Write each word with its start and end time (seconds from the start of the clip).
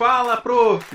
Fala, 0.00 0.40
prof! 0.40 0.94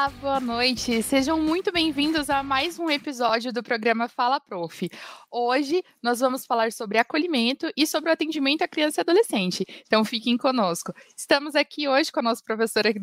Olá, 0.00 0.08
boa 0.08 0.40
noite. 0.40 1.02
Sejam 1.02 1.38
muito 1.38 1.70
bem-vindos 1.70 2.30
a 2.30 2.42
mais 2.42 2.78
um 2.78 2.88
episódio 2.88 3.52
do 3.52 3.62
programa 3.62 4.08
Fala 4.08 4.40
Prof. 4.40 4.88
Hoje 5.30 5.84
nós 6.02 6.20
vamos 6.20 6.46
falar 6.46 6.72
sobre 6.72 6.96
acolhimento 6.96 7.70
e 7.76 7.86
sobre 7.86 8.08
o 8.08 8.12
atendimento 8.14 8.62
à 8.62 8.68
criança 8.68 8.98
e 8.98 9.02
adolescente. 9.02 9.62
Então 9.86 10.02
fiquem 10.02 10.38
conosco. 10.38 10.94
Estamos 11.14 11.54
aqui 11.54 11.86
hoje 11.86 12.10
com 12.10 12.20
a 12.20 12.22
nossa 12.22 12.42
professora, 12.42 12.94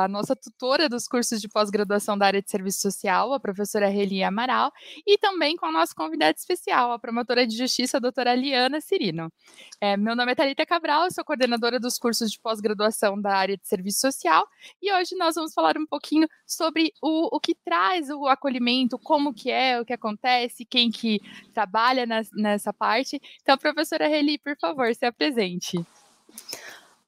a 0.00 0.06
nossa 0.06 0.36
tutora 0.36 0.88
dos 0.88 1.08
cursos 1.08 1.40
de 1.40 1.48
pós-graduação 1.48 2.16
da 2.16 2.26
área 2.26 2.40
de 2.40 2.48
serviço 2.48 2.82
social, 2.82 3.32
a 3.32 3.40
professora 3.40 3.88
Reli 3.88 4.22
Amaral, 4.22 4.70
e 5.04 5.18
também 5.18 5.56
com 5.56 5.66
a 5.66 5.72
nossa 5.72 5.92
convidada 5.92 6.36
especial, 6.38 6.92
a 6.92 7.00
promotora 7.00 7.44
de 7.44 7.56
justiça, 7.56 7.96
a 7.96 8.00
doutora 8.00 8.32
Liana 8.32 8.80
Cirino. 8.80 9.28
É, 9.80 9.96
meu 9.96 10.14
nome 10.14 10.30
é 10.30 10.34
Thalita 10.36 10.64
Cabral, 10.64 11.10
sou 11.10 11.24
coordenadora 11.24 11.80
dos 11.80 11.98
cursos 11.98 12.30
de 12.30 12.38
pós-graduação 12.38 13.20
da 13.20 13.34
área 13.34 13.56
de 13.56 13.66
serviço 13.66 14.02
social, 14.02 14.46
e 14.80 14.92
hoje 14.92 15.16
nós 15.16 15.34
vamos 15.34 15.52
falar 15.52 15.76
um 15.76 15.84
pouquinho 15.84 16.04
pouquinho 16.04 16.28
sobre 16.46 16.92
o, 17.02 17.36
o 17.36 17.40
que 17.40 17.54
traz 17.54 18.10
o 18.10 18.26
acolhimento, 18.26 18.98
como 18.98 19.32
que 19.32 19.50
é, 19.50 19.80
o 19.80 19.84
que 19.84 19.92
acontece, 19.92 20.64
quem 20.64 20.90
que 20.90 21.20
trabalha 21.52 22.06
nessa 22.32 22.72
parte. 22.72 23.20
Então, 23.42 23.56
professora 23.56 24.08
Reli, 24.08 24.38
por 24.38 24.56
favor, 24.58 24.94
se 24.94 25.06
apresente. 25.06 25.84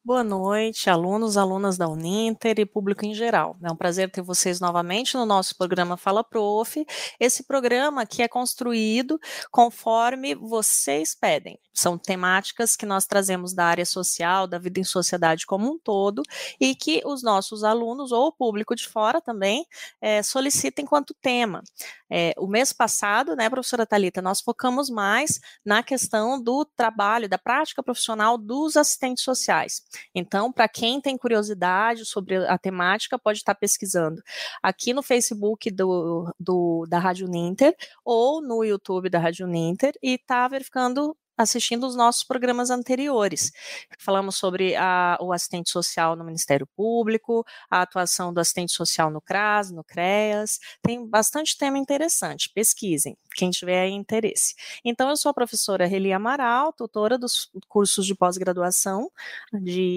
Boa 0.07 0.23
noite, 0.23 0.89
alunos, 0.89 1.37
alunas 1.37 1.77
da 1.77 1.89
Uninter 1.89 2.61
e 2.61 2.65
público 2.65 3.05
em 3.05 3.13
geral. 3.13 3.57
É 3.61 3.73
um 3.73 3.75
prazer 3.75 4.09
ter 4.09 4.23
vocês 4.23 4.61
novamente 4.61 5.17
no 5.17 5.27
nosso 5.27 5.57
programa 5.57 5.97
Fala 5.97 6.23
Prof. 6.23 6.87
Esse 7.19 7.43
programa 7.43 8.07
que 8.07 8.23
é 8.23 8.29
construído 8.29 9.19
conforme 9.51 10.37
vocês 10.37 11.13
pedem. 11.13 11.59
São 11.77 11.98
temáticas 11.98 12.75
que 12.75 12.87
nós 12.87 13.05
trazemos 13.05 13.53
da 13.53 13.66
área 13.66 13.85
social, 13.85 14.47
da 14.47 14.59
vida 14.59 14.80
em 14.80 14.85
sociedade 14.85 15.45
como 15.45 15.71
um 15.71 15.79
todo, 15.79 16.23
e 16.59 16.75
que 16.75 17.02
os 17.05 17.23
nossos 17.23 17.62
alunos 17.62 18.13
ou 18.13 18.29
o 18.29 18.32
público 18.32 18.74
de 18.74 18.88
fora 18.88 19.21
também 19.21 19.66
é, 20.01 20.23
solicitem 20.23 20.87
quanto 20.87 21.13
tema. 21.15 21.63
É, 22.09 22.32
o 22.38 22.47
mês 22.47 22.73
passado, 22.73 23.37
né, 23.37 23.51
professora 23.51 23.85
Talita, 23.85 24.23
nós 24.23 24.41
focamos 24.41 24.88
mais 24.88 25.38
na 25.65 25.82
questão 25.82 26.41
do 26.41 26.65
trabalho, 26.65 27.29
da 27.29 27.37
prática 27.37 27.82
profissional 27.82 28.38
dos 28.38 28.77
assistentes 28.77 29.23
sociais. 29.23 29.82
Então, 30.15 30.51
para 30.51 30.69
quem 30.69 31.01
tem 31.01 31.19
curiosidade 31.19 32.07
sobre 32.07 32.37
a 32.47 32.57
temática, 32.57 33.19
pode 33.19 33.38
estar 33.38 33.54
pesquisando 33.54 34.23
aqui 34.63 34.95
no 34.95 35.02
Facebook 35.02 35.71
do, 35.71 36.32
do 36.41 36.87
da 36.88 36.99
Rádio 36.99 37.29
Ninter 37.29 37.77
ou 38.04 38.41
no 38.41 38.65
YouTube 38.65 39.10
da 39.10 39.19
Rádio 39.19 39.47
Ninter 39.47 39.93
e 40.02 40.15
está 40.15 40.49
verificando 40.49 41.15
assistindo 41.37 41.87
os 41.87 41.96
nossos 41.96 42.24
programas 42.24 42.70
anteriores. 42.70 43.52
Falamos 43.98 44.37
sobre 44.37 44.74
a, 44.76 45.18
o 45.20 45.32
assistente 45.32 45.70
social 45.70 46.16
no 46.16 46.24
Ministério 46.24 46.66
Público, 46.76 47.45
a 47.70 47.82
atuação 47.82 48.32
do 48.32 48.40
assistente 48.40 48.73
social 48.73 49.10
no 49.10 49.20
CRAS, 49.20 49.70
no 49.70 49.84
CREAS. 49.84 50.59
Tem 50.82 51.07
bastante 51.07 51.57
tema 51.57 51.79
interessante. 51.79 52.51
Pesquisem, 52.54 53.16
quem 53.34 53.51
tiver 53.51 53.88
interesse. 53.88 54.54
Então, 54.84 55.09
eu 55.09 55.16
sou 55.16 55.30
a 55.30 55.34
professora 55.34 55.87
Reli 55.87 56.12
Amaral, 56.12 56.73
tutora 56.73 57.18
dos 57.18 57.51
cursos 57.68 58.07
de 58.07 58.14
pós-graduação 58.14 59.10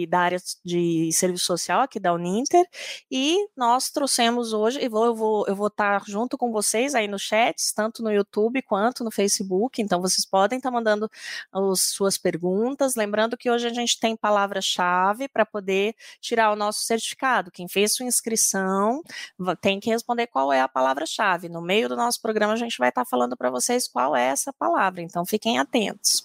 da 0.07 0.19
área 0.19 0.39
de 0.63 1.11
serviço 1.13 1.45
social 1.45 1.81
aqui 1.81 1.99
da 1.99 2.13
Uninter, 2.13 2.65
e 3.09 3.47
nós 3.55 3.89
trouxemos 3.89 4.53
hoje, 4.53 4.79
e 4.81 4.89
vou, 4.89 5.05
eu, 5.05 5.15
vou, 5.15 5.47
eu 5.47 5.55
vou 5.55 5.67
estar 5.67 6.03
junto 6.05 6.37
com 6.37 6.51
vocês 6.51 6.95
aí 6.95 7.07
no 7.07 7.17
chat, 7.17 7.55
tanto 7.75 8.03
no 8.03 8.11
YouTube 8.11 8.61
quanto 8.61 9.03
no 9.03 9.11
Facebook, 9.11 9.81
então 9.81 10.01
vocês 10.01 10.25
podem 10.25 10.57
estar 10.57 10.71
mandando 10.71 11.09
as 11.51 11.81
suas 11.81 12.17
perguntas. 12.17 12.95
Lembrando 12.95 13.37
que 13.37 13.49
hoje 13.49 13.67
a 13.67 13.73
gente 13.73 13.99
tem 13.99 14.15
palavra-chave 14.15 15.27
para 15.27 15.45
poder 15.45 15.95
tirar 16.21 16.51
o 16.51 16.55
nosso 16.55 16.81
certificado. 16.81 17.51
Quem 17.51 17.67
fez 17.67 17.95
sua 17.95 18.05
inscrição 18.05 19.01
tem 19.61 19.79
que 19.79 19.89
responder 19.89 20.27
qual 20.27 20.51
é 20.51 20.61
a 20.61 20.67
palavra-chave. 20.67 21.49
No 21.49 21.61
meio 21.61 21.89
do 21.89 21.95
nosso 21.95 22.21
programa, 22.21 22.53
a 22.53 22.57
gente 22.57 22.77
vai 22.77 22.89
estar 22.89 23.05
falando 23.05 23.35
para 23.35 23.49
vocês 23.49 23.87
qual 23.87 24.15
é 24.15 24.27
essa 24.27 24.53
palavra, 24.53 25.01
então 25.01 25.25
fiquem 25.25 25.59
atentos. 25.59 26.23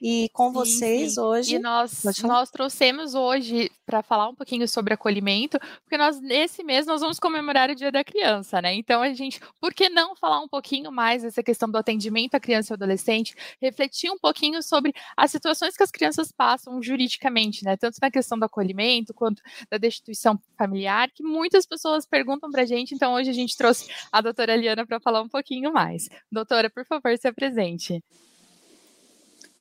E 0.00 0.28
com 0.32 0.48
sim, 0.48 0.52
vocês 0.52 1.14
sim. 1.14 1.20
hoje. 1.20 1.54
E 1.56 1.58
nós, 1.58 2.02
nós 2.22 2.50
trouxemos 2.50 3.14
hoje 3.14 3.70
para 3.84 4.02
falar 4.02 4.28
um 4.28 4.34
pouquinho 4.34 4.66
sobre 4.66 4.94
acolhimento, 4.94 5.58
porque 5.82 5.96
nós, 5.96 6.20
nesse 6.20 6.62
mês, 6.64 6.86
nós 6.86 7.00
vamos 7.00 7.20
comemorar 7.20 7.70
o 7.70 7.74
Dia 7.74 7.92
da 7.92 8.02
Criança, 8.02 8.60
né? 8.60 8.74
Então, 8.74 9.00
a 9.00 9.12
gente, 9.14 9.40
por 9.60 9.72
que 9.72 9.88
não 9.88 10.16
falar 10.16 10.40
um 10.40 10.48
pouquinho 10.48 10.90
mais 10.90 11.22
dessa 11.22 11.42
questão 11.42 11.70
do 11.70 11.78
atendimento 11.78 12.34
à 12.34 12.40
criança 12.40 12.72
e 12.72 12.74
adolescente, 12.74 13.34
refletir 13.60 14.10
um 14.10 14.18
pouquinho 14.18 14.45
pouquinho 14.46 14.62
sobre 14.62 14.94
as 15.16 15.30
situações 15.30 15.76
que 15.76 15.82
as 15.82 15.90
crianças 15.90 16.30
passam 16.30 16.80
juridicamente, 16.82 17.64
né? 17.64 17.76
Tanto 17.76 17.98
na 18.00 18.10
questão 18.10 18.38
do 18.38 18.44
acolhimento 18.44 19.12
quanto 19.12 19.42
da 19.70 19.76
destituição 19.76 20.38
familiar, 20.56 21.10
que 21.10 21.22
muitas 21.22 21.66
pessoas 21.66 22.06
perguntam 22.06 22.50
para 22.50 22.62
a 22.62 22.66
gente. 22.66 22.94
Então, 22.94 23.14
hoje 23.14 23.30
a 23.30 23.32
gente 23.32 23.56
trouxe 23.56 23.90
a 24.12 24.20
doutora 24.20 24.56
Liana 24.56 24.86
para 24.86 25.00
falar 25.00 25.22
um 25.22 25.28
pouquinho 25.28 25.72
mais. 25.72 26.08
Doutora, 26.30 26.70
por 26.70 26.84
favor, 26.84 27.16
se 27.18 27.28
apresente. 27.28 28.02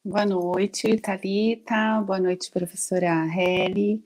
Boa 0.03 0.25
noite, 0.25 0.95
Thalita. 0.97 2.01
Boa 2.05 2.19
noite, 2.19 2.51
professora 2.51 3.25
Heli. 3.25 4.03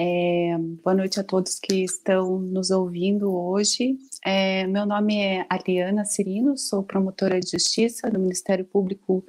É, 0.00 0.56
boa 0.84 0.94
noite 0.94 1.18
a 1.18 1.24
todos 1.24 1.58
que 1.58 1.82
estão 1.82 2.38
nos 2.38 2.70
ouvindo 2.70 3.34
hoje. 3.34 3.98
É, 4.24 4.64
meu 4.66 4.86
nome 4.86 5.18
é 5.18 5.44
Ariana 5.50 6.04
Cirino, 6.04 6.56
sou 6.56 6.84
promotora 6.84 7.40
de 7.40 7.50
justiça 7.50 8.08
do 8.08 8.20
Ministério 8.20 8.64
Público 8.64 9.24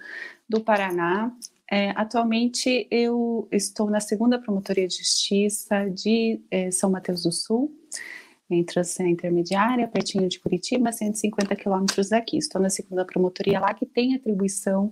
do 0.49 0.59
Paraná. 0.59 1.31
É, 1.71 1.91
atualmente 1.91 2.87
eu 2.89 3.47
estou 3.51 3.89
na 3.91 3.99
segunda 3.99 4.39
promotoria 4.39 4.87
de 4.87 4.97
justiça 4.97 5.87
de 5.87 6.41
é, 6.49 6.71
São 6.71 6.89
Mateus 6.89 7.21
do 7.21 7.31
Sul, 7.31 7.71
entre 8.49 8.79
a 8.79 9.07
intermediária, 9.07 9.88
pertinho 9.88 10.27
de 10.27 10.39
Curitiba, 10.39 10.91
150 10.91 11.55
quilômetros 11.55 12.09
daqui. 12.09 12.38
Estou 12.38 12.59
na 12.59 12.71
segunda 12.71 13.05
promotoria 13.05 13.59
lá 13.59 13.75
que 13.75 13.85
tem 13.85 14.15
atribuição 14.15 14.91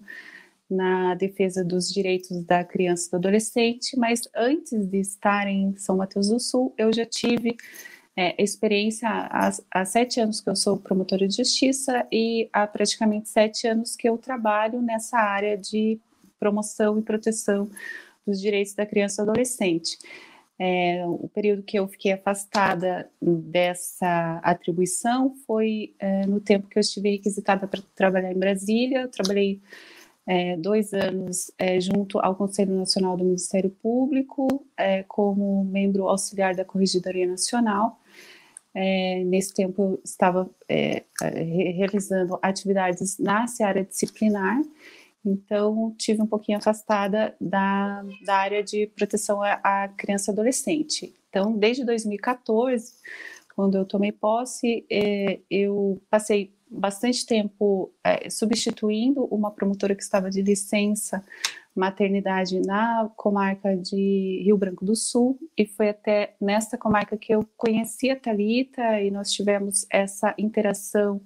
na 0.70 1.16
defesa 1.16 1.64
dos 1.64 1.92
direitos 1.92 2.44
da 2.44 2.64
criança 2.64 3.08
e 3.08 3.12
do 3.12 3.16
adolescente, 3.16 3.98
mas 3.98 4.22
antes 4.36 4.86
de 4.86 5.00
estar 5.00 5.48
em 5.48 5.76
São 5.78 5.98
Mateus 5.98 6.30
do 6.30 6.40
Sul, 6.40 6.76
eu 6.78 6.94
já 6.94 7.06
tive 7.06 7.58
é, 8.18 8.34
experiência 8.42 9.08
há, 9.08 9.52
há, 9.70 9.86
sete 9.86 10.20
anos 10.20 10.42
que 10.42 10.50
eu 10.50 10.56
sou 10.56 10.76
promotora 10.76 11.28
de 11.28 11.36
justiça 11.36 12.04
e 12.12 12.50
há 12.52 12.66
praticamente 12.66 13.30
sete 13.30 13.68
anos 13.68 13.96
que 13.96 14.10
eu 14.10 14.18
trabalho 14.18 14.82
nessa 14.82 15.20
área 15.20 15.56
de 15.56 16.00
promoção 16.40 16.98
e 16.98 17.04
proteção 17.04 17.70
dos 18.26 18.42
direitos 18.42 18.74
da 18.74 18.88
criança 18.88 19.22
e 19.22 19.24
adolescente. 19.24 20.00
É, 20.60 21.06
o 21.06 21.30
período 21.32 21.62
que 21.62 21.78
eu 21.78 21.88
fiquei 21.88 22.12
afastada 22.12 23.08
dessa 23.22 24.40
atribuição 24.44 25.36
foi 25.46 25.94
é, 26.00 26.26
no 26.26 26.40
tempo 26.40 26.68
que 26.68 26.80
eu 26.80 26.82
estive 26.82 27.12
requisitada 27.12 27.68
para 27.68 27.84
trabalhar 27.96 28.32
em 28.32 28.40
Brasília. 28.40 29.02
Eu 29.02 29.10
trabalhei 29.10 29.62
é, 30.26 30.58
dois 30.58 30.92
anos 30.92 31.52
é, 31.60 31.80
junto 31.80 32.18
ao 32.18 32.36
Conselho 32.36 32.74
Nacional 32.74 33.16
do 33.16 33.24
Ministério 33.24 33.70
Público, 33.70 34.66
é, 34.76 35.04
como 35.04 35.64
membro 35.66 36.08
auxiliar 36.08 36.56
da 36.56 36.66
Corregedoria 36.66 37.28
Nacional. 37.28 38.00
É, 38.80 39.24
nesse 39.24 39.52
tempo 39.56 39.82
eu 39.82 40.02
estava 40.06 40.48
é, 40.70 41.04
realizando 41.76 42.38
atividades 42.44 43.18
na 43.18 43.48
seara 43.48 43.84
disciplinar, 43.84 44.62
então 45.26 45.96
tive 45.98 46.22
um 46.22 46.28
pouquinho 46.28 46.60
afastada 46.60 47.36
da, 47.42 48.06
da 48.24 48.36
área 48.36 48.64
de 48.64 48.86
proteção 48.96 49.42
à 49.42 49.88
criança 49.98 50.30
e 50.30 50.32
adolescente. 50.32 51.12
Então, 51.28 51.58
desde 51.58 51.84
2014, 51.84 52.94
quando 53.56 53.80
eu 53.80 53.84
tomei 53.84 54.12
posse, 54.12 54.86
é, 54.92 55.40
eu 55.50 56.00
passei 56.08 56.54
bastante 56.70 57.26
tempo 57.26 57.92
é, 58.04 58.30
substituindo 58.30 59.26
uma 59.26 59.50
promotora 59.50 59.96
que 59.96 60.04
estava 60.04 60.30
de 60.30 60.44
licença 60.44 61.26
maternidade 61.78 62.60
na 62.62 63.10
comarca 63.16 63.76
de 63.76 64.42
Rio 64.44 64.58
Branco 64.58 64.84
do 64.84 64.96
Sul 64.96 65.40
e 65.56 65.66
foi 65.66 65.90
até 65.90 66.36
nessa 66.42 66.78
comarca 66.78 67.18
que 67.18 67.34
eu 67.34 67.48
conheci 67.56 68.10
a 68.10 68.20
Talita 68.20 69.00
e 69.02 69.12
nós 69.12 69.32
tivemos 69.32 69.86
essa 69.90 70.34
interação 70.38 71.22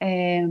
é, 0.00 0.42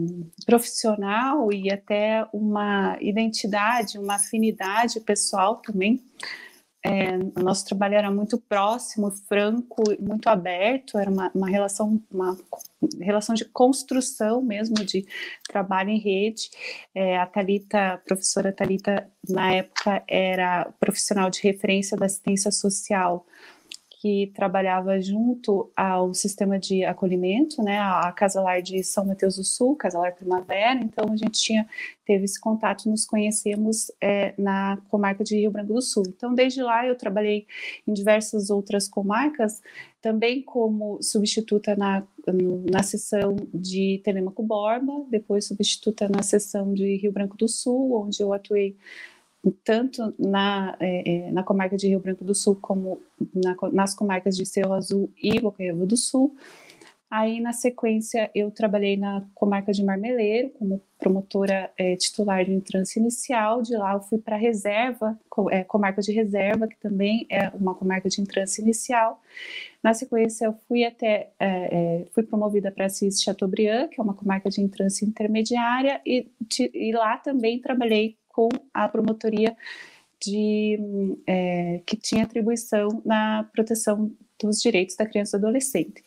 profissional 0.46 1.52
e 1.52 1.72
até 1.72 2.28
uma 2.34 2.98
identidade, 3.02 3.98
uma 3.98 4.16
afinidade 4.16 5.00
pessoal 5.00 5.58
também 5.58 6.02
é, 6.86 7.18
o 7.36 7.44
nosso 7.44 7.66
trabalho 7.66 7.96
era 7.96 8.12
muito 8.12 8.38
próximo, 8.38 9.10
franco, 9.10 9.84
muito 10.00 10.28
aberto, 10.28 11.00
era 11.00 11.10
uma, 11.10 11.32
uma, 11.34 11.50
relação, 11.50 12.00
uma 12.12 12.38
relação 13.02 13.34
de 13.34 13.44
construção 13.46 14.40
mesmo 14.40 14.76
de 14.76 15.04
trabalho 15.50 15.90
em 15.90 15.98
rede. 15.98 16.48
É, 16.94 17.18
a 17.18 17.26
Talita, 17.26 17.94
a 17.94 17.98
professora 17.98 18.54
Talita, 18.54 19.10
na 19.28 19.52
época 19.52 20.04
era 20.08 20.72
profissional 20.80 21.32
de 21.32 21.42
referência 21.42 21.98
da 21.98 22.06
assistência 22.06 22.52
social, 22.52 23.26
que 24.06 24.32
trabalhava 24.36 25.02
junto 25.02 25.68
ao 25.76 26.14
sistema 26.14 26.60
de 26.60 26.86
acolhimento, 26.86 27.64
né, 27.64 27.80
a 27.80 28.12
Casa 28.12 28.40
Lar 28.40 28.62
de 28.62 28.84
São 28.84 29.04
Mateus 29.04 29.38
do 29.38 29.44
Sul, 29.44 29.76
Casa 29.76 29.98
Lar 29.98 30.14
Primavera, 30.14 30.80
então 30.80 31.12
a 31.12 31.16
gente 31.16 31.42
tinha, 31.42 31.68
teve 32.06 32.26
esse 32.26 32.40
contato, 32.40 32.88
nos 32.88 33.04
conhecemos 33.04 33.92
é, 34.00 34.36
na 34.38 34.78
comarca 34.90 35.24
de 35.24 35.38
Rio 35.38 35.50
Branco 35.50 35.74
do 35.74 35.82
Sul. 35.82 36.04
Então, 36.08 36.36
desde 36.36 36.62
lá 36.62 36.86
eu 36.86 36.96
trabalhei 36.96 37.48
em 37.88 37.94
diversas 37.94 38.52
outras 38.52 38.88
comarcas, 38.88 39.60
também 40.00 40.40
como 40.40 41.02
substituta 41.02 41.76
na, 41.76 42.04
na 42.72 42.84
seção 42.84 43.36
de 43.52 44.02
Telemaco 44.04 44.44
Borba, 44.44 45.04
depois 45.10 45.46
substituta 45.46 46.08
na 46.08 46.22
seção 46.22 46.76
de 46.76 46.96
Rio 46.98 47.12
Branco 47.12 47.36
do 47.36 47.48
Sul, 47.48 48.06
onde 48.06 48.22
eu 48.22 48.32
atuei 48.32 48.78
tanto 49.52 50.14
na, 50.18 50.76
é, 50.80 51.28
é, 51.28 51.32
na 51.32 51.44
comarca 51.44 51.78
de 51.78 51.88
Rio 51.88 52.00
Branco 52.00 52.24
do 52.24 52.36
Sul 52.36 52.58
como 52.62 53.02
na, 53.34 53.56
nas 53.72 53.94
comarcas 53.94 54.36
de 54.36 54.46
Cerro 54.46 54.74
Azul 54.74 55.12
e 55.22 55.40
Bocaíba 55.40 55.86
do 55.86 55.98
Sul. 55.98 56.36
Aí, 57.10 57.40
na 57.40 57.54
sequência, 57.54 58.32
eu 58.34 58.50
trabalhei 58.50 58.98
na 58.98 59.24
comarca 59.36 59.72
de 59.72 59.84
Marmeleiro 59.84 60.50
como 60.50 60.82
promotora 60.98 61.72
é, 61.78 61.96
titular 61.96 62.44
de 62.44 62.52
entrância 62.52 63.00
inicial. 63.00 63.62
De 63.62 63.78
lá, 63.78 63.94
eu 63.94 64.02
fui 64.02 64.18
para 64.18 64.36
a 64.36 64.40
reserva, 64.40 65.18
é, 65.52 65.64
comarca 65.64 66.02
de 66.02 66.12
reserva, 66.12 66.68
que 66.68 66.76
também 66.78 67.26
é 67.30 67.50
uma 67.50 67.76
comarca 67.76 68.10
de 68.10 68.20
entrância 68.20 68.62
inicial. 68.62 69.22
Na 69.84 69.94
sequência, 69.94 70.46
eu 70.46 70.54
fui 70.68 70.84
até, 70.84 71.30
é, 71.40 72.02
é 72.02 72.06
fui 72.12 72.24
promovida 72.24 72.72
para 72.72 72.88
Assis 72.88 73.22
Chateaubriand, 73.22 73.88
que 73.90 74.02
é 74.02 74.04
uma 74.04 74.16
comarca 74.16 74.50
de 74.50 74.60
entrância 74.60 75.06
intermediária, 75.06 76.02
e, 76.06 76.28
e 76.74 76.92
lá 76.92 77.18
também 77.18 77.60
trabalhei 77.60 78.18
com 78.36 78.50
a 78.74 78.90
promotoria 78.90 79.56
de, 80.22 80.78
é, 81.26 81.82
que 81.86 81.96
tinha 81.96 82.26
atribuição 82.26 83.02
na 83.06 83.46
proteção 83.54 84.12
dos 84.42 84.62
direitos 84.62 84.98
da 84.98 85.06
criança 85.06 85.38
e 85.38 85.40
do 85.40 85.46
adolescente. 85.46 86.04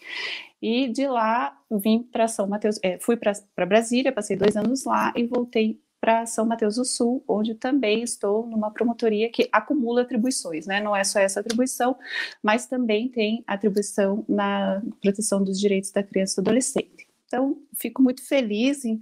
E 0.60 0.88
de 0.88 1.06
lá 1.06 1.56
vim 1.70 2.02
para 2.02 2.28
São 2.28 2.46
Mateus, 2.46 2.78
é, 2.82 2.98
fui 2.98 3.16
para 3.16 3.66
Brasília, 3.66 4.12
passei 4.12 4.36
dois 4.36 4.56
anos 4.56 4.84
lá 4.84 5.12
e 5.16 5.24
voltei 5.24 5.80
para 6.00 6.26
São 6.26 6.44
Mateus 6.44 6.76
do 6.76 6.84
Sul, 6.84 7.24
onde 7.26 7.54
também 7.54 8.02
estou 8.02 8.46
numa 8.46 8.70
promotoria 8.70 9.30
que 9.30 9.48
acumula 9.50 10.02
atribuições, 10.02 10.66
né? 10.66 10.80
Não 10.80 10.94
é 10.94 11.02
só 11.02 11.18
essa 11.18 11.40
atribuição, 11.40 11.96
mas 12.42 12.66
também 12.66 13.08
tem 13.08 13.42
atribuição 13.46 14.24
na 14.28 14.82
proteção 15.00 15.42
dos 15.42 15.58
direitos 15.58 15.90
da 15.90 16.02
criança 16.02 16.34
e 16.34 16.36
do 16.36 16.48
adolescente. 16.48 17.08
Então, 17.26 17.58
fico 17.74 18.02
muito 18.02 18.26
feliz 18.26 18.84
em 18.84 19.00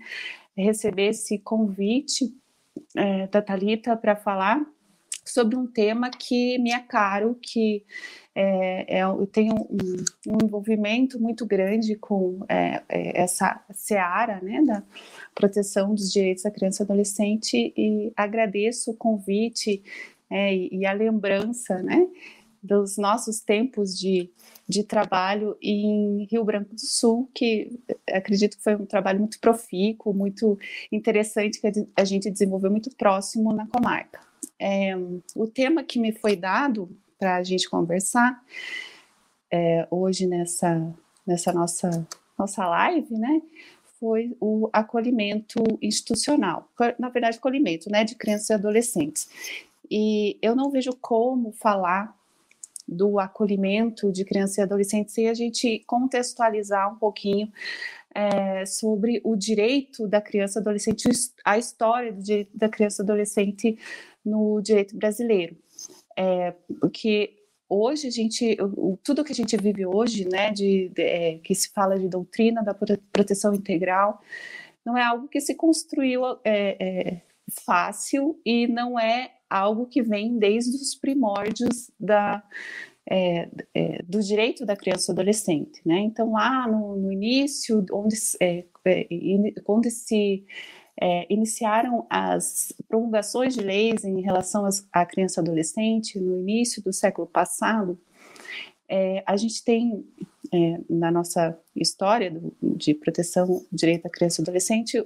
receber 0.56 1.08
esse 1.08 1.38
convite 1.38 2.34
é, 2.96 3.26
Thalita 3.26 3.96
para 3.96 4.16
falar 4.16 4.64
sobre 5.24 5.56
um 5.56 5.66
tema 5.66 6.10
que 6.10 6.56
me 6.58 6.72
é 6.72 6.78
caro, 6.78 7.36
que 7.42 7.84
é, 8.34 8.98
é, 8.98 9.02
eu 9.02 9.26
tenho 9.26 9.54
um, 9.54 10.04
um, 10.28 10.44
envolvimento 10.44 11.20
muito 11.20 11.44
grande 11.44 11.96
com 11.96 12.44
é, 12.48 12.82
essa 12.88 13.64
seara 13.72 14.40
né, 14.40 14.62
da 14.62 14.82
proteção 15.34 15.94
dos 15.94 16.12
direitos 16.12 16.44
da 16.44 16.50
criança 16.50 16.82
e 16.82 16.84
adolescente 16.84 17.74
e 17.76 18.12
agradeço 18.16 18.92
o 18.92 18.96
convite 18.96 19.82
é, 20.30 20.54
e, 20.54 20.86
a 20.86 20.92
lembrança 20.92 21.82
né, 21.82 22.06
dos 22.62 22.96
nossos 22.96 23.40
tempos 23.40 23.98
de, 23.98 24.30
de 24.68 24.82
trabalho 24.82 25.56
em 25.60 26.26
Rio 26.30 26.44
Branco 26.44 26.74
do 26.74 26.80
Sul, 26.80 27.30
que 27.34 27.78
acredito 28.10 28.56
que 28.56 28.62
foi 28.62 28.74
um 28.74 28.86
trabalho 28.86 29.20
muito 29.20 29.38
profícuo, 29.40 30.14
muito 30.14 30.58
interessante, 30.90 31.60
que 31.60 31.86
a 31.96 32.04
gente 32.04 32.30
desenvolveu 32.30 32.70
muito 32.70 32.90
próximo 32.96 33.52
na 33.52 33.66
comarca. 33.66 34.20
É, 34.58 34.94
o 35.34 35.46
tema 35.46 35.84
que 35.84 35.98
me 35.98 36.12
foi 36.12 36.34
dado 36.34 36.88
para 37.18 37.36
a 37.36 37.42
gente 37.42 37.68
conversar 37.68 38.42
é, 39.50 39.86
hoje 39.90 40.26
nessa, 40.26 40.94
nessa 41.26 41.52
nossa, 41.52 42.06
nossa 42.38 42.66
live, 42.66 43.14
né, 43.14 43.42
foi 43.98 44.36
o 44.40 44.68
acolhimento 44.72 45.62
institucional, 45.80 46.68
na 46.98 47.08
verdade, 47.08 47.38
acolhimento 47.38 47.90
né, 47.90 48.04
de 48.04 48.14
crianças 48.14 48.50
e 48.50 48.52
adolescentes. 48.52 49.28
E 49.90 50.38
eu 50.42 50.54
não 50.54 50.70
vejo 50.70 50.92
como 51.00 51.52
falar 51.52 52.15
do 52.86 53.18
acolhimento 53.18 54.12
de 54.12 54.24
crianças 54.24 54.58
e 54.58 54.60
adolescentes 54.62 55.14
sem 55.14 55.28
a 55.28 55.34
gente 55.34 55.82
contextualizar 55.86 56.92
um 56.92 56.98
pouquinho 56.98 57.50
é, 58.14 58.64
sobre 58.64 59.20
o 59.24 59.36
direito 59.36 60.06
da 60.08 60.20
criança 60.20 60.58
e 60.58 60.62
adolescente, 60.62 61.08
a 61.44 61.58
história 61.58 62.12
do 62.12 62.22
direito 62.22 62.56
da 62.56 62.68
criança 62.68 63.02
e 63.02 63.04
adolescente 63.04 63.78
no 64.24 64.60
direito 64.60 64.96
brasileiro. 64.96 65.56
É, 66.16 66.54
porque 66.80 67.36
hoje 67.68 68.08
a 68.08 68.10
gente, 68.10 68.56
tudo 69.02 69.22
que 69.22 69.32
a 69.32 69.34
gente 69.34 69.56
vive 69.56 69.84
hoje, 69.84 70.26
né, 70.26 70.50
de, 70.50 70.88
de 70.88 71.02
é, 71.02 71.38
que 71.38 71.54
se 71.54 71.70
fala 71.70 71.98
de 71.98 72.08
doutrina 72.08 72.62
da 72.62 72.74
proteção 72.74 73.54
integral, 73.54 74.22
não 74.84 74.96
é 74.96 75.02
algo 75.02 75.28
que 75.28 75.40
se 75.40 75.54
construiu 75.54 76.24
é, 76.44 76.76
é, 76.80 77.22
fácil 77.64 78.40
e 78.44 78.66
não 78.66 78.98
é 78.98 79.32
algo 79.48 79.86
que 79.86 80.02
vem 80.02 80.38
desde 80.38 80.76
os 80.76 80.94
primórdios 80.94 81.90
da, 81.98 82.42
é, 83.08 83.48
é, 83.72 84.02
do 84.02 84.20
direito 84.20 84.66
da 84.66 84.76
criança 84.76 85.10
e 85.10 85.12
adolescente, 85.12 85.80
né? 85.84 86.00
Então 86.00 86.32
lá 86.32 86.66
no, 86.66 86.96
no 86.96 87.12
início, 87.12 87.84
onde, 87.92 88.16
é, 88.40 88.64
é 88.84 89.90
se 89.90 90.44
é, 91.00 91.32
iniciaram 91.32 92.04
as 92.10 92.72
promulgações 92.88 93.54
de 93.54 93.60
leis 93.60 94.04
em 94.04 94.20
relação 94.20 94.68
à 94.92 95.06
criança 95.06 95.40
e 95.40 95.42
adolescente 95.42 96.18
no 96.18 96.40
início 96.40 96.82
do 96.82 96.92
século 96.92 97.28
passado, 97.28 97.98
é, 98.88 99.22
a 99.26 99.36
gente 99.36 99.64
tem 99.64 100.04
na 100.88 101.10
nossa 101.10 101.58
história 101.74 102.30
do, 102.30 102.56
de 102.60 102.94
proteção 102.94 103.46
do 103.46 103.66
direito 103.72 104.04
da 104.04 104.10
criança 104.10 104.40
e 104.40 104.42
adolescente 104.42 105.04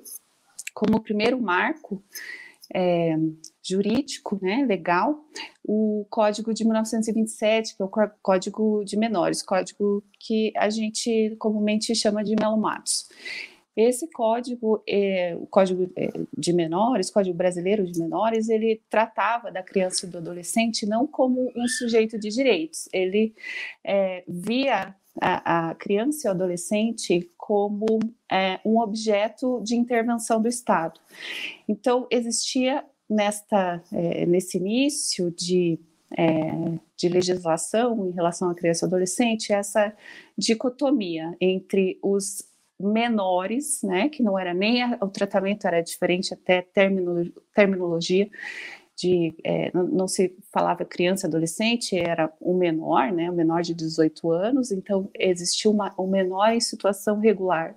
como 0.75 1.01
primeiro 1.01 1.41
marco 1.41 2.03
jurídico, 3.63 4.39
né, 4.43 4.65
legal, 4.67 5.25
o 5.65 6.07
Código 6.11 6.53
de 6.55 6.65
1927, 6.65 7.77
que 7.77 7.83
é 7.83 7.85
o 7.85 7.91
Código 8.23 8.85
de 8.85 8.97
Menores, 8.97 9.43
código 9.43 10.03
que 10.19 10.53
a 10.57 10.71
gente 10.71 11.37
comumente 11.39 11.95
chama 11.95 12.25
de 12.25 12.35
Melo 12.35 12.57
Matos. 12.57 13.09
Esse 13.77 14.11
código, 14.11 14.83
é, 14.89 15.37
o 15.41 15.47
Código 15.47 15.91
é, 15.97 16.09
de 16.37 16.53
Menores, 16.53 17.09
Código 17.09 17.37
Brasileiro 17.37 17.85
de 17.85 18.01
Menores, 18.01 18.49
ele 18.49 18.83
tratava 18.91 19.51
da 19.51 19.63
criança 19.63 20.07
e 20.07 20.09
do 20.09 20.19
adolescente 20.19 20.85
não 20.87 21.07
como 21.07 21.53
um 21.57 21.69
sujeito 21.69 22.19
de 22.19 22.31
direitos, 22.31 22.89
ele 22.93 23.35
é, 23.85 24.25
via 24.27 24.95
a, 25.21 25.71
a, 25.71 25.75
criança 25.77 26.27
e 26.27 26.29
o 26.29 26.33
adolescente 26.33 27.31
como 27.39 27.87
é, 28.31 28.61
um 28.65 28.79
objeto 28.79 29.61
de 29.63 29.77
intervenção 29.77 30.43
do 30.43 30.49
Estado. 30.49 31.01
Então, 31.69 32.07
existia 32.11 32.85
nesta, 33.11 33.83
é, 33.93 34.25
nesse 34.25 34.57
início 34.57 35.33
de, 35.33 35.81
é, 36.17 36.53
de 36.97 37.09
legislação 37.09 38.09
em 38.09 38.13
relação 38.13 38.49
à 38.49 38.55
criança 38.55 38.87
e 38.87 38.89
adolescente 38.89 39.53
essa 39.53 39.93
dicotomia 40.39 41.37
entre 41.41 41.99
os 42.01 42.49
menores, 42.79 43.83
né, 43.83 44.09
que 44.09 44.23
não 44.23 44.39
era 44.39 44.55
nem 44.55 44.83
a, 44.83 44.97
o 45.03 45.09
tratamento 45.09 45.67
era 45.67 45.83
diferente 45.83 46.33
até 46.33 46.63
termino, 46.63 47.31
terminologia 47.55 48.31
de 48.97 49.35
é, 49.45 49.71
não, 49.75 50.07
se 50.07 50.35
falava 50.53 50.85
criança 50.85 51.27
adolescente 51.27 51.99
era 51.99 52.33
o 52.41 52.55
menor, 52.55 53.13
né, 53.13 53.31
o 53.31 53.35
menor 53.35 53.63
de 53.63 53.75
18 53.75 54.31
anos, 54.31 54.71
então 54.71 55.11
existia 55.15 55.71
uma, 55.71 55.93
o 55.97 56.07
menor 56.07 56.53
em 56.53 56.61
situação 56.61 57.19
regular 57.19 57.75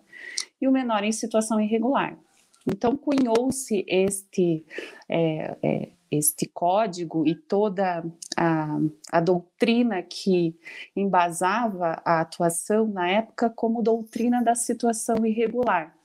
e 0.62 0.68
o 0.68 0.72
menor 0.72 1.04
em 1.04 1.12
situação 1.12 1.60
irregular. 1.60 2.18
Então, 2.66 2.96
cunhou-se 2.96 3.86
este, 3.88 4.66
é, 5.10 5.58
é, 5.62 5.90
este 6.10 6.46
código 6.46 7.26
e 7.26 7.36
toda 7.36 8.06
a, 8.38 8.80
a 9.12 9.20
doutrina 9.20 10.02
que 10.02 10.56
embasava 10.96 12.02
a 12.06 12.22
atuação 12.22 12.88
na 12.88 13.10
época 13.10 13.50
como 13.50 13.82
doutrina 13.82 14.42
da 14.42 14.56
situação 14.56 15.26
irregular. 15.26 15.96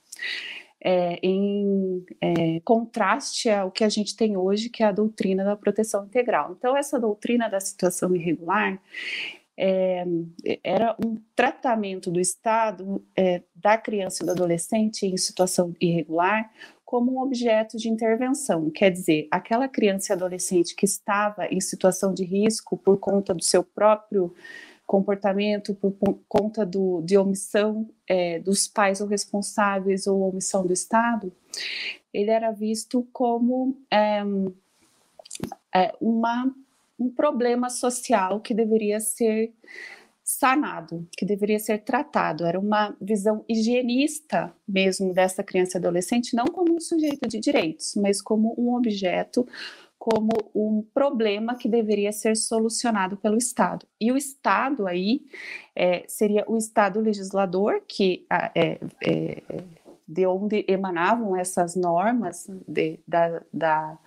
É, 0.81 1.19
em 1.25 2.05
é, 2.21 2.61
contraste 2.61 3.50
ao 3.50 3.71
que 3.71 3.83
a 3.83 3.88
gente 3.88 4.15
tem 4.15 4.37
hoje, 4.37 4.69
que 4.69 4.83
é 4.83 4.87
a 4.87 4.93
doutrina 4.93 5.43
da 5.45 5.57
proteção 5.57 6.05
integral. 6.05 6.55
Então, 6.57 6.77
essa 6.77 7.00
doutrina 7.00 7.49
da 7.49 7.59
situação 7.59 8.15
irregular 8.15 8.81
é, 9.59 10.05
era 10.62 10.97
um 11.05 11.17
tratamento 11.35 12.11
do 12.12 12.21
Estado 12.21 13.05
é, 13.17 13.43
da 13.55 13.77
criança 13.77 14.23
e 14.23 14.27
do 14.27 14.31
adolescente 14.31 15.05
em 15.05 15.17
situação 15.17 15.75
irregular 15.81 16.49
como 16.85 17.12
um 17.12 17.21
objeto 17.21 17.77
de 17.77 17.91
intervenção. 17.91 18.71
Quer 18.71 18.91
dizer, 18.91 19.27
aquela 19.31 19.69
criança 19.69 20.12
e 20.12 20.15
adolescente 20.15 20.75
que 20.75 20.87
estava 20.87 21.47
em 21.47 21.61
situação 21.61 22.15
de 22.15 22.25
risco 22.25 22.79
por 22.79 22.99
conta 22.99 23.35
do 23.35 23.43
seu 23.43 23.62
próprio 23.62 24.33
comportamento, 24.87 25.75
por 25.75 25.93
conta 26.27 26.65
do, 26.65 27.03
de 27.03 27.19
omissão 27.19 27.91
é, 28.09 28.38
dos 28.38 28.67
pais 28.67 29.03
ou 29.03 29.07
responsáveis 29.07 30.07
ou 30.07 30.31
omissão 30.31 30.67
do 30.67 30.73
Estado, 30.73 31.31
ele 32.15 32.31
era 32.31 32.53
visto 32.53 33.07
como 33.12 33.77
é, 33.91 34.23
é 35.75 35.95
uma 36.00 36.50
um 36.99 37.11
problema 37.11 37.71
social 37.71 38.40
que 38.40 38.52
deveria 38.52 39.00
ser 39.00 39.52
sanado, 40.28 41.09
que 41.17 41.25
deveria 41.25 41.59
ser 41.59 41.78
tratado. 41.78 42.45
Era 42.45 42.61
uma 42.61 42.95
visão 43.00 43.45
higienista 43.49 44.52
mesmo 44.67 45.14
dessa 45.14 45.43
criança 45.43 45.76
e 45.76 45.81
adolescente, 45.81 46.37
não 46.37 46.45
como 46.47 46.75
um 46.75 46.81
sujeito 46.81 47.26
de 47.26 47.40
direitos, 47.40 47.95
mas 47.97 48.21
como 48.21 48.55
um 48.59 48.75
objeto, 48.75 49.47
como 49.99 50.31
um 50.55 50.85
problema 50.93 51.55
que 51.55 51.67
deveria 51.67 52.12
ser 52.12 52.37
solucionado 52.37 53.17
pelo 53.17 53.38
Estado. 53.38 53.87
E 53.99 54.12
o 54.12 54.17
Estado 54.19 54.87
aí 54.87 55.23
é, 55.75 56.05
seria 56.07 56.45
o 56.47 56.59
Estado 56.59 57.00
legislador, 57.00 57.83
que 57.88 58.26
é, 58.31 58.78
é, 59.02 59.40
de 60.07 60.26
onde 60.26 60.64
emanavam 60.69 61.37
essas 61.37 61.75
normas 61.75 62.47
de, 62.67 63.00
da, 63.07 63.43
da 63.52 63.99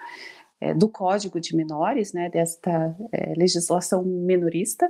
é, 0.62 0.74
do 0.74 0.88
Código 0.88 1.42
de 1.42 1.56
Menores, 1.56 2.14
né, 2.14 2.30
desta 2.30 2.96
é, 3.12 3.34
legislação 3.36 4.04
minorista, 4.04 4.90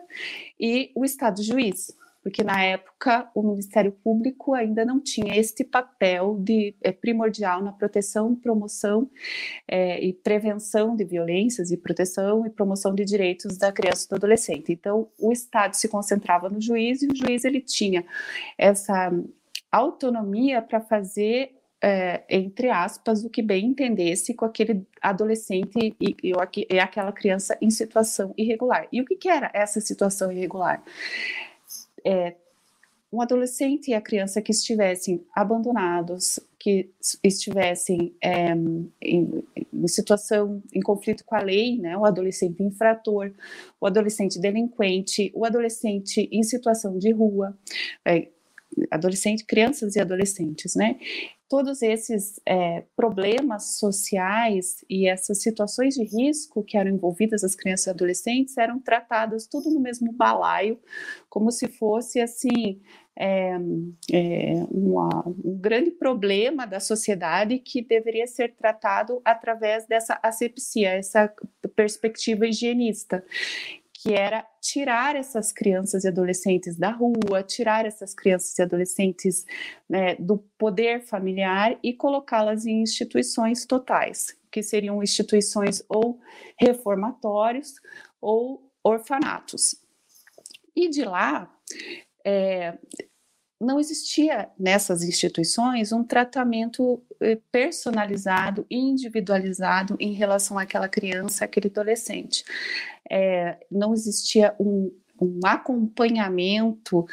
e 0.60 0.92
o 0.94 1.06
Estado 1.06 1.42
juiz, 1.42 1.96
porque 2.22 2.44
na 2.44 2.62
época 2.62 3.30
o 3.34 3.42
Ministério 3.42 3.92
Público 3.92 4.54
ainda 4.54 4.86
não 4.86 5.00
tinha 5.00 5.36
este 5.36 5.64
papel 5.64 6.38
de 6.40 6.76
é, 6.82 6.92
primordial 6.92 7.64
na 7.64 7.72
proteção, 7.72 8.36
promoção 8.36 9.10
é, 9.68 10.04
e 10.04 10.14
prevenção 10.14 10.96
de 10.96 11.04
violências 11.04 11.72
e 11.72 11.78
proteção 11.78 12.46
e 12.46 12.50
promoção 12.50 12.94
de 12.94 13.04
direitos 13.04 13.58
da 13.58 13.72
criança 13.72 14.06
e 14.06 14.10
do 14.10 14.16
adolescente. 14.16 14.72
Então 14.72 15.08
o 15.18 15.32
Estado 15.32 15.74
se 15.74 15.88
concentrava 15.88 16.50
no 16.50 16.62
juiz 16.62 17.02
e 17.02 17.08
o 17.08 17.16
juiz 17.16 17.44
ele 17.44 17.62
tinha 17.62 18.06
essa 18.58 19.12
autonomia 19.72 20.62
para 20.62 20.82
fazer 20.82 21.61
é, 21.82 22.24
entre 22.30 22.70
aspas, 22.70 23.24
o 23.24 23.30
que 23.30 23.42
bem 23.42 23.66
entendesse 23.66 24.34
com 24.36 24.46
aquele 24.46 24.86
adolescente 25.02 25.96
e, 26.00 26.16
e, 26.22 26.32
e, 26.70 26.80
aquela 26.80 27.12
criança 27.12 27.58
em 27.60 27.72
situação 27.72 28.34
irregular. 28.38 28.88
E 28.92 29.02
o 29.02 29.06
que, 29.06 29.16
que 29.16 29.28
era 29.28 29.50
essa 29.54 29.82
situação 29.82 30.32
irregular? 30.32 30.84
É, 32.06 32.36
um 33.12 33.22
adolescente 33.22 33.90
e 33.90 33.94
a 33.94 34.00
criança 34.00 34.42
que 34.42 34.52
estivessem 34.52 35.26
abandonados, 35.36 36.40
que 36.58 36.92
estivessem 37.24 38.16
é, 38.22 38.52
em, 39.02 39.44
em, 39.74 39.88
situação, 39.88 40.62
em 40.72 40.80
conflito 40.80 41.26
com 41.26 41.36
a 41.36 41.42
lei, 41.42 41.78
né, 41.78 41.98
o 41.98 42.06
adolescente 42.06 42.62
infrator, 42.64 43.34
o 43.82 43.88
adolescente 43.88 44.40
delinquente, 44.40 45.32
o 45.36 45.44
adolescente 45.44 46.30
em 46.32 46.44
situação 46.44 46.98
de 46.98 47.12
rua, 47.12 47.58
é, 48.06 48.28
adolescente, 48.90 49.44
crianças 49.44 49.96
e 49.96 50.00
adolescentes, 50.00 50.76
né? 50.76 50.98
Todos 51.52 51.82
esses 51.82 52.40
é, 52.48 52.86
problemas 52.96 53.78
sociais 53.78 54.86
e 54.90 55.06
essas 55.06 55.42
situações 55.42 55.96
de 55.96 56.06
risco 56.06 56.64
que 56.64 56.78
eram 56.78 56.92
envolvidas 56.92 57.44
as 57.44 57.56
crianças 57.56 57.88
e 57.88 57.90
adolescentes 57.90 58.58
eram 58.58 58.80
tratadas 58.80 59.48
tudo 59.48 59.70
no 59.70 59.82
mesmo 59.82 60.14
balaio, 60.14 60.80
como 61.30 61.52
se 61.52 61.68
fosse 61.68 62.22
assim 62.22 62.80
é, 63.20 63.58
é, 64.14 64.66
uma, 64.72 65.28
um 65.28 65.58
grande 65.60 65.92
problema 65.92 66.66
da 66.66 66.80
sociedade 66.80 67.60
que 67.60 67.82
deveria 67.82 68.28
ser 68.28 68.56
tratado 68.56 69.22
através 69.26 69.86
dessa 69.86 70.18
asepsia, 70.24 70.92
essa 70.92 71.34
perspectiva 71.76 72.48
higienista 72.48 73.26
que 74.02 74.16
era 74.16 74.44
tirar 74.60 75.16
essas 75.16 75.52
crianças 75.52 76.04
e 76.04 76.08
adolescentes 76.08 76.76
da 76.76 76.90
rua, 76.90 77.44
tirar 77.44 77.86
essas 77.86 78.16
crianças 78.16 78.58
e 78.58 78.62
adolescentes 78.64 79.46
né, 79.88 80.16
do 80.16 80.40
poder 80.58 81.04
familiar 81.04 81.78
e 81.84 81.94
colocá-las 81.94 82.66
em 82.66 82.82
instituições 82.82 83.64
totais, 83.64 84.36
que 84.52 84.64
seriam 84.64 85.04
instituições 85.04 85.84
ou 85.88 86.20
reformatórios 86.60 87.76
ou 88.20 88.72
orfanatos. 88.84 89.76
E 90.76 90.90
de 90.90 91.04
lá, 91.04 91.56
é, 92.26 92.80
não 93.62 93.80
existia 93.80 94.50
nessas 94.58 95.04
instituições 95.04 95.92
um 95.92 96.04
tratamento 96.04 97.02
eh, 97.22 97.38
personalizado, 97.52 98.66
individualizado 98.70 99.96
em 100.00 100.14
relação 100.14 100.58
àquela 100.58 100.90
criança, 100.90 101.46
aquele 101.46 101.68
adolescente. 101.68 102.44
É, 103.10 103.58
não 103.72 103.94
existia 103.94 104.56
um, 104.60 104.92
um 105.22 105.40
acompanhamento 105.46 107.06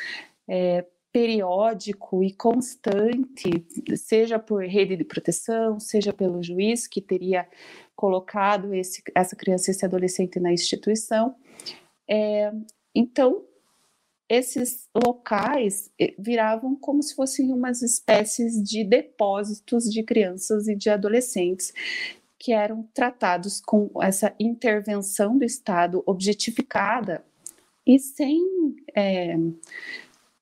é, 0.49 0.87
periódico 1.13 2.25
e 2.25 2.33
constante, 2.33 3.67
seja 3.97 4.39
por 4.39 4.65
rede 4.65 4.97
de 4.97 5.05
proteção, 5.05 5.79
seja 5.79 6.13
pelo 6.13 6.43
juiz 6.43 6.87
que 6.87 7.01
teria 7.01 7.47
colocado 7.95 8.73
esse, 8.75 9.03
essa 9.15 9.37
criança, 9.37 9.71
esse 9.71 9.85
adolescente 9.85 10.41
na 10.41 10.53
instituição. 10.53 11.35
É, 12.09 12.53
então, 12.95 13.45
esses 14.29 14.89
locais 14.95 15.91
eh, 15.99 16.15
viravam 16.19 16.77
como 16.77 17.03
se 17.03 17.15
fossem 17.15 17.53
umas 17.53 17.83
espécies 17.83 18.63
de 18.63 18.85
depósitos 18.85 19.85
de 19.85 20.03
crianças 20.03 20.69
e 20.69 20.75
de 20.75 20.91
adolescentes 20.91 21.73
que 22.39 22.53
eram 22.53 22.89
tratados 22.95 23.61
com 23.61 23.91
essa 24.03 24.35
intervenção 24.39 25.37
do 25.37 25.45
Estado 25.45 26.03
objetificada 26.07 27.25
e 27.87 27.99
sem 27.99 28.41
é, 28.95 29.35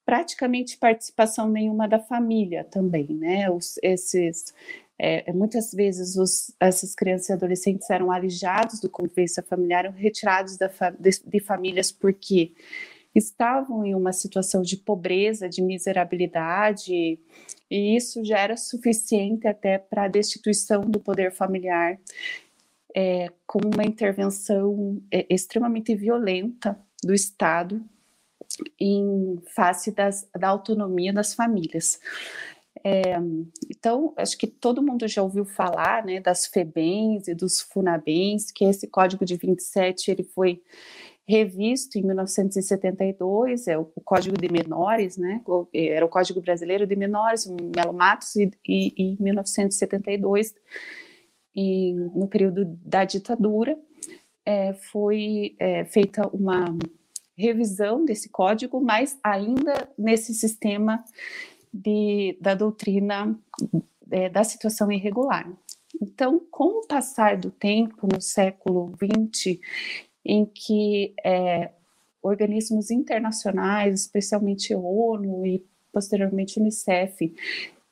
praticamente 0.04 0.76
participação 0.76 1.48
nenhuma 1.48 1.88
da 1.88 1.98
família 1.98 2.64
também, 2.64 3.06
né? 3.08 3.50
Os, 3.50 3.78
esses 3.82 4.52
é, 4.98 5.32
muitas 5.32 5.72
vezes 5.72 6.16
os, 6.16 6.54
essas 6.58 6.94
crianças 6.94 7.28
e 7.28 7.32
adolescentes 7.32 7.88
eram 7.90 8.10
alijados 8.10 8.80
do 8.80 8.88
convívio 8.88 9.42
familiar, 9.46 9.84
eram 9.84 9.96
retirados 9.96 10.56
da, 10.56 10.68
de, 10.98 11.10
de 11.24 11.40
famílias 11.40 11.92
porque 11.92 12.52
estavam 13.18 13.84
em 13.84 13.94
uma 13.94 14.12
situação 14.12 14.62
de 14.62 14.76
pobreza, 14.76 15.48
de 15.48 15.62
miserabilidade, 15.62 17.18
e 17.70 17.96
isso 17.96 18.24
já 18.24 18.38
era 18.38 18.56
suficiente 18.56 19.46
até 19.48 19.78
para 19.78 20.04
a 20.04 20.08
destituição 20.08 20.82
do 20.82 21.00
poder 21.00 21.32
familiar, 21.32 21.98
é, 22.94 23.28
com 23.46 23.60
uma 23.74 23.84
intervenção 23.84 25.02
é, 25.10 25.26
extremamente 25.28 25.94
violenta 25.94 26.78
do 27.02 27.12
Estado 27.12 27.82
em 28.80 29.38
face 29.54 29.90
das, 29.90 30.28
da 30.38 30.48
autonomia 30.48 31.12
das 31.12 31.34
famílias. 31.34 32.00
É, 32.84 33.16
então, 33.68 34.14
acho 34.16 34.38
que 34.38 34.46
todo 34.46 34.82
mundo 34.82 35.08
já 35.08 35.22
ouviu 35.22 35.44
falar 35.44 36.04
né, 36.04 36.20
das 36.20 36.46
FEBENs 36.46 37.26
e 37.26 37.34
dos 37.34 37.60
FUNABENs, 37.60 38.52
que 38.52 38.64
esse 38.64 38.86
código 38.86 39.24
de 39.24 39.36
27 39.36 40.10
ele 40.10 40.22
foi 40.22 40.62
revisto 41.28 41.98
em 41.98 42.02
1972, 42.02 43.66
é 43.66 43.76
o, 43.76 43.84
Código 44.04 44.38
de 44.38 44.48
Menores, 44.48 45.16
né? 45.16 45.42
Era 45.72 46.06
o 46.06 46.08
Código 46.08 46.40
Brasileiro 46.40 46.86
de 46.86 46.94
Menores, 46.94 47.46
o 47.46 47.56
Melo 47.74 47.92
Matos, 47.92 48.36
e, 48.36 48.50
e, 48.66 48.92
em 48.96 49.16
1972, 49.18 50.54
e, 51.54 51.92
no 51.92 52.28
período 52.28 52.64
da 52.84 53.04
ditadura, 53.04 53.76
é, 54.44 54.72
foi 54.74 55.56
é, 55.58 55.84
feita 55.84 56.28
uma 56.28 56.64
revisão 57.36 58.04
desse 58.04 58.28
código, 58.28 58.80
mas 58.80 59.18
ainda 59.22 59.88
nesse 59.98 60.32
sistema 60.32 61.04
de, 61.74 62.38
da 62.40 62.54
doutrina 62.54 63.36
é, 64.10 64.28
da 64.28 64.44
situação 64.44 64.92
irregular. 64.92 65.50
Então, 66.00 66.40
com 66.50 66.80
o 66.80 66.86
passar 66.86 67.36
do 67.36 67.50
tempo, 67.50 68.06
no 68.06 68.20
século 68.20 68.92
XX 68.96 69.58
em 70.26 70.44
que 70.44 71.14
é, 71.24 71.70
organismos 72.20 72.90
internacionais, 72.90 74.00
especialmente 74.00 74.74
ONU 74.74 75.46
e 75.46 75.64
posteriormente 75.92 76.58
Unicef, 76.58 77.32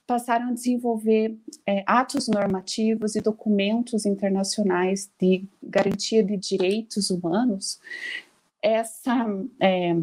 passaram 0.06 0.48
a 0.48 0.52
desenvolver 0.52 1.38
é, 1.66 1.82
atos 1.86 2.28
normativos 2.28 3.14
e 3.14 3.20
documentos 3.20 4.04
internacionais 4.04 5.10
de 5.18 5.44
garantia 5.62 6.22
de 6.22 6.36
direitos 6.36 7.08
humanos, 7.10 7.80
essa, 8.60 9.26
é, 9.60 9.94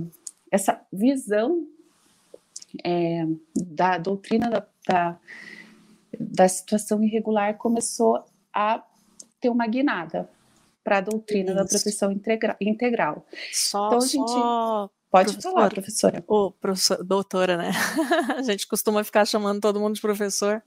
essa 0.49 0.81
visão 0.91 1.67
é, 2.83 3.27
da 3.55 3.97
doutrina 3.97 4.49
da, 4.49 4.67
da, 4.87 5.19
da 6.19 6.47
situação 6.47 7.03
irregular 7.03 7.57
começou 7.57 8.23
a 8.53 8.83
ter 9.39 9.49
uma 9.49 9.67
guinada 9.67 10.29
para 10.83 10.97
a 10.97 11.01
doutrina 11.01 11.51
Isso. 11.51 11.59
da 11.59 11.65
proteção 11.65 12.11
integral. 12.11 13.25
Só, 13.51 13.87
então, 13.87 13.97
a 13.97 14.01
gente... 14.01 14.31
Só 14.31 14.89
Pode 15.11 15.33
professora. 15.33 15.55
falar, 15.55 15.69
professora. 15.69 16.25
Professor, 16.61 17.03
doutora, 17.03 17.57
né? 17.57 17.71
a 18.37 18.41
gente 18.43 18.65
costuma 18.65 19.03
ficar 19.03 19.25
chamando 19.25 19.59
todo 19.59 19.77
mundo 19.77 19.93
de 19.93 19.99
professor. 19.99 20.63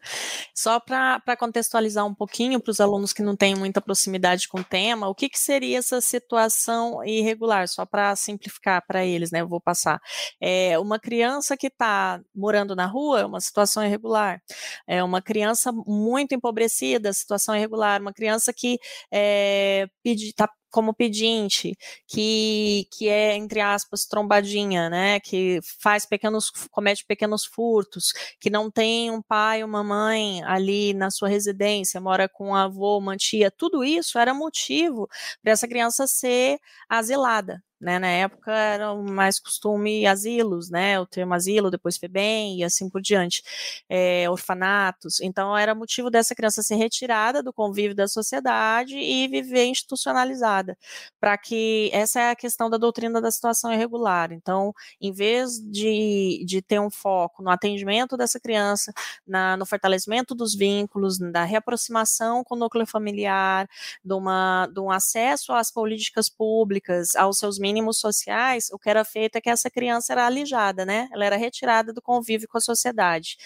Só 0.55 0.79
para 0.79 1.35
contextualizar 1.39 2.05
um 2.05 2.15
pouquinho 2.15 2.61
para 2.61 2.71
os 2.71 2.79
alunos 2.79 3.15
que 3.15 3.23
não 3.23 3.35
têm 3.35 3.55
muita 3.55 3.81
proximidade 3.81 4.47
com 4.47 4.61
o 4.61 4.65
tema, 4.65 5.09
o 5.09 5.15
que, 5.15 5.31
que 5.31 5.39
seria 5.39 5.79
essa 5.79 5.99
situação 6.03 7.03
irregular? 7.03 7.67
Só 7.69 7.87
para 7.87 8.15
simplificar 8.17 8.85
para 8.87 9.03
eles, 9.03 9.31
né? 9.31 9.41
Eu 9.41 9.49
vou 9.49 9.63
passar. 9.63 9.99
É 10.39 10.79
uma 10.79 10.99
criança 10.99 11.57
que 11.57 11.69
está 11.69 12.21
morando 12.35 12.77
na 12.77 12.85
rua, 12.85 13.21
é 13.21 13.25
uma 13.25 13.41
situação 13.41 13.83
irregular. 13.83 14.43
É 14.87 15.03
uma 15.03 15.23
criança 15.23 15.73
muito 15.73 16.35
empobrecida, 16.35 17.15
situação 17.15 17.57
irregular. 17.57 17.99
Uma 17.99 18.13
criança 18.13 18.53
que 18.53 18.79
é, 19.11 19.89
está 20.05 20.51
como 20.75 20.93
pedinte, 20.93 21.79
que, 22.05 22.89
que 22.91 23.09
é, 23.09 23.37
entre 23.37 23.61
aspas, 23.61 24.07
trombadinha, 24.07 24.91
né? 24.91 25.21
Que 25.21 25.61
faz 25.81 26.05
pequenos, 26.05 26.51
comete 26.69 27.05
pequenos 27.07 27.45
furtos, 27.45 28.13
que 28.41 28.51
não 28.51 28.69
tem 28.69 29.09
um 29.09 29.23
pai 29.23 29.63
ou 29.63 29.69
uma 29.69 29.85
mãe 29.85 30.43
ali 30.43 30.93
na 30.93 31.13
sua 31.13 31.29
residência, 31.29 32.01
mora 32.01 32.29
com 32.29 32.49
um 32.49 32.55
avô, 32.57 32.99
uma 32.99 33.17
tia, 33.17 33.53
tudo 33.53 33.85
isso 33.85 34.19
era 34.19 34.35
motivo 34.35 35.09
para 35.41 35.53
essa 35.53 35.69
criança 35.69 36.09
ser 36.09 36.59
asilada, 36.89 37.63
né? 37.85 37.99
Na 37.99 38.09
época 38.09 38.51
era 38.53 38.95
mais 38.95 39.39
costume 39.39 40.07
asilos, 40.07 40.71
né? 40.71 40.99
O 40.99 41.07
termo 41.07 41.35
asilo, 41.35 41.71
depois 41.71 41.99
FEBEM 41.99 42.59
e 42.59 42.65
assim 42.65 42.89
por 42.89 43.01
diante, 43.03 43.43
é, 43.89 44.29
orfanatos. 44.31 45.21
Então 45.21 45.57
era 45.57 45.75
motivo 45.75 46.11
dessa 46.11 46.35
criança 46.35 46.63
ser 46.63 46.77
retirada 46.77 47.43
do 47.43 47.53
convívio 47.53 47.95
da 47.95 48.09
sociedade 48.09 48.97
e 48.97 49.29
viver 49.29 49.67
institucionalizada, 49.67 50.77
para 51.21 51.37
que 51.37 51.91
essa 51.93 52.21
é 52.21 52.31
a 52.31 52.37
questão 52.37 52.71
da 52.71 52.79
doutrina 52.79 53.21
da 53.21 53.31
situação 53.31 53.73
irregular. 53.73 54.33
Então, 54.33 54.73
em 55.01 55.13
vez 55.13 55.61
de, 55.61 56.43
de 56.47 56.63
ter 56.63 56.81
um 56.81 56.91
foco 56.91 57.43
no 57.43 57.51
atendimento 57.51 58.17
dessa 58.17 58.41
criança, 58.41 58.93
na, 59.27 59.57
no 59.57 59.67
fortalecimento 59.67 60.35
dos 60.35 60.55
vínculos, 60.55 61.19
da 61.19 61.45
reaproximação 61.45 62.43
com 62.45 62.55
o 62.55 62.59
núcleo 62.59 62.87
familiar, 62.87 63.69
de, 64.03 64.15
uma, 64.15 64.67
de 64.73 64.81
um 64.81 64.91
acesso 64.91 65.53
às 65.53 65.71
políticas 65.71 66.29
públicas, 66.31 67.15
aos 67.17 67.39
seus 67.39 67.59
mínimos 67.59 67.74
mínimos 67.75 67.99
sociais, 67.99 68.71
o 68.73 68.79
que 68.79 68.89
era 68.89 69.05
feito 69.05 69.37
é 69.37 69.41
que 69.41 69.51
essa 69.51 69.69
criança 69.69 70.13
era 70.13 70.27
alijada, 70.27 70.85
né? 70.85 71.09
Ela 71.13 71.25
era 71.25 71.37
retirada 71.37 71.93
do 71.93 72.01
convívio 72.01 72.49
com 72.49 72.57
a 72.57 72.61
sociedade. 72.61 73.37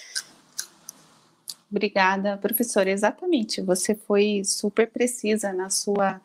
Obrigada, 1.70 2.37
professora. 2.37 2.90
Exatamente, 2.90 3.62
você 3.62 3.94
foi 3.94 4.42
super 4.44 4.90
precisa 4.90 5.52
na 5.52 5.70
sua 5.70 6.20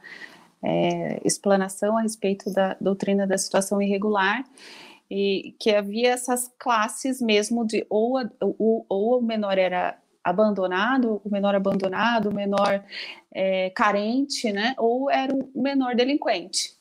é, 0.62 1.22
explanação 1.24 1.98
a 1.98 2.01
respeito 2.01 2.51
da 2.51 2.75
doutrina 2.79 3.25
da 3.25 3.38
situação 3.38 3.81
irregular 3.81 4.43
e 5.10 5.55
que 5.60 5.74
havia 5.74 6.12
essas 6.12 6.51
classes 6.57 7.22
mesmo 7.22 7.65
de 7.65 7.86
ou, 7.89 8.17
ou, 8.39 8.86
ou 8.88 9.19
o 9.19 9.22
menor 9.22 9.57
era 9.57 9.98
abandonado, 10.24 11.22
o 11.24 11.29
menor 11.29 11.55
abandonado, 11.55 12.29
o 12.29 12.33
menor 12.33 12.83
é, 13.33 13.69
carente, 13.72 14.51
né? 14.51 14.74
Ou 14.77 15.10
era 15.12 15.33
o 15.33 15.62
menor 15.62 15.95
delinquente 15.95 16.73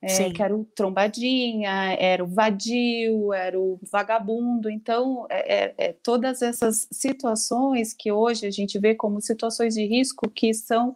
é, 0.00 0.30
que 0.30 0.42
era 0.42 0.56
o 0.56 0.64
trombadinha, 0.64 1.96
era 1.98 2.22
o 2.22 2.28
vadio, 2.28 3.32
era 3.32 3.58
o 3.58 3.80
vagabundo. 3.90 4.70
Então, 4.70 5.26
é, 5.28 5.64
é, 5.64 5.74
é, 5.76 5.92
todas 5.92 6.40
essas 6.40 6.86
situações 6.92 7.92
que 7.92 8.12
hoje 8.12 8.46
a 8.46 8.50
gente 8.50 8.78
vê 8.78 8.94
como 8.94 9.20
situações 9.20 9.74
de 9.74 9.84
risco 9.84 10.30
que 10.30 10.54
são 10.54 10.94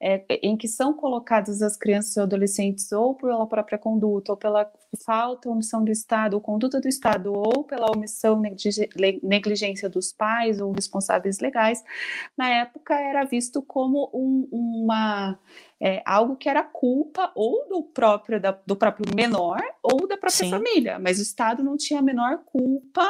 é, 0.00 0.24
em 0.42 0.56
que 0.56 0.68
são 0.68 0.94
colocadas 0.94 1.60
as 1.60 1.76
crianças 1.76 2.16
e 2.16 2.20
adolescentes 2.20 2.92
ou 2.92 3.14
pela 3.14 3.46
própria 3.46 3.76
conduta, 3.76 4.32
ou 4.32 4.36
pela 4.36 4.70
falta 5.04 5.48
ou 5.48 5.54
omissão 5.54 5.84
do 5.84 5.90
Estado, 5.90 6.34
ou 6.34 6.40
conduta 6.40 6.80
do 6.80 6.88
Estado, 6.88 7.32
ou 7.32 7.64
pela 7.64 7.90
omissão, 7.90 8.40
negligência 9.22 9.88
dos 9.88 10.12
pais 10.12 10.60
ou 10.60 10.72
responsáveis 10.72 11.40
legais, 11.40 11.82
na 12.36 12.48
época 12.48 12.94
era 12.94 13.24
visto 13.24 13.60
como 13.60 14.08
um, 14.14 14.48
uma 14.52 15.36
é, 15.80 16.02
algo 16.04 16.36
que 16.36 16.48
era 16.48 16.62
culpa 16.62 17.30
ou 17.34 17.68
do 17.68 17.82
próprio, 17.82 18.40
da, 18.40 18.50
do 18.66 18.76
próprio 18.76 19.06
menor 19.14 19.60
ou 19.82 20.08
da 20.08 20.16
própria 20.16 20.30
Sim. 20.30 20.50
família, 20.50 20.98
mas 20.98 21.18
o 21.18 21.22
Estado 21.22 21.62
não 21.62 21.76
tinha 21.76 22.00
a 22.00 22.02
menor 22.02 22.38
culpa, 22.44 23.06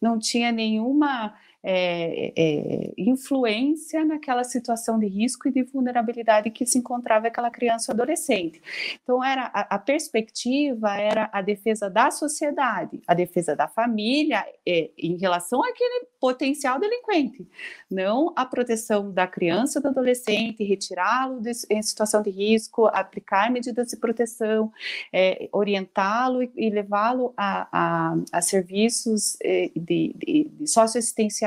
não 0.00 0.18
tinha 0.18 0.50
nenhuma 0.50 1.34
é, 1.62 2.32
é, 2.36 2.92
influência 2.96 4.04
naquela 4.04 4.44
situação 4.44 4.98
de 4.98 5.06
risco 5.06 5.48
e 5.48 5.52
de 5.52 5.62
vulnerabilidade 5.62 6.50
que 6.50 6.64
se 6.64 6.78
encontrava 6.78 7.26
aquela 7.26 7.50
criança 7.50 7.90
ou 7.90 7.94
adolescente. 7.94 8.60
Então, 9.02 9.22
era 9.22 9.50
a, 9.52 9.76
a 9.76 9.78
perspectiva 9.78 10.96
era 10.96 11.28
a 11.32 11.42
defesa 11.42 11.90
da 11.90 12.10
sociedade, 12.10 13.00
a 13.06 13.14
defesa 13.14 13.56
da 13.56 13.66
família 13.66 14.44
é, 14.66 14.90
em 14.96 15.16
relação 15.16 15.62
àquele 15.62 16.06
potencial 16.20 16.78
delinquente, 16.78 17.46
não 17.90 18.32
a 18.36 18.44
proteção 18.44 19.12
da 19.12 19.26
criança 19.26 19.78
ou 19.78 19.82
do 19.82 19.88
adolescente, 19.88 20.64
retirá-lo 20.64 21.40
em 21.70 21.82
situação 21.82 22.22
de 22.22 22.30
risco, 22.30 22.86
aplicar 22.86 23.50
medidas 23.50 23.88
de 23.88 23.96
proteção, 23.96 24.72
é, 25.12 25.48
orientá-lo 25.52 26.42
e, 26.42 26.50
e 26.56 26.70
levá-lo 26.70 27.32
a, 27.36 27.68
a, 27.72 28.16
a, 28.32 28.42
serviços 28.42 29.36
é, 29.42 29.70
de, 29.74 30.14
de, 30.16 30.50
de 30.50 30.66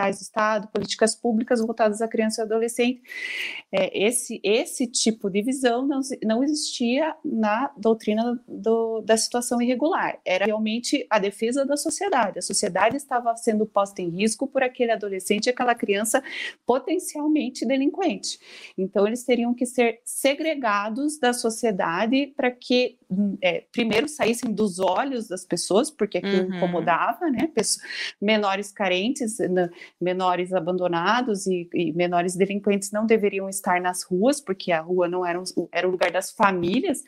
do 0.10 0.22
Estado, 0.22 0.68
políticas 0.68 1.16
públicas 1.16 1.62
voltadas 1.62 2.02
à 2.02 2.08
criança 2.08 2.42
e 2.42 2.46
adolescente. 2.46 3.02
É, 3.72 4.06
esse, 4.06 4.40
esse 4.44 4.88
tipo 4.88 5.30
de 5.30 5.42
visão 5.42 5.86
não, 5.86 6.02
não 6.24 6.44
existia 6.44 7.16
na 7.24 7.72
doutrina 7.78 8.42
do, 8.48 9.02
da 9.02 9.16
situação 9.18 9.62
irregular. 9.62 10.20
Era 10.26 10.46
realmente 10.46 11.06
a 11.10 11.20
defesa 11.20 11.66
da 11.66 11.78
sociedade. 11.78 12.40
A 12.40 12.42
sociedade 12.42 12.98
estava 12.98 13.36
sendo 13.36 13.66
posta 13.66 14.02
em 14.02 14.10
risco 14.10 14.48
por 14.48 14.64
aquele 14.64 14.92
adolescente 14.92 15.46
e 15.46 15.50
aquela 15.50 15.76
criança 15.76 16.24
potencialmente 16.66 17.66
delinquente. 17.66 18.40
Então, 18.78 19.08
eles 19.08 19.24
teriam 19.24 19.54
que 19.54 19.66
ser 19.66 20.02
segregados 20.04 21.20
da 21.20 21.34
sociedade 21.34 22.34
para 22.36 22.52
que, 22.52 22.98
é, 23.42 23.66
primeiro, 23.72 24.08
saíssem 24.08 24.52
dos 24.52 24.80
olhos 24.80 25.28
das 25.28 25.46
pessoas, 25.46 25.90
porque 25.92 26.18
aquilo 26.18 26.50
uhum. 26.50 26.56
incomodava, 26.56 27.30
né? 27.30 27.48
Pessoas, 27.48 27.86
menores 28.22 28.72
carentes, 28.72 29.38
menores 30.02 30.52
abandonados 30.54 31.46
e, 31.46 31.70
e, 31.74 31.94
menores 31.94 32.36
delinquentes 32.36 32.92
não 32.92 33.06
deveriam 33.06 33.48
estar 33.48 33.80
nas 33.80 34.04
ruas, 34.04 34.42
porque 34.42 34.72
a 34.72 34.82
rua 34.82 35.08
não 35.08 35.26
era, 35.26 35.40
um, 35.40 35.44
era 35.72 35.88
o 35.88 35.92
lugar 35.92 36.12
das 36.12 36.32
famílias. 36.32 37.02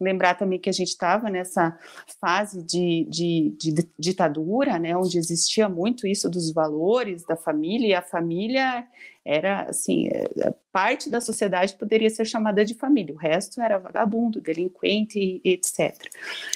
Lembrar 0.00 0.34
também 0.34 0.58
que 0.58 0.70
a 0.70 0.72
gente 0.72 0.88
estava 0.88 1.28
nessa 1.28 1.78
fase 2.20 2.64
de, 2.64 3.06
de, 3.10 3.56
de, 3.58 3.88
ditadura, 3.98 4.78
né, 4.78 4.96
onde 4.96 5.18
existia 5.18 5.68
muito 5.68 6.06
isso 6.06 6.30
dos 6.30 6.52
valores 6.52 7.24
da 7.24 7.36
família, 7.36 7.88
e 7.88 7.94
a 7.94 8.02
família 8.02 8.86
era 9.28 9.64
assim, 9.64 10.08
é, 10.08 10.54
parte 10.72 11.10
da 11.10 11.20
sociedade 11.20 11.76
poderia 11.76 12.08
ser 12.08 12.24
chamada 12.24 12.64
de 12.64 12.74
família, 12.74 13.14
o 13.14 13.18
resto 13.18 13.60
era 13.60 13.76
vagabundo, 13.78 14.40
delinquente, 14.40 15.40
etc. 15.44 15.94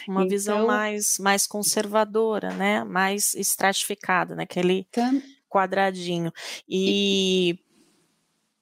Uma 0.09 0.23
então, 0.23 0.29
visão 0.31 0.67
mais, 0.67 1.19
mais 1.19 1.47
conservadora, 1.47 2.55
né? 2.55 2.83
Mais 2.85 3.35
estratificada, 3.35 4.35
né? 4.35 4.45
Aquele, 4.45 4.87
tam, 4.91 5.21
quadradinho. 5.53 6.33
E. 6.69 7.59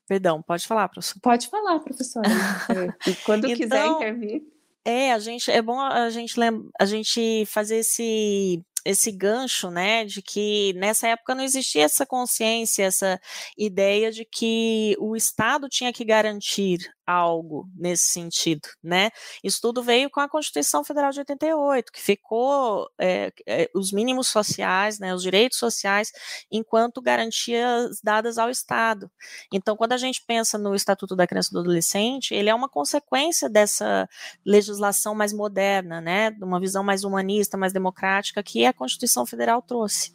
Perdão, 0.09 0.43
pode 0.43 0.67
falar, 0.67 0.89
professor. 0.89 1.21
Pode 1.21 1.47
falar, 1.49 1.79
professora. 1.79 2.29
e 3.07 3.15
quando 3.25 3.47
então, 3.47 3.57
quiser 3.57 3.87
intervir. 3.87 4.43
É, 4.85 5.13
a 5.13 5.19
gente 5.19 5.51
é 5.51 5.61
bom 5.61 5.79
a 5.79 6.09
gente 6.11 6.41
lembra, 6.41 6.69
a 6.81 6.87
gente 6.87 7.45
fazer 7.47 7.77
esse 7.77 8.65
esse 8.83 9.13
gancho, 9.13 9.71
né, 9.71 10.07
de 10.07 10.23
que 10.23 10.73
nessa 10.73 11.07
época 11.07 11.35
não 11.35 11.45
existia 11.45 11.85
essa 11.85 12.07
consciência, 12.07 12.85
essa 12.85 13.21
ideia 13.57 14.11
de 14.11 14.25
que 14.25 14.97
o 14.99 15.15
Estado 15.15 15.69
tinha 15.69 15.93
que 15.93 16.03
garantir 16.03 16.91
algo 17.11 17.69
nesse 17.77 18.05
sentido, 18.05 18.69
né? 18.83 19.11
Isso 19.43 19.61
tudo 19.61 19.83
veio 19.83 20.11
com 20.11 20.21
a 20.21 20.29
Constituição 20.29 20.85
Federal 20.85 21.11
de 21.11 21.21
88, 21.21 21.93
que 21.93 22.01
ficou 22.01 22.89
é, 22.99 23.33
os 23.75 23.93
mínimos 23.93 24.29
sociais, 24.29 24.99
né, 24.99 25.15
os 25.15 25.23
direitos 25.23 25.59
sociais, 25.59 26.13
enquanto 26.51 27.03
garantias 27.03 28.01
dadas 28.03 28.39
ao 28.39 28.51
Estado. 28.51 29.11
Então, 29.53 29.77
quando 29.77 29.93
a 29.93 29.97
gente 29.97 30.23
pensa 30.27 30.57
no 30.59 30.75
Estatuto 30.75 31.17
da 31.17 31.27
Criança 31.27 31.51
e 31.51 31.55
do 31.55 31.61
Adolescente, 31.61 32.35
ele 32.35 32.49
é 32.49 32.55
uma 32.55 32.69
consequência 32.69 33.49
dessa 33.49 34.09
legislação 34.45 35.15
mais 35.15 35.33
moderna, 35.33 36.01
né, 36.01 36.31
de 36.31 36.45
uma 36.45 36.61
visão 36.61 36.83
mais 36.83 37.05
humanista, 37.05 37.57
mais 37.57 37.73
democrática, 37.73 38.43
que 38.43 38.65
a 38.65 38.73
Constituição 38.73 39.27
Federal 39.27 39.61
trouxe. 39.63 40.15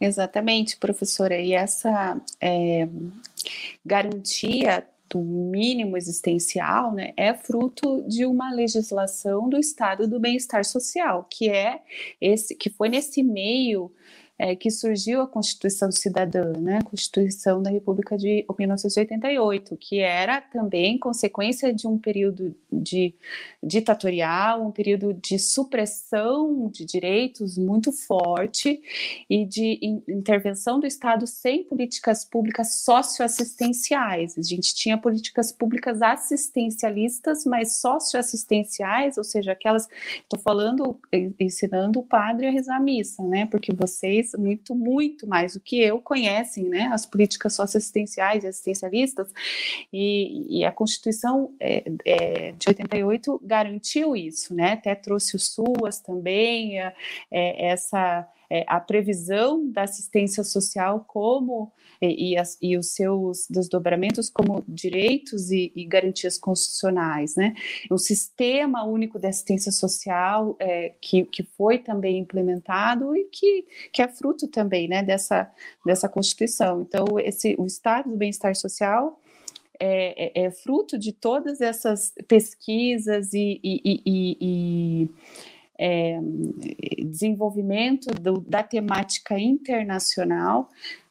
Exatamente, 0.00 0.76
professora. 0.76 1.36
E 1.36 1.52
essa 1.52 2.20
é, 2.40 2.88
garantia 3.84 4.86
do 5.08 5.20
mínimo 5.20 5.96
existencial, 5.96 6.92
né, 6.92 7.12
é 7.16 7.34
fruto 7.34 8.02
de 8.06 8.26
uma 8.26 8.52
legislação 8.52 9.48
do 9.48 9.58
Estado 9.58 10.06
do 10.06 10.20
Bem-Estar 10.20 10.64
Social, 10.64 11.26
que 11.30 11.48
é 11.48 11.80
esse, 12.20 12.54
que 12.54 12.70
foi 12.70 12.88
nesse 12.88 13.22
meio 13.22 13.90
é, 14.38 14.54
que 14.54 14.70
surgiu 14.70 15.20
a 15.20 15.26
Constituição 15.26 15.90
Cidadã, 15.90 16.52
né, 16.58 16.80
Constituição 16.82 17.60
da 17.60 17.70
República 17.70 18.16
de 18.16 18.46
1988, 18.56 19.76
que 19.76 19.98
era 19.98 20.40
também 20.40 20.96
consequência 20.96 21.74
de 21.74 21.88
um 21.88 21.98
período 21.98 22.54
de 22.72 23.14
ditatorial, 23.60 24.64
um 24.64 24.70
período 24.70 25.12
de 25.12 25.38
supressão 25.38 26.70
de 26.72 26.84
direitos 26.84 27.58
muito 27.58 27.90
forte 27.90 28.80
e 29.28 29.44
de 29.44 29.78
in 29.82 30.02
intervenção 30.08 30.78
do 30.78 30.86
Estado 30.86 31.26
sem 31.26 31.64
políticas 31.64 32.24
públicas 32.24 32.74
socioassistenciais. 32.76 34.38
A 34.38 34.42
gente 34.42 34.74
tinha 34.74 34.96
políticas 34.96 35.50
públicas 35.50 36.00
assistencialistas, 36.00 37.44
mas 37.44 37.80
socioassistenciais, 37.80 39.18
ou 39.18 39.24
seja, 39.24 39.52
aquelas, 39.52 39.88
estou 40.22 40.38
falando, 40.38 41.00
ensinando 41.40 41.98
o 41.98 42.04
padre 42.04 42.46
a 42.46 42.50
rezar 42.50 42.76
a 42.76 42.80
missa, 42.80 43.22
né, 43.24 43.46
porque 43.46 43.72
vocês 43.72 44.27
muito, 44.36 44.74
muito 44.74 45.26
mais 45.26 45.54
do 45.54 45.60
que 45.60 45.80
eu, 45.80 46.00
conhecem 46.00 46.64
né, 46.64 46.90
as 46.92 47.06
políticas 47.06 47.54
socioassistenciais 47.54 48.44
e 48.44 48.48
assistencialistas, 48.48 49.28
e, 49.92 50.58
e 50.58 50.64
a 50.64 50.72
Constituição 50.72 51.54
é, 51.60 51.84
é, 52.04 52.52
de 52.52 52.68
88 52.68 53.40
garantiu 53.44 54.16
isso, 54.16 54.54
né? 54.54 54.72
Até 54.72 54.94
trouxe 54.94 55.36
o 55.36 55.38
SUAS 55.38 56.00
também, 56.00 56.78
é, 56.80 56.92
essa 57.30 58.28
é, 58.50 58.64
a 58.66 58.80
previsão 58.80 59.70
da 59.70 59.82
assistência 59.82 60.42
social 60.42 61.04
como 61.06 61.72
e, 62.00 62.32
e, 62.32 62.38
as, 62.38 62.56
e 62.62 62.76
os 62.76 62.94
seus 62.94 63.46
desdobramentos 63.50 64.30
como 64.30 64.64
direitos 64.66 65.50
e, 65.50 65.72
e, 65.74 65.84
garantias 65.84 66.38
constitucionais, 66.38 67.36
né? 67.36 67.54
O 67.90 67.98
sistema 67.98 68.84
único 68.84 69.18
de 69.18 69.26
assistência 69.26 69.72
social 69.72 70.56
é, 70.58 70.94
que, 71.00 71.24
que 71.24 71.42
foi 71.42 71.78
também 71.78 72.18
implementado 72.18 73.16
e 73.16 73.24
que, 73.24 73.66
que 73.92 74.00
é 74.00 74.08
fruto 74.08 74.46
também, 74.48 74.88
né, 74.88 75.02
dessa, 75.02 75.50
dessa 75.84 76.08
Constituição. 76.08 76.82
Então, 76.82 77.18
esse, 77.18 77.54
o 77.58 77.66
Estado 77.66 78.10
do 78.10 78.16
Bem-Estar 78.16 78.54
Social 78.54 79.20
é, 79.80 80.40
é, 80.40 80.44
é, 80.46 80.50
fruto 80.50 80.98
de 80.98 81.12
todas 81.12 81.60
essas 81.60 82.12
pesquisas 82.26 83.32
e, 83.32 83.60
e, 83.62 84.02
e 84.40 85.10
é, 85.78 86.18
desenvolvimento 87.04 88.06
do, 88.20 88.40
da 88.40 88.62
temática 88.62 89.38
internacional, 89.38 90.68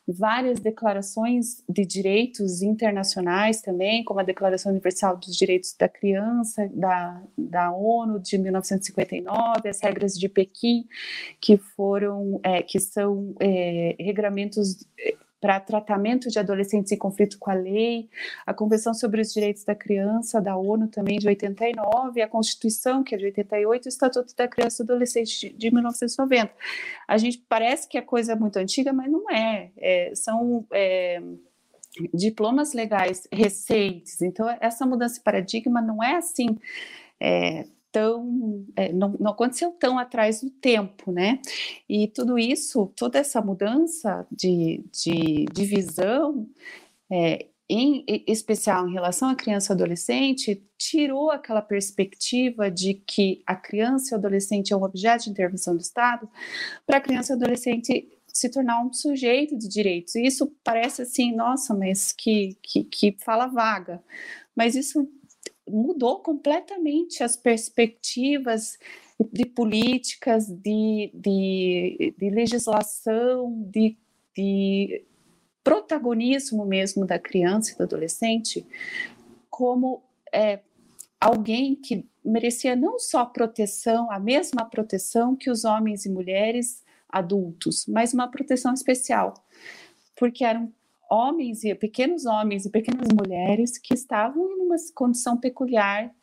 várias 0.07 0.59
declarações 0.59 1.63
de 1.67 1.85
direitos 1.85 2.61
internacionais 2.61 3.61
também, 3.61 4.05
como 4.05 4.19
a 4.19 4.23
Declaração 4.23 4.71
Universal 4.71 5.17
dos 5.17 5.35
Direitos 5.35 5.75
da 5.77 5.89
Criança, 5.89 6.69
da, 6.73 7.21
da 7.37 7.71
ONU 7.71 8.19
de 8.19 8.37
1959, 8.37 9.67
as 9.67 9.81
regras 9.81 10.17
de 10.17 10.29
Pequim, 10.29 10.87
que 11.41 11.57
foram, 11.57 12.39
é, 12.41 12.61
que 12.61 12.79
são 12.79 13.35
é, 13.39 13.95
regramentos 13.99 14.87
para 15.39 15.59
tratamento 15.59 16.29
de 16.29 16.39
adolescentes 16.39 16.91
em 16.91 16.97
conflito 16.97 17.37
com 17.37 17.51
a 17.51 17.53
lei, 17.53 18.09
a 18.45 18.53
Convenção 18.53 18.93
sobre 18.93 19.21
os 19.21 19.31
Direitos 19.31 19.63
da 19.63 19.75
Criança 19.75 20.41
da 20.41 20.57
ONU 20.57 20.87
também 20.87 21.19
de 21.19 21.27
89, 21.27 22.21
a 22.21 22.27
Constituição, 22.27 23.03
que 23.03 23.13
é 23.13 23.17
de 23.17 23.25
88, 23.25 23.85
e 23.85 23.87
o 23.87 23.89
Estatuto 23.89 24.35
da 24.35 24.47
Criança 24.47 24.81
e 24.81 24.85
do 24.85 24.93
Adolescente 24.93 25.49
de 25.49 25.71
1990. 25.71 26.51
A 27.07 27.17
gente 27.17 27.43
parece 27.47 27.87
que 27.87 27.97
é 27.97 28.01
coisa 28.01 28.35
muito 28.35 28.57
antiga, 28.57 28.91
mas 28.91 29.11
não 29.11 29.29
é. 29.29 29.71
é 29.77 30.11
são 30.15 30.65
é, 30.73 31.21
diplomas 32.13 32.73
legais 32.73 33.27
recentes. 33.31 34.21
Então, 34.21 34.49
essa 34.59 34.85
mudança 34.85 35.15
de 35.15 35.21
paradigma 35.21 35.81
não 35.81 36.03
é 36.03 36.15
assim. 36.15 36.57
É, 37.19 37.65
tão 37.97 38.65
é, 38.75 38.91
não, 38.93 39.15
não, 39.19 39.31
aconteceu 39.31 39.71
tão 39.71 39.97
atrás 39.97 40.41
do 40.41 40.49
tempo, 40.49 41.11
né? 41.11 41.39
E 41.89 42.07
tudo 42.07 42.37
isso, 42.37 42.91
toda 42.95 43.17
essa 43.19 43.41
mudança 43.41 44.25
de, 44.31 44.83
de, 44.91 45.45
de 45.51 45.65
visão, 45.65 46.47
é, 47.11 47.47
em 47.69 48.05
especial 48.27 48.87
em 48.87 48.93
relação 48.93 49.29
à 49.29 49.35
criança 49.35 49.73
e 49.73 49.75
adolescente, 49.75 50.63
tirou 50.77 51.31
aquela 51.31 51.61
perspectiva 51.61 52.71
de 52.71 52.93
que 52.93 53.41
a 53.45 53.55
criança 53.55 54.13
e 54.13 54.15
o 54.15 54.19
adolescente 54.19 54.71
é 54.71 54.77
um 54.77 54.83
objeto 54.83 55.25
de 55.25 55.31
intervenção 55.31 55.75
do 55.75 55.81
Estado, 55.81 56.29
para 56.85 56.97
a 56.97 57.01
criança 57.01 57.33
e 57.33 57.35
adolescente 57.35 58.07
se 58.27 58.49
tornar 58.49 58.85
um 58.85 58.93
sujeito 58.93 59.57
de 59.57 59.67
direitos. 59.67 60.15
E 60.15 60.25
isso 60.25 60.55
parece 60.63 61.01
assim, 61.01 61.35
nossa, 61.35 61.73
mas 61.73 62.13
que, 62.13 62.55
que, 62.61 62.83
que 62.83 63.17
fala 63.19 63.47
vaga. 63.47 64.01
Mas 64.55 64.75
isso 64.75 65.09
mudou 65.67 66.19
completamente 66.19 67.23
as 67.23 67.35
perspectivas 67.35 68.77
de 69.31 69.45
políticas, 69.45 70.47
de, 70.47 71.11
de, 71.13 72.13
de 72.17 72.29
legislação, 72.29 73.63
de, 73.71 73.97
de 74.35 75.03
protagonismo 75.63 76.65
mesmo 76.65 77.05
da 77.05 77.19
criança 77.19 77.73
e 77.73 77.77
do 77.77 77.83
adolescente 77.83 78.65
como 79.49 80.03
é, 80.31 80.59
alguém 81.19 81.75
que 81.75 82.07
merecia 82.23 82.75
não 82.75 82.99
só 82.99 83.25
proteção, 83.25 84.11
a 84.11 84.19
mesma 84.19 84.65
proteção 84.65 85.35
que 85.35 85.49
os 85.49 85.65
homens 85.65 86.05
e 86.05 86.09
mulheres 86.09 86.83
adultos, 87.09 87.85
mas 87.87 88.13
uma 88.13 88.29
proteção 88.29 88.73
especial, 88.73 89.33
porque 90.15 90.43
eram 90.43 90.71
homens 91.09 91.63
e 91.63 91.73
pequenos 91.75 92.25
homens 92.25 92.65
e 92.65 92.69
pequenas 92.69 93.07
mulheres 93.13 93.77
que 93.77 93.93
estavam 93.93 94.49
em 94.51 94.61
uma 94.61 94.75
condição 94.93 95.37
peculiar 95.37 96.13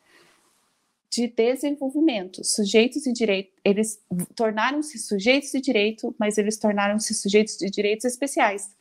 de 1.09 1.27
desenvolvimento, 1.27 2.43
sujeitos 2.43 3.03
de 3.03 3.13
direito, 3.13 3.53
eles 3.63 4.01
tornaram-se 4.35 4.97
sujeitos 4.99 5.51
de 5.51 5.61
direito, 5.61 6.13
mas 6.19 6.37
eles 6.37 6.57
tornaram-se 6.57 7.13
sujeitos 7.13 7.57
de 7.57 7.69
direitos 7.69 8.03
especiais, 8.03 8.75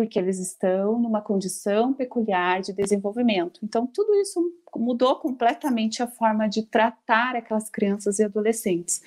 porque 0.00 0.18
eles 0.18 0.38
estão 0.38 0.98
numa 0.98 1.20
condição 1.20 1.92
peculiar 1.92 2.62
de 2.62 2.72
desenvolvimento. 2.72 3.60
Então, 3.62 3.86
tudo 3.86 4.14
isso 4.14 4.40
mudou 4.74 5.16
completamente 5.16 6.02
a 6.02 6.06
forma 6.06 6.48
de 6.48 6.62
tratar 6.62 7.36
aquelas 7.36 7.68
crianças 7.68 8.18
e 8.18 8.24
adolescentes. 8.24 9.02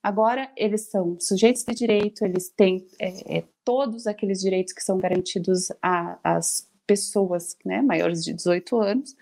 Agora, 0.00 0.48
eles 0.56 0.82
são 0.82 1.18
sujeitos 1.18 1.64
de 1.64 1.74
direito, 1.74 2.24
eles 2.24 2.48
têm 2.50 2.86
é, 3.00 3.38
é, 3.38 3.44
todos 3.64 4.06
aqueles 4.06 4.40
direitos 4.40 4.72
que 4.72 4.80
são 4.80 4.96
garantidos 4.96 5.72
às 6.22 6.70
pessoas 6.86 7.56
né, 7.64 7.82
maiores 7.82 8.24
de 8.24 8.32
18 8.32 8.80
anos, 8.80 9.16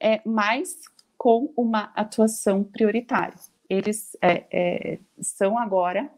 é, 0.00 0.22
mas 0.24 0.78
com 1.18 1.52
uma 1.54 1.92
atuação 1.94 2.64
prioritária. 2.64 3.36
Eles 3.68 4.16
é, 4.22 4.44
é, 4.50 4.98
são 5.20 5.58
agora 5.58 6.10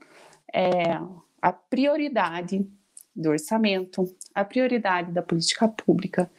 é, 0.54 1.00
a 1.42 1.52
prioridade 1.52 2.64
do 3.18 3.30
orçamento, 3.30 4.14
a 4.34 4.44
prioridade 4.44 5.12
da 5.12 5.22
política 5.22 5.66
pública, 5.68 6.30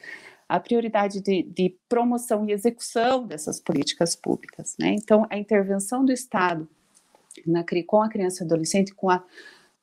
a 0.48 0.58
prioridade 0.58 1.20
de, 1.20 1.42
de 1.42 1.76
promoção 1.88 2.48
e 2.48 2.52
execução 2.52 3.26
dessas 3.26 3.60
políticas 3.60 4.16
públicas. 4.16 4.74
Né? 4.78 4.94
Então, 4.94 5.26
a 5.30 5.38
intervenção 5.38 6.04
do 6.04 6.10
Estado 6.10 6.66
na, 7.46 7.64
com 7.86 8.02
a 8.02 8.08
criança 8.08 8.42
e 8.42 8.46
adolescente, 8.46 8.94
com 8.94 9.10
a 9.10 9.22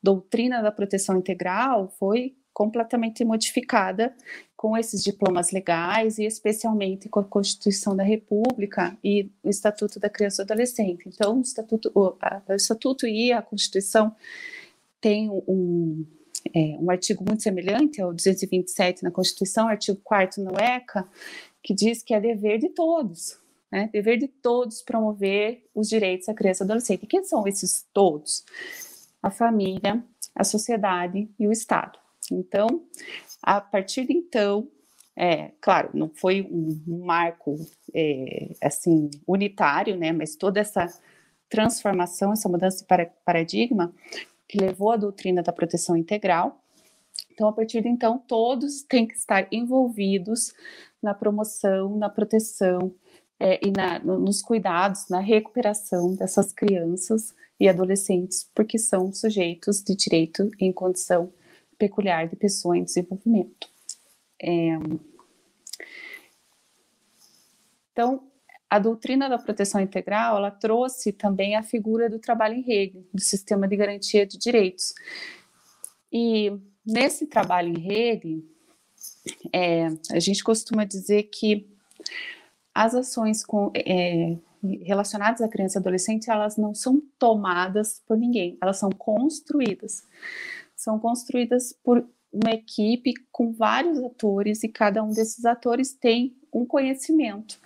doutrina 0.01 0.61
da 0.61 0.71
proteção 0.71 1.17
integral, 1.17 1.93
foi 1.97 2.35
completamente 2.51 3.23
modificada 3.23 4.15
com 4.55 4.75
esses 4.75 5.03
diplomas 5.03 5.51
legais 5.51 6.17
e 6.17 6.25
especialmente 6.25 7.07
com 7.07 7.19
a 7.19 7.23
Constituição 7.23 7.95
da 7.95 8.03
República 8.03 8.97
e 9.03 9.29
o 9.43 9.49
Estatuto 9.49 9.99
da 9.99 10.09
Criança 10.09 10.41
e 10.41 10.43
Adolescente. 10.43 11.03
Então, 11.07 11.37
o 11.37 11.41
Estatuto, 11.41 11.91
o, 11.93 12.15
a, 12.19 12.41
o 12.49 12.53
Estatuto 12.53 13.05
e 13.05 13.31
a 13.31 13.43
Constituição 13.43 14.15
têm 14.99 15.29
um, 15.29 16.03
é, 16.53 16.77
um 16.79 16.89
artigo 16.89 17.23
muito 17.25 17.43
semelhante 17.43 18.01
ao 18.01 18.13
227 18.13 19.03
na 19.03 19.11
Constituição, 19.11 19.67
artigo 19.67 19.99
4 20.03 20.43
no 20.43 20.57
ECA, 20.57 21.07
que 21.63 21.73
diz 21.73 22.01
que 22.01 22.13
é 22.13 22.19
dever 22.19 22.59
de 22.59 22.69
todos, 22.69 23.39
né? 23.71 23.89
dever 23.91 24.17
de 24.17 24.27
todos 24.27 24.81
promover 24.81 25.65
os 25.73 25.89
direitos 25.89 26.27
da 26.27 26.33
criança 26.33 26.63
e 26.63 26.65
adolescente. 26.65 27.03
E 27.03 27.07
quem 27.07 27.23
são 27.23 27.47
esses 27.47 27.85
todos? 27.93 28.45
A 29.21 29.29
família, 29.29 30.03
a 30.35 30.43
sociedade 30.43 31.29
e 31.39 31.47
o 31.47 31.51
Estado. 31.51 31.99
Então, 32.31 32.83
a 33.41 33.59
partir 33.59 34.05
de 34.05 34.13
então, 34.13 34.67
é, 35.15 35.51
claro, 35.59 35.89
não 35.93 36.09
foi 36.09 36.41
um, 36.41 37.03
marco 37.05 37.55
é, 37.93 38.51
assim 38.61 39.09
unitário, 39.25 39.97
né? 39.97 40.11
Mas 40.11 40.35
toda 40.35 40.59
essa 40.59 40.87
transformação, 41.49 42.33
essa 42.33 42.47
mudança 42.47 42.79
de 42.79 43.13
paradigma 43.25 43.93
que 44.47 44.57
levou 44.59 44.91
à 44.91 44.97
doutrina 44.97 45.43
da 45.43 45.51
proteção 45.51 45.95
integral. 45.95 46.61
Então, 47.31 47.49
a 47.49 47.53
partir 47.53 47.81
de 47.81 47.89
então, 47.89 48.17
todos 48.17 48.81
têm 48.83 49.07
que 49.07 49.15
estar 49.15 49.47
envolvidos 49.51 50.53
na 51.01 51.13
promoção, 51.13 51.95
na 51.97 52.09
proteção 52.09 52.93
é, 53.39 53.59
e 53.65 53.71
na, 53.71 53.99
nos 53.99 54.41
cuidados, 54.41 55.07
na 55.09 55.19
recuperação 55.19 56.15
dessas 56.15 56.51
crianças 56.51 57.35
e 57.59 57.67
adolescentes, 57.67 58.49
porque 58.55 58.77
são 58.77 59.11
sujeitos 59.11 59.83
de 59.83 59.95
direito 59.95 60.49
em 60.59 60.71
condição 60.71 61.31
peculiar 61.77 62.27
de 62.27 62.35
pessoa 62.35 62.77
em 62.77 62.83
desenvolvimento. 62.83 63.69
É... 64.41 64.77
Então, 67.91 68.26
a 68.69 68.79
doutrina 68.79 69.29
da 69.29 69.37
proteção 69.37 69.79
integral, 69.79 70.37
ela 70.37 70.51
trouxe 70.51 71.11
também 71.13 71.55
a 71.55 71.63
figura 71.63 72.09
do 72.09 72.19
trabalho 72.19 72.55
em 72.55 72.61
rede, 72.61 73.05
do 73.13 73.21
sistema 73.21 73.67
de 73.67 73.77
garantia 73.77 74.25
de 74.25 74.37
direitos. 74.37 74.93
E 76.11 76.51
nesse 76.85 77.27
trabalho 77.27 77.69
em 77.69 77.79
rede, 77.79 78.43
é, 79.53 79.87
a 80.11 80.19
gente 80.19 80.43
costuma 80.43 80.83
dizer 80.83 81.23
que 81.23 81.67
as 82.73 82.93
ações 82.93 83.43
com, 83.45 83.71
é, 83.73 84.37
relacionadas 84.83 85.41
à 85.41 85.47
criança 85.47 85.77
e 85.77 85.81
adolescente, 85.81 86.29
elas 86.29 86.57
não 86.57 86.73
são 86.73 87.01
tomadas 87.17 88.01
por 88.05 88.17
ninguém, 88.17 88.57
elas 88.61 88.77
são 88.77 88.89
construídas. 88.89 90.03
São 90.75 90.99
construídas 90.99 91.73
por 91.83 92.07
uma 92.31 92.53
equipe 92.53 93.13
com 93.31 93.51
vários 93.51 93.97
atores 94.03 94.63
e 94.63 94.69
cada 94.69 95.03
um 95.03 95.09
desses 95.09 95.45
atores 95.45 95.93
tem 95.93 96.35
um 96.53 96.65
conhecimento. 96.65 97.59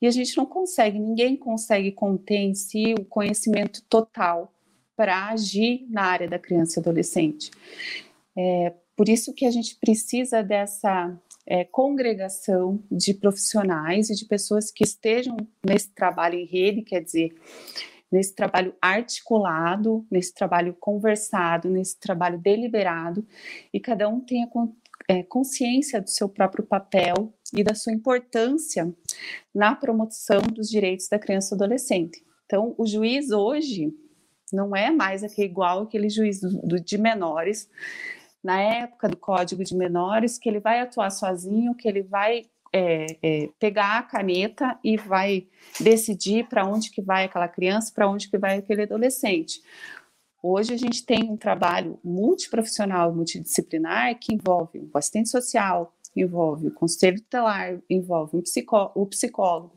E 0.00 0.06
a 0.06 0.10
gente 0.10 0.36
não 0.36 0.46
consegue, 0.46 0.98
ninguém 0.98 1.36
consegue 1.36 1.92
conter 1.92 2.36
em 2.36 2.54
si 2.54 2.94
o 2.98 3.04
conhecimento 3.04 3.82
total 3.88 4.52
para 4.96 5.28
agir 5.28 5.86
na 5.88 6.02
área 6.02 6.28
da 6.28 6.38
criança 6.38 6.78
e 6.78 6.80
adolescente. 6.80 7.50
É, 8.36 8.72
por 8.96 9.08
isso 9.08 9.32
que 9.34 9.44
a 9.44 9.50
gente 9.50 9.76
precisa 9.76 10.42
dessa 10.42 11.16
é, 11.46 11.64
congregação 11.64 12.82
de 12.90 13.12
profissionais 13.14 14.10
e 14.10 14.14
de 14.14 14.24
pessoas 14.24 14.70
que 14.70 14.84
estejam 14.84 15.36
nesse 15.64 15.90
trabalho 15.90 16.38
em 16.38 16.46
rede, 16.46 16.82
quer 16.82 17.02
dizer, 17.02 17.34
nesse 18.10 18.34
trabalho 18.34 18.74
articulado, 18.80 20.06
nesse 20.10 20.32
trabalho 20.32 20.76
conversado, 20.78 21.68
nesse 21.68 21.98
trabalho 21.98 22.38
deliberado, 22.38 23.26
e 23.72 23.80
cada 23.80 24.08
um 24.08 24.20
tenha 24.20 24.46
é, 25.08 25.22
consciência 25.22 26.00
do 26.00 26.10
seu 26.10 26.28
próprio 26.28 26.64
papel 26.64 27.32
e 27.52 27.62
da 27.62 27.74
sua 27.74 27.92
importância 27.92 28.92
na 29.54 29.74
promoção 29.74 30.40
dos 30.42 30.68
direitos 30.68 31.08
da 31.08 31.18
criança 31.18 31.54
e 31.54 31.56
adolescente. 31.56 32.24
Então, 32.46 32.74
o 32.78 32.86
juiz 32.86 33.30
hoje 33.30 33.92
não 34.52 34.74
é 34.74 34.90
mais 34.90 35.24
aquele, 35.24 35.48
igual 35.48 35.82
aquele 35.82 36.08
juiz 36.08 36.40
do, 36.40 36.50
do, 36.62 36.80
de 36.80 36.98
menores, 36.98 37.68
na 38.42 38.60
época 38.60 39.08
do 39.08 39.16
Código 39.16 39.64
de 39.64 39.74
Menores, 39.74 40.38
que 40.38 40.48
ele 40.48 40.60
vai 40.60 40.80
atuar 40.80 41.10
sozinho, 41.10 41.74
que 41.74 41.88
ele 41.88 42.02
vai 42.02 42.44
é, 42.72 43.06
é, 43.22 43.48
pegar 43.58 43.98
a 43.98 44.02
caneta 44.02 44.78
e 44.84 44.96
vai 44.96 45.46
decidir 45.80 46.46
para 46.48 46.66
onde 46.66 46.90
que 46.90 47.00
vai 47.00 47.24
aquela 47.24 47.48
criança, 47.48 47.92
para 47.94 48.08
onde 48.08 48.28
que 48.28 48.36
vai 48.36 48.58
aquele 48.58 48.82
adolescente. 48.82 49.62
Hoje 50.46 50.74
a 50.74 50.76
gente 50.76 51.06
tem 51.06 51.30
um 51.30 51.38
trabalho 51.38 51.98
multiprofissional, 52.04 53.14
multidisciplinar, 53.14 54.18
que 54.18 54.34
envolve 54.34 54.78
o 54.78 54.98
assistente 54.98 55.30
social, 55.30 55.94
envolve 56.14 56.66
o 56.66 56.70
conselho 56.70 57.18
tutelar, 57.18 57.80
envolve 57.88 58.36
um 58.36 58.42
psicó 58.42 58.92
o 58.94 59.06
psicólogo, 59.06 59.72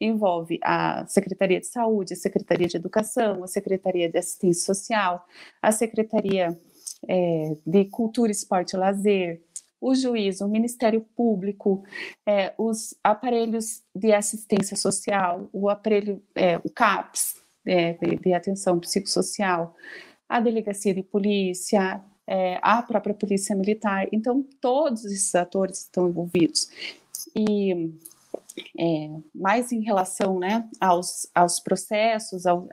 envolve 0.00 0.58
a 0.64 1.06
Secretaria 1.06 1.60
de 1.60 1.68
Saúde, 1.68 2.14
a 2.14 2.16
Secretaria 2.16 2.66
de 2.66 2.76
Educação, 2.76 3.44
a 3.44 3.46
Secretaria 3.46 4.10
de 4.10 4.18
Assistência 4.18 4.74
Social, 4.74 5.24
a 5.62 5.70
Secretaria 5.70 6.58
é, 7.08 7.56
de 7.64 7.84
Cultura, 7.84 8.32
Esporte 8.32 8.72
e 8.72 8.78
Lazer, 8.80 9.40
o 9.80 9.94
juiz, 9.94 10.40
o 10.40 10.48
Ministério 10.48 11.06
Público, 11.14 11.84
é, 12.26 12.52
os 12.58 12.96
aparelhos 13.04 13.84
de 13.94 14.12
assistência 14.12 14.76
social, 14.76 15.48
o 15.52 15.68
aparelho, 15.68 16.20
é, 16.34 16.58
o 16.58 16.68
CAPS, 16.68 17.40
de, 17.64 18.16
de, 18.16 18.32
atenção 18.32 18.78
psicossocial, 18.78 19.74
a 20.28 20.40
delegacia 20.40 20.94
de 20.94 21.02
polícia, 21.02 22.00
é, 22.26 22.58
a 22.62 22.82
própria 22.82 23.14
polícia 23.14 23.54
militar. 23.56 24.06
Então, 24.12 24.44
todos 24.60 25.04
esses 25.04 25.34
atores 25.34 25.78
estão 25.78 26.08
envolvidos. 26.08 26.68
E 27.34 27.92
é, 28.78 29.10
mais 29.34 29.72
em 29.72 29.80
relação 29.82 30.38
né, 30.38 30.68
aos, 30.80 31.28
aos 31.34 31.60
processos, 31.60 32.46
ao, 32.46 32.68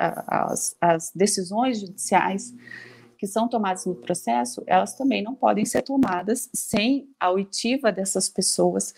às 0.79 1.11
decisões 1.13 1.79
judiciais, 1.79 2.53
que 3.17 3.25
são 3.25 3.47
tomadas 3.47 3.85
no 3.85 3.95
processo, 3.95 4.63
elas 4.67 4.95
também 4.95 5.23
não 5.23 5.33
podem 5.33 5.65
ser 5.65 5.81
tomadas 5.81 6.49
sem 6.53 7.09
a 7.19 7.31
oitiva 7.31 7.91
dessas 7.91 8.29
pessoas, 8.29 8.93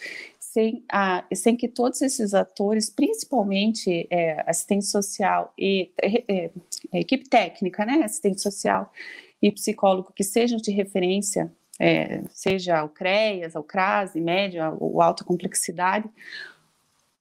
sem, 0.52 0.84
a, 0.92 1.24
sem 1.34 1.56
que 1.56 1.68
todos 1.68 2.02
esses 2.02 2.34
atores, 2.34 2.90
principalmente 2.90 4.08
é, 4.10 4.44
assistente 4.50 4.86
social 4.86 5.54
e 5.56 5.92
é, 6.02 6.24
é, 6.28 6.52
equipe 6.92 7.30
técnica, 7.30 7.86
né, 7.86 8.04
assistente 8.04 8.42
social 8.42 8.92
e 9.40 9.52
psicólogo, 9.52 10.12
que 10.12 10.24
sejam 10.24 10.58
de 10.58 10.72
referência, 10.72 11.52
é, 11.80 12.24
seja 12.32 12.84
o 12.84 12.90
CREAS, 12.90 13.54
o 13.56 13.62
CRASE, 13.62 14.20
média 14.20 14.74
ou 14.80 15.04
alta 15.04 15.24
complexidade, 15.24 16.10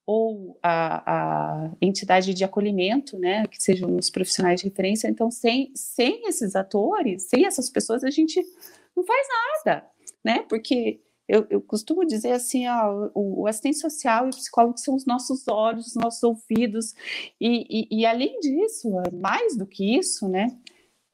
ou 0.06 0.58
a, 0.62 1.02
a, 1.66 1.70
entidade 1.82 2.32
de 2.32 2.44
acolhimento, 2.44 3.18
né, 3.18 3.46
que 3.46 3.62
sejam 3.62 3.94
os 3.94 4.08
profissionais 4.08 4.60
de 4.60 4.68
referência. 4.68 5.06
Então, 5.06 5.30
sem, 5.30 5.70
sem 5.74 6.26
esses 6.26 6.56
atores, 6.56 7.24
sem 7.24 7.44
essas 7.44 7.68
pessoas, 7.68 8.02
a 8.02 8.10
gente 8.10 8.42
não 8.96 9.04
faz 9.04 9.26
nada, 9.66 9.86
né? 10.24 10.46
Porque 10.48 10.98
eu, 11.28 11.46
eu 11.50 11.60
costumo 11.60 12.06
dizer 12.06 12.32
assim, 12.32 12.66
ó, 12.66 13.10
o, 13.14 13.42
o, 13.42 13.46
assistente 13.46 13.78
social 13.78 14.26
e 14.26 14.28
o 14.28 14.36
psicólogo 14.36 14.78
são 14.78 14.94
os 14.94 15.04
nossos 15.04 15.46
olhos, 15.46 15.88
os 15.88 15.94
nossos 15.94 16.22
ouvidos, 16.22 16.94
e, 17.40 17.86
e, 17.90 18.00
e 18.00 18.06
além 18.06 18.40
disso, 18.40 18.90
mais 19.12 19.56
do 19.56 19.66
que 19.66 19.98
isso, 19.98 20.26
né? 20.28 20.48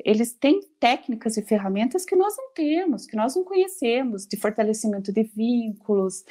Eles 0.04 0.32
têm 0.32 0.60
técnicas 0.78 1.36
e 1.36 1.42
ferramentas 1.42 2.04
que 2.04 2.14
nós 2.14 2.36
não 2.36 2.52
temos, 2.52 3.06
que 3.06 3.16
nós 3.16 3.34
não 3.34 3.42
conhecemos, 3.42 4.26
de 4.26 4.36
fortalecimento 4.36 5.12
de 5.12 5.22
vínculos 5.22 6.24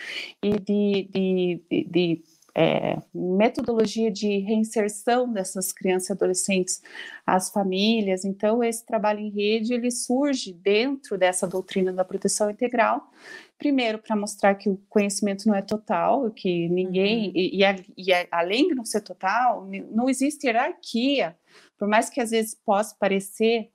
e 0.44 0.52
de, 0.60 1.10
de, 1.12 1.64
de, 1.70 1.84
de 1.90 2.24
é, 2.56 2.98
metodologia 3.14 4.12
de 4.12 4.40
reinserção 4.40 5.32
dessas 5.32 5.72
crianças 5.72 6.10
e 6.10 6.12
adolescentes 6.14 6.82
às 7.26 7.50
famílias. 7.50 8.24
Então, 8.24 8.64
esse 8.64 8.86
trabalho 8.86 9.20
em 9.20 9.30
rede 9.30 9.74
ele 9.74 9.90
surge 9.90 10.54
dentro 10.54 11.18
dessa 11.18 11.48
doutrina 11.48 11.92
da 11.92 12.06
proteção 12.06 12.50
integral, 12.50 13.10
primeiro 13.58 13.98
para 13.98 14.16
mostrar 14.16 14.56
que 14.56 14.70
o 14.70 14.80
conhecimento 14.88 15.48
não 15.48 15.56
é 15.56 15.62
total, 15.62 16.30
que 16.30 16.70
ninguém 16.70 17.28
uhum. 17.28 17.32
e, 17.36 17.64
e, 17.64 18.10
e, 18.10 18.28
além 18.32 18.68
de 18.68 18.76
não 18.76 18.86
ser 18.86 19.02
total, 19.02 19.68
não 19.92 20.10
existe 20.10 20.46
hierarquia, 20.46 21.36
por 21.78 21.88
mais 21.88 22.10
que 22.10 22.22
às 22.22 22.30
vezes 22.32 22.56
possa 22.66 22.96
parecer 23.00 23.70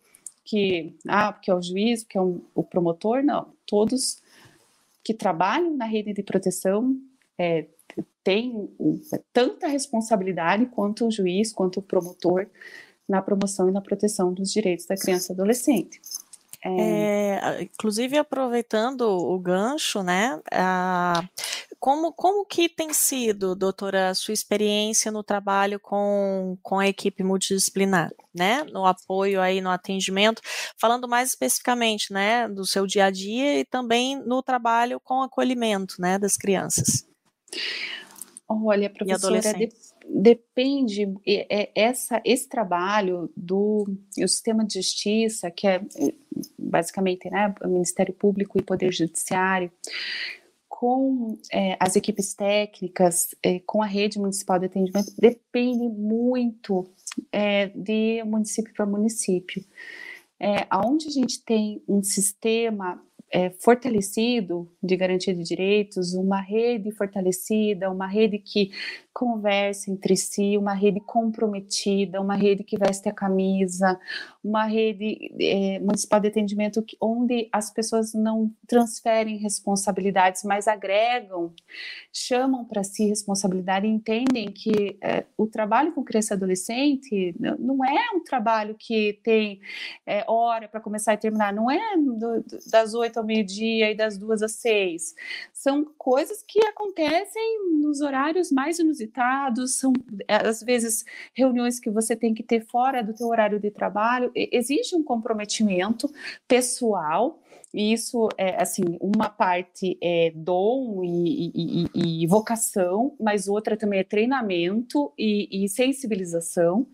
que 0.45 0.97
ah, 1.07 1.33
porque 1.33 1.51
é 1.51 1.55
o 1.55 1.61
juiz, 1.61 2.05
porque 2.05 2.17
é 2.17 2.23
um, 2.23 2.41
o 2.55 2.63
promotor, 2.63 3.23
não, 3.23 3.53
todos 3.67 4.23
que 5.05 5.13
trabalham 5.13 5.77
na 5.77 5.85
rede 5.85 6.13
de 6.13 6.23
proteção 6.23 6.97
é, 7.37 7.67
tem 8.23 8.71
tanta 9.33 9.67
responsabilidade 9.67 10.67
quanto 10.67 11.07
o 11.07 11.11
juiz, 11.11 11.53
quanto 11.53 11.81
o 11.81 11.83
promotor 11.83 12.47
na 13.09 13.23
promoção 13.23 13.69
e 13.69 13.73
na 13.73 13.81
proteção 13.81 14.33
dos 14.33 14.53
direitos 14.53 14.87
da 14.87 14.97
criança 14.97 15.33
e 15.33 15.35
adolescente. 15.35 16.01
É... 16.63 16.71
É, 16.71 17.63
inclusive 17.63 18.19
aproveitando 18.19 19.03
o 19.03 19.39
gancho, 19.39 20.03
né? 20.03 20.41
A, 20.53 21.23
como, 21.79 22.13
como 22.13 22.45
que 22.45 22.69
tem 22.69 22.93
sido, 22.93 23.55
doutora, 23.55 24.11
a 24.11 24.15
sua 24.15 24.35
experiência 24.35 25.13
no 25.13 25.23
trabalho 25.23 25.79
com, 25.79 26.59
com 26.61 26.81
a 26.81 26.89
equipe 26.89 27.23
multidisciplinar, 27.23 28.13
né? 28.35 28.65
No 28.65 28.85
apoio 28.85 29.41
aí, 29.41 29.61
no 29.61 29.71
atendimento, 29.71 30.43
falando 30.77 31.09
mais 31.09 31.29
especificamente, 31.29 32.13
né, 32.13 32.49
do 32.49 32.67
seu 32.67 32.87
dia 32.87 33.07
a 33.07 33.11
dia 33.11 33.61
e 33.61 33.65
também 33.65 34.17
no 34.17 34.43
trabalho 34.43 34.99
com 34.99 35.23
acolhimento, 35.23 35.95
né, 36.01 36.19
das 36.19 36.37
crianças. 36.37 37.07
Olha, 38.49 38.89
professora, 38.89 39.41
de, 39.41 39.69
depende 40.09 41.15
é, 41.27 41.71
essa 41.75 42.21
esse 42.25 42.49
trabalho 42.49 43.31
do 43.37 43.87
o 44.19 44.29
sistema 44.29 44.65
de 44.65 44.75
justiça, 44.75 45.51
que 45.51 45.67
é 45.67 45.83
basicamente 46.59 47.29
né, 47.31 47.55
o 47.63 47.69
Ministério 47.69 48.15
Público 48.15 48.59
e 48.59 48.63
Poder 48.63 48.91
Judiciário, 48.91 49.71
com 50.67 51.37
é, 51.53 51.77
as 51.79 51.97
equipes 51.97 52.35
técnicas, 52.35 53.35
é, 53.43 53.59
com 53.61 53.83
a 53.83 53.87
rede 53.87 54.19
municipal 54.19 54.59
de 54.59 54.67
atendimento, 54.67 55.13
depende 55.19 55.89
muito 55.89 56.89
é, 57.33 57.67
de 57.67 58.23
município 58.25 58.73
para 58.73 58.87
município. 58.87 59.65
É, 60.41 60.69
onde 60.87 61.09
a 61.09 61.11
gente 61.11 61.43
tem 61.43 61.83
um 61.89 62.01
sistema 62.03 63.03
é, 63.31 63.51
fortalecido 63.51 64.71
de 64.83 64.97
garantia 64.97 65.35
de 65.35 65.43
direitos, 65.43 66.15
uma 66.15 66.41
rede 66.41 66.91
fortalecida, 66.93 67.91
uma 67.91 68.07
rede 68.07 68.39
que 68.39 68.71
conversa 69.13 69.91
entre 69.91 70.17
si, 70.17 70.57
uma 70.57 70.73
rede 70.73 71.01
comprometida, 71.01 72.21
uma 72.21 72.37
rede 72.37 72.63
que 72.63 72.79
veste 72.79 73.09
a 73.09 73.13
camisa, 73.13 73.99
uma 74.43 74.65
rede 74.65 75.33
é, 75.41 75.81
municipal 75.81 76.21
de 76.21 76.29
atendimento 76.29 76.83
que, 76.83 76.97
onde 77.01 77.49
as 77.53 77.71
pessoas 77.71 78.15
não 78.15 78.51
transferem 78.67 79.37
responsabilidades, 79.39 80.45
mas 80.45 80.69
agregam, 80.69 81.53
chamam 82.13 82.65
para 82.65 82.85
si 82.85 83.07
responsabilidade 83.07 83.87
e 83.87 83.91
entendem 83.91 84.53
que 84.53 84.97
é, 85.03 85.25
o 85.37 85.47
trabalho 85.47 85.93
com 85.93 86.05
criança 86.05 86.35
e 86.35 86.37
adolescente 86.37 87.35
não 87.59 87.85
é 87.85 88.15
um 88.15 88.23
trabalho 88.23 88.77
que 88.79 89.21
tem 89.25 89.61
é, 90.07 90.25
hora 90.29 90.69
para 90.69 90.81
começar 90.81 91.15
e 91.15 91.19
terminar, 91.19 91.53
não 91.53 91.69
é 91.69 91.97
do, 91.97 92.45
das 92.71 92.95
oito 92.95 93.18
ao 93.19 93.25
meio-dia 93.25 93.91
e 93.91 93.95
das 93.95 94.17
duas 94.17 94.43
às 94.43 94.53
seis. 94.53 95.15
São 95.53 95.85
coisas 95.99 96.43
que 96.43 96.65
acontecem 96.67 97.73
nos 97.81 98.01
horários 98.01 98.51
mais 98.51 98.79
inusitados 98.79 99.75
são 99.75 99.93
às 100.27 100.63
vezes 100.63 101.05
reuniões 101.35 101.79
que 101.81 101.91
você 101.91 102.15
tem 102.15 102.35
que 102.35 102.43
ter 102.43 102.65
fora 102.65 103.03
do 103.03 103.15
teu 103.15 103.29
horário 103.29 103.59
de 103.59 103.71
trabalho, 103.71 104.31
existe 104.35 104.95
um 104.95 105.03
comprometimento 105.03 106.11
pessoal, 106.47 107.41
e 107.73 107.93
isso 107.93 108.29
é 108.37 108.61
assim, 108.61 108.83
uma 109.01 109.29
parte 109.29 109.99
é 110.01 110.33
dom 110.35 111.03
e, 111.05 111.87
e, 111.95 112.23
e 112.23 112.27
vocação, 112.27 113.15
mas 113.21 113.47
outra 113.47 113.77
também 113.77 114.01
é 114.01 114.05
treinamento 114.05 115.13
e, 115.19 115.65
e 115.65 115.69
sensibilização. 115.69 116.87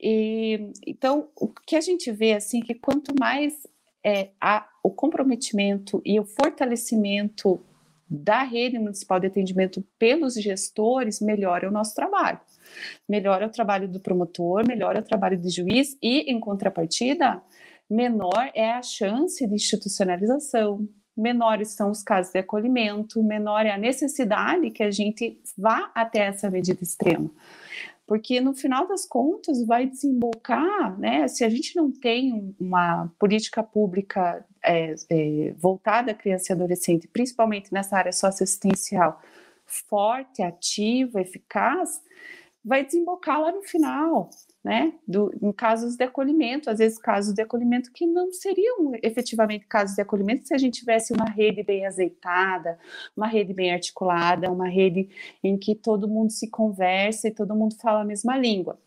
E, 0.00 0.72
então, 0.84 1.28
o 1.36 1.46
que 1.46 1.76
a 1.76 1.80
gente 1.80 2.10
vê 2.10 2.32
assim 2.32 2.60
que 2.60 2.74
quanto 2.74 3.14
mais 3.18 3.66
é, 4.04 4.30
a, 4.40 4.66
o 4.82 4.90
comprometimento 4.90 6.02
e 6.04 6.18
o 6.18 6.24
fortalecimento 6.24 7.60
da 8.08 8.42
rede 8.42 8.78
municipal 8.78 9.18
de 9.18 9.26
atendimento 9.26 9.82
pelos 9.98 10.34
gestores 10.34 11.20
melhora 11.20 11.68
o 11.68 11.72
nosso 11.72 11.94
trabalho. 11.94 12.40
melhor 13.08 13.42
é 13.42 13.46
o 13.46 13.50
trabalho 13.50 13.88
do 13.88 14.00
promotor, 14.00 14.66
melhor 14.66 14.96
é 14.96 15.00
o 15.00 15.04
trabalho 15.04 15.38
do 15.38 15.50
juiz 15.50 15.96
e, 16.02 16.30
em 16.30 16.38
contrapartida, 16.38 17.42
menor 17.88 18.50
é 18.54 18.72
a 18.72 18.82
chance 18.82 19.46
de 19.46 19.54
institucionalização, 19.54 20.86
menores 21.16 21.72
são 21.72 21.90
os 21.90 22.02
casos 22.02 22.32
de 22.32 22.38
acolhimento, 22.38 23.22
menor 23.22 23.66
é 23.66 23.70
a 23.70 23.78
necessidade 23.78 24.70
que 24.70 24.82
a 24.82 24.90
gente 24.90 25.38
vá 25.56 25.90
até 25.94 26.20
essa 26.20 26.50
medida 26.50 26.82
extrema. 26.82 27.30
Porque 28.12 28.42
no 28.42 28.52
final 28.52 28.86
das 28.86 29.06
contas 29.06 29.64
vai 29.64 29.86
desembocar, 29.86 31.00
né? 31.00 31.26
Se 31.28 31.44
a 31.44 31.48
gente 31.48 31.74
não 31.74 31.90
tem 31.90 32.54
uma 32.60 33.10
política 33.18 33.62
pública 33.62 34.44
é, 34.62 34.94
é, 35.08 35.54
voltada 35.56 36.12
à 36.12 36.14
criança 36.14 36.52
e 36.52 36.54
adolescente, 36.54 37.08
principalmente 37.08 37.72
nessa 37.72 37.96
área 37.96 38.12
socioassistencial, 38.12 39.18
forte, 39.64 40.42
ativa, 40.42 41.22
eficaz, 41.22 42.02
vai 42.62 42.84
desembocar 42.84 43.40
lá 43.40 43.50
no 43.50 43.62
final 43.62 44.28
né, 44.64 44.92
do, 45.06 45.34
em 45.42 45.50
casos 45.50 45.96
de 45.96 46.04
acolhimento, 46.04 46.70
às 46.70 46.78
vezes 46.78 46.96
casos 46.96 47.34
de 47.34 47.42
acolhimento 47.42 47.90
que 47.92 48.06
não 48.06 48.32
seriam 48.32 48.92
efetivamente 49.02 49.66
casos 49.66 49.96
de 49.96 50.02
acolhimento 50.02 50.46
se 50.46 50.54
a 50.54 50.58
gente 50.58 50.78
tivesse 50.78 51.12
uma 51.12 51.28
rede 51.28 51.64
bem 51.64 51.84
azeitada, 51.84 52.78
uma 53.16 53.26
rede 53.26 53.52
bem 53.52 53.72
articulada, 53.72 54.50
uma 54.50 54.68
rede 54.68 55.08
em 55.42 55.58
que 55.58 55.74
todo 55.74 56.08
mundo 56.08 56.30
se 56.30 56.48
conversa 56.48 57.26
e 57.26 57.34
todo 57.34 57.56
mundo 57.56 57.74
fala 57.76 58.02
a 58.02 58.04
mesma 58.04 58.36
língua. 58.36 58.78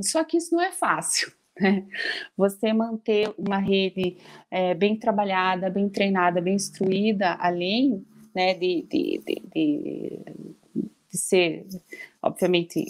Só 0.00 0.24
que 0.24 0.38
isso 0.38 0.54
não 0.54 0.62
é 0.62 0.72
fácil. 0.72 1.32
Né? 1.60 1.86
Você 2.34 2.72
manter 2.72 3.30
uma 3.36 3.58
rede 3.58 4.16
é, 4.50 4.72
bem 4.72 4.96
trabalhada, 4.96 5.68
bem 5.68 5.86
treinada, 5.86 6.40
bem 6.40 6.54
instruída, 6.54 7.36
além 7.38 8.06
né, 8.34 8.54
de, 8.54 8.86
de, 8.90 9.22
de, 9.24 9.42
de, 9.54 10.20
de 11.10 11.18
ser, 11.18 11.66
obviamente, 12.22 12.86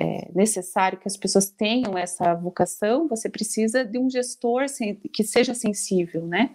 é 0.00 0.30
necessário 0.34 0.98
que 0.98 1.06
as 1.06 1.16
pessoas 1.16 1.50
tenham 1.50 1.96
essa 1.98 2.34
vocação, 2.34 3.06
você 3.06 3.28
precisa 3.28 3.84
de 3.84 3.98
um 3.98 4.08
gestor 4.08 4.64
que 5.12 5.22
seja 5.22 5.52
sensível, 5.52 6.26
né? 6.26 6.54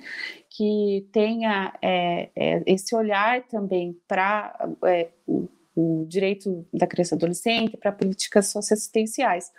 Que 0.50 1.08
tenha 1.12 1.72
é, 1.80 2.32
é, 2.36 2.64
esse 2.66 2.96
olhar 2.96 3.44
também 3.44 3.96
para 4.08 4.68
é, 4.86 5.10
o, 5.28 5.48
o, 5.76 6.06
direito 6.08 6.66
da 6.74 6.88
criança 6.88 7.14
adolescente, 7.14 7.78
para 7.78 7.92
políticas 7.92 8.48
socioassistenciais. 8.48 9.52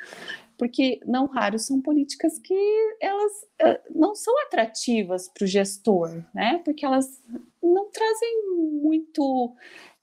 Porque 0.59 0.99
não 1.07 1.27
raro 1.27 1.57
são 1.57 1.81
políticas 1.81 2.40
que 2.40 2.96
elas 3.01 3.33
é, 3.61 3.81
não 3.94 4.16
são 4.16 4.37
atrativas 4.46 5.29
para 5.29 5.44
o 5.44 5.46
gestor, 5.46 6.25
né? 6.35 6.61
Porque 6.64 6.85
elas 6.85 7.22
não 7.62 7.88
trazem 7.92 8.49
muito 8.83 9.55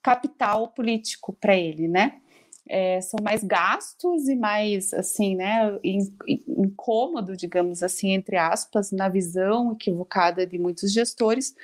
capital 0.01 0.69
político 0.69 1.33
para 1.33 1.57
ele, 1.57 1.89
né? 1.89 2.21
É, 2.67 3.01
são 3.01 3.19
mais 3.21 3.43
gastos 3.43 4.27
e 4.27 4.35
mais, 4.35 4.93
assim, 4.93 5.35
né, 5.35 5.77
incômodo, 6.47 7.35
digamos 7.35 7.83
assim, 7.83 8.11
entre 8.11 8.37
aspas, 8.37 8.91
na 8.91 9.09
visão 9.09 9.73
equivocada 9.73 10.47
de 10.47 10.57
muitos 10.57 10.93
gestores, 10.93 11.55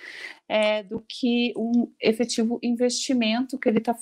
é, 0.48 0.84
do 0.84 1.00
que 1.08 1.54
um 1.56 1.90
efetivo 2.02 2.60
investimento 2.62 3.58
que 3.58 3.70
ele 3.70 3.78
está 3.78 3.96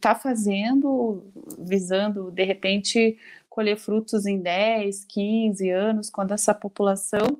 tá 0.00 0.14
fazendo, 0.14 1.24
visando, 1.58 2.30
de 2.30 2.44
repente, 2.44 3.16
colher 3.48 3.76
frutos 3.76 4.26
em 4.26 4.40
10, 4.40 5.04
15 5.04 5.70
anos, 5.70 6.10
quando 6.10 6.32
essa 6.32 6.54
população 6.54 7.38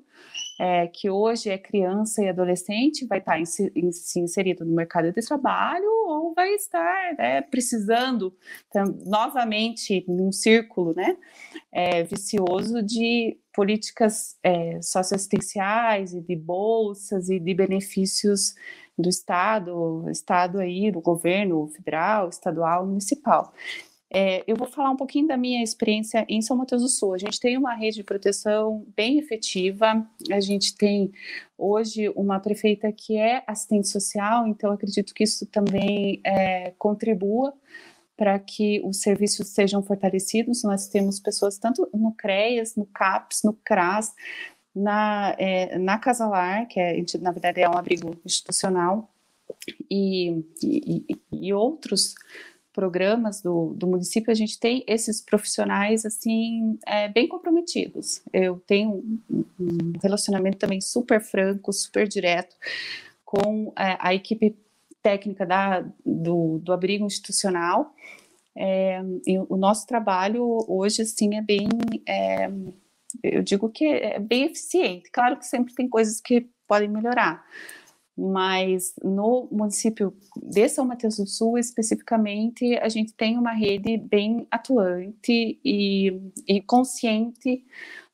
é, 0.65 0.87
que 0.87 1.11
hoje 1.11 1.51
é 1.51 1.59
criança 1.59 2.23
e 2.23 2.29
adolescente 2.29 3.05
vai 3.05 3.19
estar 3.19 3.45
se 3.45 4.21
inserido 4.21 4.65
no 4.65 4.77
mercado 4.77 5.11
de 5.11 5.21
trabalho 5.21 5.89
ou 6.07 6.33
vai 6.35 6.55
estar 6.55 7.17
né, 7.19 7.43
precisando 7.43 8.33
então, 8.69 8.85
novamente 9.05 10.05
num 10.07 10.31
círculo 10.31 10.95
né, 10.95 11.17
é, 11.73 12.05
vicioso 12.05 12.81
de 12.81 13.37
políticas 13.53 14.39
é, 14.41 14.81
socioassistenciais 14.81 16.15
e 16.15 16.21
de 16.21 16.37
bolsas 16.37 17.29
e 17.29 17.41
de 17.41 17.55
benefícios 17.55 18.55
do 18.97 19.09
Estado, 19.09 20.09
Estado 20.11 20.61
aí, 20.61 20.93
do 20.93 21.01
governo 21.01 21.67
federal, 21.75 22.29
estadual, 22.29 22.87
municipal. 22.87 23.53
É, 24.15 24.45
eu 24.47 24.55
vou 24.57 24.67
falar 24.67 24.91
um 24.91 24.97
pouquinho 24.97 25.27
da 25.27 25.39
minha 25.39 25.63
experiência 25.63 26.27
em 26.29 26.43
São 26.43 26.55
Mateus 26.55 26.83
do 26.83 26.89
Sul. 26.89 27.15
A 27.15 27.19
gente 27.19 27.41
tem 27.41 27.57
uma 27.57 27.75
rede 27.75 27.97
de 27.97 28.05
proteção 28.05 28.85
bem 28.95 29.19
efetiva, 29.19 30.07
a 30.31 30.41
gente 30.41 30.77
tem 30.77 31.11
hoje 31.57 32.11
uma 32.11 32.39
prefeita 32.39 32.93
que 32.93 33.17
é 33.17 33.43
assistente 33.47 33.89
social, 33.89 34.47
então 34.47 34.71
acredito 34.71 35.15
que 35.15 35.25
isso 35.25 35.47
também 35.47 36.21
é, 36.25 36.75
contribua 36.77 37.55
para 38.15 38.39
que 38.39 38.83
os 38.85 39.01
serviços 39.01 39.49
sejam 39.49 39.83
fortalecidos. 39.83 40.63
Nós 40.63 40.89
temos 40.89 41.19
pessoas 41.19 41.57
tanto 41.57 41.89
no 41.95 42.13
CREAS, 42.13 42.77
no 42.77 42.85
CAPS, 42.85 43.43
no 43.45 43.55
CRAS, 43.65 44.15
na, 44.77 45.35
é, 45.39 45.79
na 45.79 45.97
Casalar, 45.99 46.69
que 46.69 46.79
é, 46.79 47.03
na 47.19 47.31
verdade 47.31 47.63
é 47.63 47.69
um 47.69 47.79
abrigo 47.79 48.15
institucional, 48.27 49.11
e, 49.91 50.45
e, 50.63 51.19
e 51.33 51.53
outros 51.53 52.15
programas 52.73 53.41
do, 53.41 53.75
do 53.75 53.87
município, 53.87 54.31
a 54.31 54.35
gente 54.35 54.59
tem 54.59 54.85
esses 54.87 55.21
profissionais, 55.21 56.07
assim, 56.07 56.79
é, 56.87 57.09
bem 57.09 57.29
comprometidos. 57.29 58.23
Eu 58.33 58.63
tenho 58.67 59.21
um, 59.31 59.93
relacionamento 60.03 60.59
também 60.59 60.81
super 60.81 61.21
franco, 61.21 61.73
super 61.73 62.09
direto 62.09 62.57
com 63.25 63.73
é, 63.79 63.97
a 64.01 64.15
equipe 64.15 64.57
técnica 65.03 65.45
da, 65.45 65.85
do, 66.05 66.59
do 66.59 66.73
abrigo 66.73 67.05
institucional. 67.05 67.95
É, 68.57 69.01
o 69.49 69.57
nosso 69.57 69.87
trabalho 69.87 70.65
hoje, 70.69 71.03
assim, 71.03 71.37
é 71.37 71.43
bem, 71.43 71.69
é, 72.07 72.51
eu 73.23 73.43
digo 73.43 73.69
que 73.69 73.87
é 73.87 74.19
bem 74.19 74.45
eficiente. 74.45 75.11
Claro 75.11 75.37
que 75.37 75.47
sempre 75.47 75.75
tem 75.75 75.89
coisas 75.89 76.21
que 76.21 76.49
podem 76.67 76.89
melhorar, 76.89 77.45
mas 78.17 78.95
no 79.03 79.49
município 79.51 80.15
de 80.37 80.69
São 80.69 80.85
Mateus 80.85 81.17
do 81.17 81.27
Sul, 81.27 81.59
especificamente, 81.59 82.77
a 82.77 82.89
gente 82.89 83.13
tem 83.15 83.39
uma 83.39 83.53
rede 83.53 83.97
bem 83.97 84.47
atuante 84.51 85.59
e, 85.65 86.21
e 86.47 86.61
consciente 86.61 87.65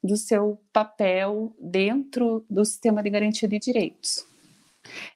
do 0.03 0.17
seu 0.17 0.61
papel 0.73 1.55
dentro 1.61 2.45
do 2.49 2.65
sistema 2.65 3.03
de 3.03 3.11
garantia 3.11 3.49
de 3.49 3.59
direitos. 3.59 4.27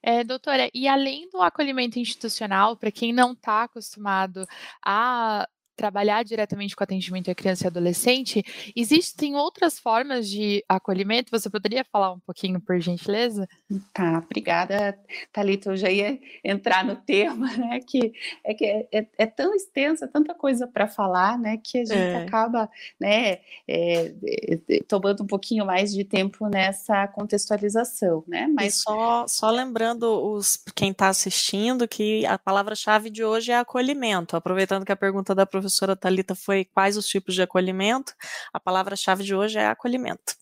É, 0.02 0.22
doutora, 0.24 0.68
e 0.74 0.86
além 0.86 1.28
do 1.30 1.40
acolhimento 1.40 1.98
institucional, 1.98 2.76
para 2.76 2.90
quem 2.90 3.12
não 3.12 3.32
está 3.32 3.64
acostumado 3.64 4.46
a 4.84 5.48
trabalhar 5.76 6.22
diretamente 6.22 6.76
com 6.76 6.84
atendimento 6.84 7.30
à 7.30 7.34
criança 7.34 7.64
e 7.64 7.66
adolescente, 7.66 8.44
existem 8.76 9.34
outras 9.34 9.78
formas 9.78 10.28
de 10.28 10.64
acolhimento? 10.68 11.30
Você 11.30 11.48
poderia 11.48 11.84
falar 11.84 12.12
um 12.12 12.20
pouquinho, 12.20 12.60
por 12.60 12.78
gentileza? 12.80 13.48
Tá, 13.92 14.22
obrigada, 14.24 14.98
Thalita. 15.32 15.70
Eu 15.70 15.76
já 15.76 15.90
ia 15.90 16.18
entrar 16.44 16.84
no 16.84 16.96
tema, 16.96 17.46
né? 17.56 17.80
Que 17.80 18.12
é 18.44 18.54
que 18.54 18.64
é, 18.64 18.86
é, 18.92 19.06
é 19.18 19.26
tão 19.26 19.54
extensa, 19.54 20.06
tanta 20.06 20.34
coisa 20.34 20.66
para 20.66 20.86
falar, 20.86 21.38
né? 21.38 21.56
Que 21.56 21.78
a 21.78 21.84
gente 21.84 21.98
é. 21.98 22.16
acaba, 22.16 22.68
né? 23.00 23.38
É, 23.66 24.14
é, 24.24 24.82
tomando 24.86 25.22
um 25.22 25.26
pouquinho 25.26 25.64
mais 25.64 25.92
de 25.92 26.04
tempo 26.04 26.48
nessa 26.48 27.08
contextualização, 27.08 28.24
né? 28.26 28.46
Mas 28.46 28.74
e 28.74 28.78
só, 28.82 29.26
só 29.26 29.50
lembrando 29.50 30.04
os 30.04 30.62
quem 30.74 30.90
está 30.90 31.08
assistindo 31.08 31.88
que 31.88 32.24
a 32.26 32.38
palavra-chave 32.38 33.10
de 33.10 33.24
hoje 33.24 33.52
é 33.52 33.58
acolhimento. 33.58 34.36
Aproveitando 34.36 34.84
que 34.84 34.92
a 34.92 34.96
pergunta 34.96 35.34
da 35.34 35.46
professora 35.46 35.61
professora 35.62 35.96
Talita 35.96 36.34
foi 36.34 36.64
quais 36.64 36.96
os 36.96 37.06
tipos 37.06 37.34
de 37.34 37.42
acolhimento. 37.42 38.14
A 38.52 38.58
palavra-chave 38.58 39.22
de 39.24 39.34
hoje 39.34 39.58
é 39.58 39.66
acolhimento. 39.66 40.34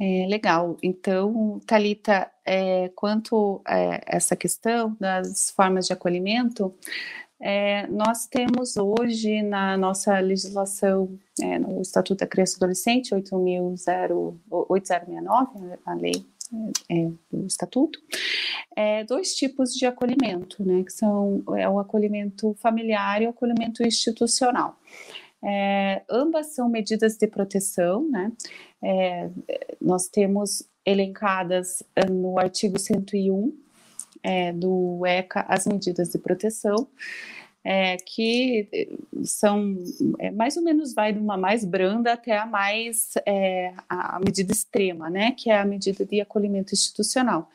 É, 0.00 0.26
legal. 0.28 0.76
Então, 0.82 1.60
Talita, 1.66 2.30
é, 2.44 2.90
quanto 2.94 3.60
a 3.64 4.00
essa 4.06 4.36
questão 4.36 4.96
das 5.00 5.50
formas 5.50 5.86
de 5.86 5.92
acolhimento, 5.92 6.74
é, 7.40 7.86
nós 7.86 8.26
temos 8.26 8.76
hoje 8.76 9.42
na 9.42 9.76
nossa 9.76 10.18
legislação, 10.18 11.16
é, 11.40 11.56
no 11.58 11.80
Estatuto 11.80 12.20
da 12.20 12.26
Criança 12.26 12.54
e 12.54 12.56
Adolescente, 12.56 13.14
8069, 13.14 15.78
a 15.84 15.94
lei 15.94 16.26
é, 16.90 17.10
do 17.30 17.46
Estatuto, 17.46 17.98
é, 18.76 19.04
dois 19.04 19.34
tipos 19.34 19.74
de 19.74 19.86
acolhimento, 19.86 20.64
né, 20.64 20.82
que 20.84 20.92
são 20.92 21.42
é, 21.56 21.68
o 21.68 21.78
acolhimento 21.78 22.54
familiar 22.60 23.22
e 23.22 23.26
o 23.26 23.30
acolhimento 23.30 23.82
institucional. 23.82 24.78
É, 25.42 26.02
ambas 26.10 26.54
são 26.54 26.68
medidas 26.68 27.16
de 27.16 27.26
proteção, 27.26 28.08
né? 28.10 28.32
É, 28.82 29.30
nós 29.80 30.08
temos 30.08 30.68
elencadas 30.84 31.82
é, 31.94 32.06
no 32.06 32.38
artigo 32.38 32.78
101 32.78 33.56
é, 34.22 34.52
do 34.52 35.04
ECA 35.06 35.44
as 35.48 35.66
medidas 35.66 36.10
de 36.10 36.18
proteção 36.18 36.88
é, 37.70 37.98
que 37.98 38.66
eh, 38.72 38.88
são 39.24 39.76
é, 40.18 40.30
mais 40.30 40.56
ou 40.56 40.62
menos 40.62 40.94
vai 40.94 41.12
de 41.12 41.18
uma 41.18 41.36
mais 41.36 41.66
branda 41.66 42.14
até 42.14 42.34
a 42.34 42.46
mais 42.46 43.12
é, 43.26 43.74
a 43.86 44.18
medida 44.24 44.50
extrema, 44.50 45.10
né, 45.10 45.32
que 45.32 45.50
é 45.50 45.60
a 45.60 45.66
medida 45.66 46.02
de 46.02 46.18
acolhimento 46.18 46.72
institucional. 46.72 47.50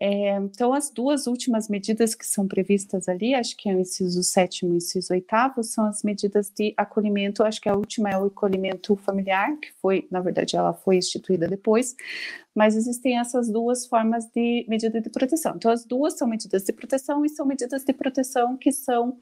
É, 0.00 0.36
então, 0.36 0.74
as 0.74 0.90
duas 0.90 1.26
últimas 1.28 1.68
medidas 1.68 2.14
que 2.14 2.26
são 2.26 2.48
previstas 2.48 3.08
ali, 3.08 3.32
acho 3.32 3.56
que 3.56 3.68
é 3.68 3.74
o 3.74 3.80
inciso 3.80 4.22
sétimo 4.24 4.72
e 4.72 4.74
o 4.74 4.76
inciso 4.78 5.12
oitavo, 5.12 5.62
são 5.62 5.86
as 5.86 6.02
medidas 6.02 6.50
de 6.50 6.74
acolhimento. 6.76 7.44
Acho 7.44 7.60
que 7.60 7.68
a 7.68 7.76
última 7.76 8.10
é 8.10 8.18
o 8.18 8.26
acolhimento 8.26 8.96
familiar, 8.96 9.56
que 9.60 9.72
foi, 9.80 10.08
na 10.10 10.20
verdade, 10.20 10.56
ela 10.56 10.72
foi 10.74 10.96
instituída 10.96 11.46
depois, 11.46 11.94
mas 12.54 12.74
existem 12.74 13.18
essas 13.18 13.48
duas 13.48 13.86
formas 13.86 14.26
de 14.26 14.66
medida 14.68 15.00
de 15.00 15.10
proteção. 15.10 15.54
Então, 15.56 15.70
as 15.70 15.84
duas 15.84 16.18
são 16.18 16.26
medidas 16.26 16.64
de 16.64 16.72
proteção 16.72 17.24
e 17.24 17.28
são 17.28 17.46
medidas 17.46 17.84
de 17.84 17.92
proteção 17.92 18.56
que 18.56 18.72
são 18.72 19.16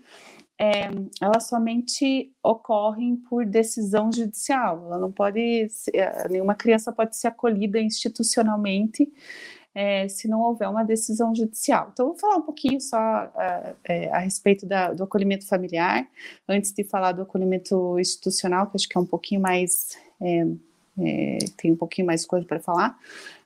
é, 0.59 0.89
elas 1.21 1.49
somente 1.49 2.33
ocorrem 2.43 3.17
por 3.17 3.45
decisão 3.45 4.13
judicial. 4.13 4.87
Ela 4.87 4.99
não 4.99 5.11
pode, 5.11 5.69
ser, 5.69 5.93
nenhuma 6.31 6.55
criança 6.55 6.93
pode 6.93 7.17
ser 7.17 7.29
acolhida 7.29 7.81
institucionalmente 7.81 9.13
é, 9.75 10.07
se 10.09 10.29
não 10.29 10.41
houver 10.41 10.69
uma 10.69 10.85
decisão 10.85 11.35
judicial. 11.35 11.91
Então, 11.93 12.09
vou 12.09 12.19
falar 12.19 12.37
um 12.37 12.43
pouquinho 12.43 12.81
só 12.81 12.97
uh, 12.99 13.77
é, 13.85 14.11
a 14.11 14.19
respeito 14.19 14.67
da, 14.67 14.93
do 14.93 15.03
acolhimento 15.03 15.47
familiar, 15.47 16.07
antes 16.49 16.73
de 16.73 16.85
falar 16.85 17.13
do 17.13 17.23
acolhimento 17.23 17.99
institucional, 17.99 18.67
que 18.67 18.77
acho 18.77 18.89
que 18.89 18.97
é 18.97 19.01
um 19.01 19.07
pouquinho 19.07 19.41
mais. 19.41 19.97
É, 20.21 20.47
é 20.99 21.39
tem 21.57 21.73
um 21.73 21.77
pouquinho 21.77 22.07
mais 22.07 22.27
coisa 22.27 22.47
para 22.47 22.61
falar, 22.61 22.99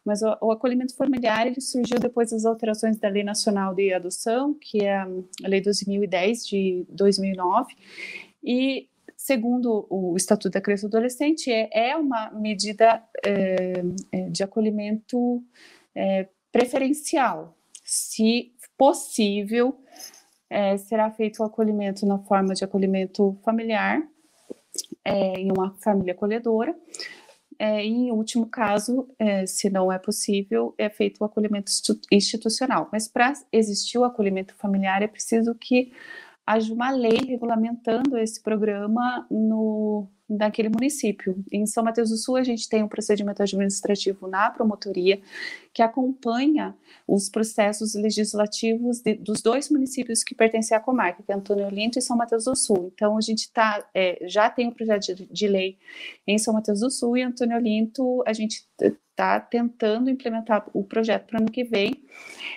mas 0.04 0.20
o, 0.22 0.36
o, 0.40 0.50
acolhimento 0.50 0.96
familiar 0.96 1.46
ele 1.46 1.60
surgiu 1.60 1.98
depois 2.00 2.30
das 2.30 2.44
alterações 2.44 2.96
da 2.98 3.08
Lei 3.08 3.22
Nacional 3.22 3.72
de 3.72 3.92
Adoção, 3.92 4.54
que 4.54 4.84
é 4.84 4.98
a 4.98 5.08
Lei 5.42 5.60
2010 5.60 6.46
de 6.46 6.84
2009, 6.88 7.72
e 8.42 8.88
segundo 9.16 9.86
o 9.88 10.16
Estatuto 10.16 10.50
da 10.50 10.60
Criança 10.60 10.86
e 10.86 10.90
do 10.90 10.96
Adolescente, 10.96 11.50
é, 11.50 11.90
é 11.90 11.96
uma 11.96 12.30
medida 12.30 13.02
é, 13.24 13.82
é 14.12 14.28
de 14.28 14.42
acolhimento 14.42 15.42
é, 15.96 16.28
preferencial. 16.52 17.56
Se 17.82 18.52
possível, 18.76 19.80
é, 20.50 20.76
será 20.76 21.10
feito 21.10 21.40
o 21.40 21.44
acolhimento 21.44 22.04
na 22.06 22.18
forma 22.18 22.54
de 22.54 22.64
acolhimento 22.64 23.38
familiar, 23.44 24.02
é, 25.04 25.40
em 25.40 25.50
uma 25.50 25.74
família 25.82 26.12
acolhedora. 26.12 26.76
É, 27.58 27.82
e, 27.84 27.88
em 27.88 28.12
último 28.12 28.46
caso, 28.46 29.08
é, 29.18 29.46
se 29.46 29.70
não 29.70 29.90
é 29.90 29.98
possível, 29.98 30.74
é 30.76 30.90
feito 30.90 31.20
o 31.20 31.24
acolhimento 31.24 31.70
institucional. 32.12 32.88
Mas 32.92 33.08
para 33.08 33.32
existir 33.50 33.96
o 33.96 34.04
acolhimento 34.04 34.54
familiar, 34.56 35.02
é 35.02 35.06
preciso 35.06 35.54
que 35.54 35.92
haja 36.46 36.72
uma 36.72 36.90
lei 36.90 37.18
regulamentando 37.26 38.18
esse 38.18 38.42
programa 38.42 39.26
no, 39.30 40.06
daquele 40.28 40.68
município. 40.68 41.44
Em 41.52 41.66
São 41.66 41.84
Mateus 41.84 42.10
do 42.10 42.16
Sul, 42.16 42.36
a 42.36 42.42
gente 42.42 42.68
tem 42.68 42.82
um 42.82 42.88
procedimento 42.88 43.42
administrativo 43.42 44.26
na 44.26 44.50
promotoria 44.50 45.20
que 45.72 45.82
acompanha 45.82 46.74
os 47.06 47.28
processos 47.28 47.94
legislativos 47.94 49.00
de, 49.00 49.14
dos 49.14 49.40
dois 49.40 49.70
municípios 49.70 50.24
que 50.24 50.34
pertencem 50.34 50.76
à 50.76 50.80
comarca, 50.80 51.22
que 51.22 51.30
é 51.30 51.34
Antônio 51.34 51.66
Olinto 51.66 51.98
e 51.98 52.02
São 52.02 52.16
Mateus 52.16 52.44
do 52.44 52.56
Sul. 52.56 52.90
Então, 52.94 53.16
a 53.16 53.20
gente 53.20 53.52
tá, 53.52 53.88
é, 53.94 54.18
já 54.26 54.50
tem 54.50 54.68
um 54.68 54.72
projeto 54.72 55.14
de, 55.14 55.26
de, 55.26 55.48
lei 55.48 55.78
em 56.26 56.38
São 56.38 56.54
Mateus 56.54 56.80
do 56.80 56.90
Sul 56.90 57.16
e 57.16 57.22
Antônio 57.22 57.56
Olinto, 57.56 58.22
a 58.26 58.32
gente 58.32 58.65
está 58.78 59.40
tentando 59.40 60.10
implementar 60.10 60.68
o 60.74 60.84
projeto 60.84 61.26
para 61.26 61.38
o 61.38 61.42
ano 61.42 61.50
que 61.50 61.64
vem. 61.64 62.04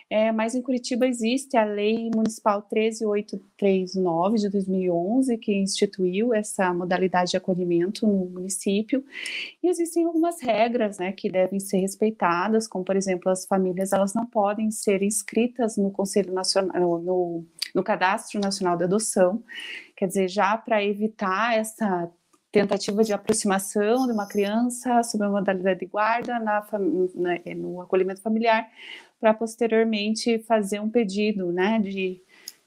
É, 0.10 0.32
mas 0.32 0.56
em 0.56 0.62
Curitiba 0.62 1.08
existe 1.08 1.56
a 1.56 1.64
Lei 1.64 2.10
Municipal 2.14 2.62
13839 2.64 4.38
de 4.38 4.50
2011, 4.50 5.38
que 5.38 5.54
instituiu 5.54 6.34
essa 6.34 6.74
modalidade 6.74 7.32
de 7.32 7.38
acolhimento 7.38 8.06
no 8.06 8.26
município. 8.26 9.04
E 9.64 9.70
existem 9.70 10.06
algumas 10.06 10.42
regras 10.42 10.98
né, 10.98 11.12
que 11.14 11.30
devem 11.30 11.60
ser 11.60 11.78
respeitadas, 11.78 12.68
como, 12.68 12.84
por 12.84 12.96
exemplo, 12.96 13.32
as 13.32 13.46
famílias 13.46 13.94
elas 13.94 14.14
não 14.14 14.26
podem 14.26 14.70
ser 14.72 15.02
inscritas 15.02 15.78
no 15.78 15.92
Conselho 15.92 16.34
Nacional, 16.34 17.00
no, 17.00 17.46
no 17.74 17.84
Cadastro 17.84 18.40
Nacional 18.40 18.76
de 18.76 18.84
Adoção. 18.84 19.42
Quer 19.96 20.08
dizer, 20.08 20.28
já 20.28 20.58
para 20.58 20.84
evitar 20.84 21.58
essa 21.58 22.10
tentativa 22.52 23.04
de 23.04 23.14
aproximação 23.14 24.06
de 24.08 24.12
uma 24.12 24.28
criança 24.28 25.04
sob 25.04 25.24
a 25.24 25.30
modalidade 25.30 25.80
de 25.80 25.86
guarda 25.86 26.40
na, 26.40 26.66
na, 27.16 27.56
no 27.56 27.82
acolhimento 27.82 28.22
familiar, 28.22 28.68
para 29.20 29.34
posteriormente 29.34 30.40
fazer 30.40 30.80
um 30.80 30.90
pedido 30.90 31.52
né, 31.52 31.80
de, 31.80 32.22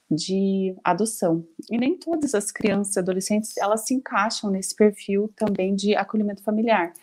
de 0.09 0.75
adoção. 0.83 1.45
E 1.69 1.77
nem 1.77 1.97
todas 1.97 2.33
as 2.33 2.51
crianças 2.51 2.95
e 2.95 2.99
adolescentes 2.99 3.57
elas 3.57 3.85
se 3.85 3.93
encaixam 3.93 4.49
nesse 4.49 4.75
perfil 4.75 5.31
também 5.35 5.75
de 5.75 5.95
acolhimento 5.95 6.43
familiar, 6.43 6.93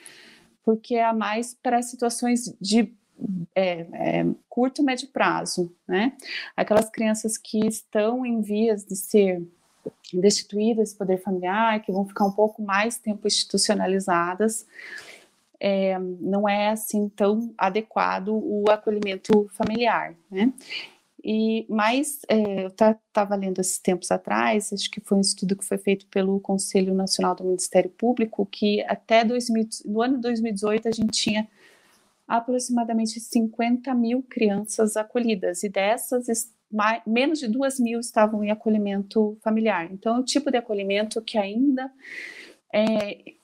porque 0.65 0.95
é 0.95 1.13
mais 1.13 1.55
para 1.55 1.83
situações 1.83 2.57
de 2.61 2.95
é, 3.55 3.87
é, 3.93 4.27
curto 4.49 4.81
e 4.81 4.85
médio 4.85 5.09
prazo, 5.09 5.75
né? 5.87 6.17
Aquelas 6.57 6.89
crianças 6.89 7.37
que 7.37 7.67
estão 7.67 8.25
em 8.25 8.41
vias 8.41 8.85
de 8.85 8.97
ser 8.97 9.47
destituídas 10.13 10.91
desse 10.91 10.97
poder 10.97 11.19
familiar, 11.19 11.81
que 11.83 11.93
vão 11.93 12.07
ficar 12.07 12.25
um 12.25 12.33
pouco 12.33 12.63
mais 12.63 12.99
tempo 12.99 13.27
institucionalizadas, 13.27 14.67
é, 15.61 15.99
não 15.99 16.49
é 16.49 16.71
assim 16.71 17.09
tão 17.11 17.53
adequado 17.57 18.29
o 18.29 18.65
acolhimento 18.71 19.49
familiar, 19.53 20.15
né? 20.31 20.53
E 21.23 21.67
mais, 21.69 22.21
é, 22.29 22.65
eu 22.65 22.69
estava 22.69 23.35
lendo 23.37 23.61
esses 23.61 23.79
tempos 23.79 24.11
atrás, 24.11 24.73
acho 24.73 24.91
que 24.91 25.01
foi 25.01 25.19
um 25.19 25.21
estudo 25.21 25.55
que 25.55 25.65
foi 25.65 25.77
feito 25.77 26.07
pelo 26.07 26.41
Conselho 26.41 26.95
Nacional 26.95 27.35
do 27.35 27.45
Ministério 27.45 27.91
Público, 27.91 28.47
que 28.47 28.83
até 28.85 29.23
2000, 29.23 29.69
no 29.85 30.01
ano 30.01 30.19
2018 30.19 30.89
a 30.89 30.91
gente 30.91 31.11
tinha 31.11 31.47
aproximadamente 32.27 33.21
50 33.21 33.93
mil 33.95 34.23
crianças 34.23 34.97
acolhidas, 34.97 35.63
e 35.63 35.69
dessas 35.69 36.27
mais, 36.71 37.03
menos 37.07 37.41
de 37.41 37.49
duas 37.49 37.79
mil 37.79 38.01
estavam 38.01 38.45
em 38.45 38.51
acolhimento 38.51 39.37
familiar. 39.43 39.91
Então, 39.93 40.17
é 40.17 40.19
um 40.19 40.25
tipo 40.25 40.51
de 40.51 40.59
acolhimento 40.59 41.21
que 41.23 41.37
ainda 41.37 41.91
é, 42.73 43.35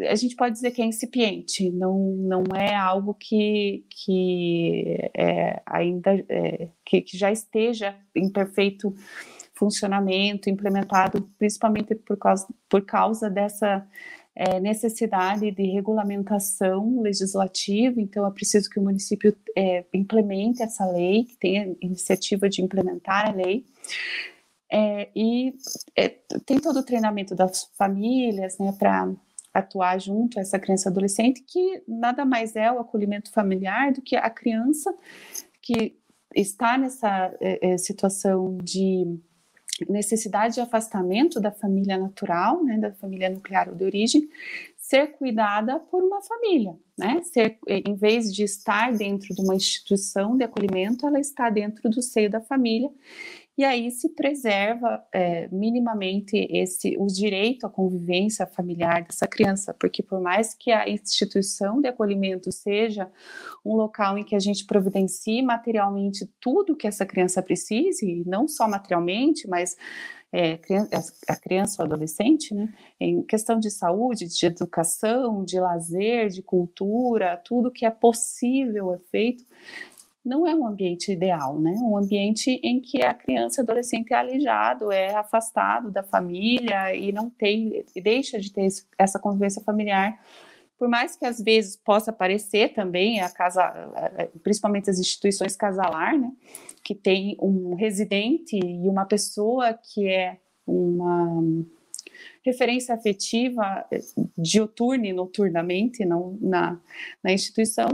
a 0.00 0.14
gente 0.14 0.34
pode 0.34 0.54
dizer 0.54 0.72
que 0.72 0.82
é 0.82 0.84
incipiente, 0.84 1.70
não, 1.70 1.98
não 1.98 2.44
é 2.54 2.74
algo 2.74 3.14
que, 3.14 3.84
que 3.88 5.10
é, 5.14 5.62
ainda 5.64 6.12
é, 6.28 6.68
que, 6.84 7.00
que, 7.00 7.16
já 7.16 7.30
esteja 7.30 7.96
em 8.14 8.28
perfeito 8.28 8.92
funcionamento, 9.54 10.50
implementado, 10.50 11.30
principalmente 11.38 11.94
por 11.94 12.16
causa, 12.16 12.46
por 12.68 12.82
causa 12.84 13.30
dessa 13.30 13.86
é, 14.36 14.58
necessidade 14.58 15.50
de 15.50 15.62
regulamentação 15.62 17.00
legislativa, 17.00 18.00
então 18.00 18.26
é 18.26 18.30
preciso 18.30 18.68
que 18.68 18.80
o 18.80 18.82
município 18.82 19.36
é, 19.56 19.84
implemente 19.94 20.62
essa 20.62 20.84
lei, 20.86 21.24
que 21.24 21.36
tenha 21.36 21.74
iniciativa 21.80 22.48
de 22.48 22.62
implementar 22.62 23.28
a 23.28 23.32
lei. 23.32 23.64
É, 24.70 25.08
e 25.14 25.54
é, 25.96 26.08
tem 26.44 26.58
todo 26.58 26.80
o 26.80 26.82
treinamento 26.82 27.34
das 27.34 27.64
famílias, 27.76 28.58
né, 28.58 28.74
para 28.76 29.12
atuar 29.52 30.00
junto 30.00 30.38
a 30.38 30.42
essa 30.42 30.58
criança 30.58 30.88
adolescente, 30.88 31.44
que 31.46 31.82
nada 31.86 32.24
mais 32.24 32.56
é 32.56 32.72
o 32.72 32.80
acolhimento 32.80 33.30
familiar 33.30 33.92
do 33.92 34.02
que 34.02 34.16
a 34.16 34.28
criança 34.28 34.92
que 35.62 35.96
está 36.34 36.76
nessa 36.76 37.32
é, 37.40 37.74
é, 37.74 37.78
situação 37.78 38.58
de 38.58 39.06
necessidade 39.88 40.54
de 40.54 40.60
afastamento 40.60 41.40
da 41.40 41.50
família 41.50 41.98
natural, 41.98 42.62
né, 42.62 42.78
da 42.78 42.92
família 42.92 43.28
nuclear 43.28 43.68
ou 43.68 43.74
de 43.74 43.84
origem, 43.84 44.28
ser 44.76 45.08
cuidada 45.12 45.80
por 45.80 46.02
uma 46.02 46.20
família, 46.20 46.76
né? 46.96 47.22
Ser, 47.24 47.58
em 47.66 47.94
vez 47.94 48.32
de 48.32 48.44
estar 48.44 48.92
dentro 48.92 49.34
de 49.34 49.40
uma 49.40 49.54
instituição 49.54 50.36
de 50.36 50.44
acolhimento, 50.44 51.06
ela 51.06 51.18
está 51.18 51.48
dentro 51.48 51.88
do 51.88 52.02
seio 52.02 52.30
da 52.30 52.40
família 52.40 52.90
e 53.56 53.64
aí 53.64 53.90
se 53.90 54.08
preserva 54.10 55.04
é, 55.12 55.48
minimamente 55.48 56.36
esse 56.50 56.96
o 56.98 57.06
direito 57.06 57.66
à 57.66 57.70
convivência 57.70 58.46
familiar 58.46 59.04
dessa 59.04 59.26
criança, 59.28 59.74
porque 59.78 60.02
por 60.02 60.20
mais 60.20 60.54
que 60.54 60.72
a 60.72 60.88
instituição 60.88 61.80
de 61.80 61.88
acolhimento 61.88 62.50
seja 62.50 63.10
um 63.64 63.74
local 63.74 64.18
em 64.18 64.24
que 64.24 64.34
a 64.34 64.40
gente 64.40 64.66
providencie 64.66 65.40
materialmente 65.40 66.28
tudo 66.40 66.76
que 66.76 66.86
essa 66.86 67.06
criança 67.06 67.42
precise, 67.42 68.24
não 68.26 68.48
só 68.48 68.68
materialmente, 68.68 69.48
mas 69.48 69.76
é, 70.34 70.58
a 71.28 71.36
criança 71.36 71.80
ou 71.80 71.86
adolescente, 71.86 72.52
né, 72.52 72.68
em 72.98 73.22
questão 73.22 73.60
de 73.60 73.70
saúde, 73.70 74.26
de 74.26 74.46
educação, 74.46 75.44
de 75.44 75.60
lazer, 75.60 76.28
de 76.28 76.42
cultura, 76.42 77.40
tudo 77.44 77.70
que 77.70 77.86
é 77.86 77.90
possível 77.90 78.92
é 78.92 78.98
feito, 78.98 79.44
não 80.24 80.46
é 80.46 80.54
um 80.54 80.66
ambiente 80.66 81.12
ideal, 81.12 81.60
né? 81.60 81.72
Um 81.82 81.96
ambiente 81.96 82.58
em 82.62 82.80
que 82.80 83.02
a 83.02 83.12
criança 83.12 83.60
e 83.60 83.62
adolescente 83.62 84.12
é 84.12 84.16
alijado, 84.16 84.90
é 84.90 85.14
afastado 85.14 85.90
da 85.90 86.02
família 86.02 86.94
e 86.94 87.12
não 87.12 87.28
tem, 87.28 87.84
e 87.94 88.00
deixa 88.00 88.40
de 88.40 88.50
ter 88.50 88.66
essa 88.98 89.18
convivência 89.18 89.62
familiar. 89.62 90.18
Por 90.78 90.88
mais 90.88 91.14
que 91.14 91.26
às 91.26 91.40
vezes 91.40 91.76
possa 91.76 92.10
aparecer 92.10 92.72
também 92.72 93.20
a 93.20 93.30
casa, 93.30 93.62
principalmente 94.42 94.88
as 94.88 94.98
instituições 94.98 95.56
casalar, 95.56 96.18
né? 96.18 96.32
Que 96.82 96.94
tem 96.94 97.36
um 97.40 97.74
residente 97.74 98.58
e 98.58 98.88
uma 98.88 99.04
pessoa 99.04 99.74
que 99.74 100.08
é 100.08 100.38
uma 100.66 101.42
referência 102.44 102.94
afetiva 102.94 103.84
diuturna 104.36 105.06
e 105.06 105.12
noturnamente 105.12 106.04
não, 106.04 106.38
na, 106.40 106.80
na 107.22 107.32
instituição, 107.32 107.88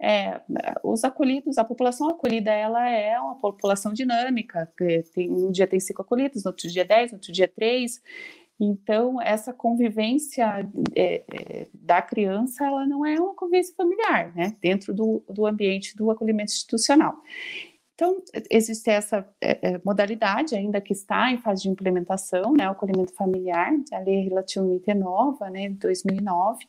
é, 0.00 0.40
os 0.82 1.04
acolhidos, 1.04 1.58
a 1.58 1.64
população 1.64 2.08
acolhida, 2.08 2.50
ela 2.50 2.88
é 2.88 3.20
uma 3.20 3.34
população 3.34 3.92
dinâmica, 3.92 4.72
tem, 5.14 5.30
um 5.30 5.50
dia 5.50 5.66
tem 5.66 5.78
cinco 5.78 6.00
acolhidos, 6.00 6.44
no 6.44 6.50
outro 6.50 6.68
dia 6.68 6.84
dez, 6.84 7.12
no 7.12 7.16
outro 7.16 7.30
dia 7.32 7.46
três, 7.46 8.00
então 8.58 9.20
essa 9.20 9.52
convivência 9.52 10.66
é, 10.96 11.22
é, 11.32 11.66
da 11.74 12.00
criança, 12.00 12.64
ela 12.64 12.86
não 12.86 13.04
é 13.04 13.20
uma 13.20 13.34
convivência 13.34 13.74
familiar, 13.76 14.34
né, 14.34 14.56
dentro 14.60 14.94
do, 14.94 15.22
do 15.28 15.46
ambiente 15.46 15.94
do 15.96 16.10
acolhimento 16.10 16.52
institucional. 16.52 17.16
Então, 17.94 18.22
existe 18.50 18.88
essa 18.88 19.28
é, 19.42 19.58
é, 19.74 19.80
modalidade 19.84 20.54
ainda 20.54 20.80
que 20.80 20.94
está 20.94 21.30
em 21.30 21.36
fase 21.36 21.64
de 21.64 21.68
implementação, 21.68 22.54
né, 22.54 22.66
o 22.66 22.72
acolhimento 22.72 23.12
familiar, 23.12 23.70
a 23.92 23.98
lei 23.98 24.20
é 24.20 24.22
relativamente 24.22 24.94
nova, 24.94 25.50
né, 25.50 25.68
de 25.68 25.74
2009, 25.74 26.66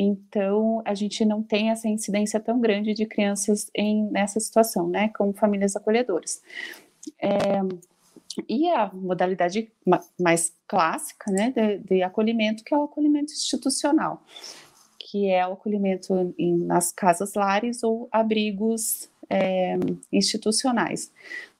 então, 0.00 0.80
a 0.84 0.94
gente 0.94 1.24
não 1.24 1.42
tem 1.42 1.70
essa 1.70 1.88
incidência 1.88 2.38
tão 2.38 2.60
grande 2.60 2.94
de 2.94 3.04
crianças 3.04 3.68
em, 3.74 4.08
nessa 4.12 4.38
situação, 4.38 4.88
né, 4.88 5.08
com 5.08 5.32
famílias 5.32 5.74
acolhedoras. 5.74 6.40
É, 7.20 7.60
e 8.48 8.68
a 8.68 8.92
modalidade 8.94 9.72
mais 10.16 10.52
clássica, 10.68 11.32
né, 11.32 11.50
de, 11.50 11.78
de, 11.78 12.02
acolhimento, 12.04 12.62
que 12.62 12.72
é 12.72 12.78
o 12.78 12.84
acolhimento 12.84 13.32
institucional, 13.32 14.22
que 15.00 15.28
é 15.28 15.44
o 15.44 15.54
acolhimento 15.54 16.32
em, 16.38 16.56
nas 16.58 16.92
casas 16.92 17.34
lares 17.34 17.82
ou 17.82 18.08
abrigos 18.12 19.10
é, 19.28 19.76
institucionais. 20.12 21.10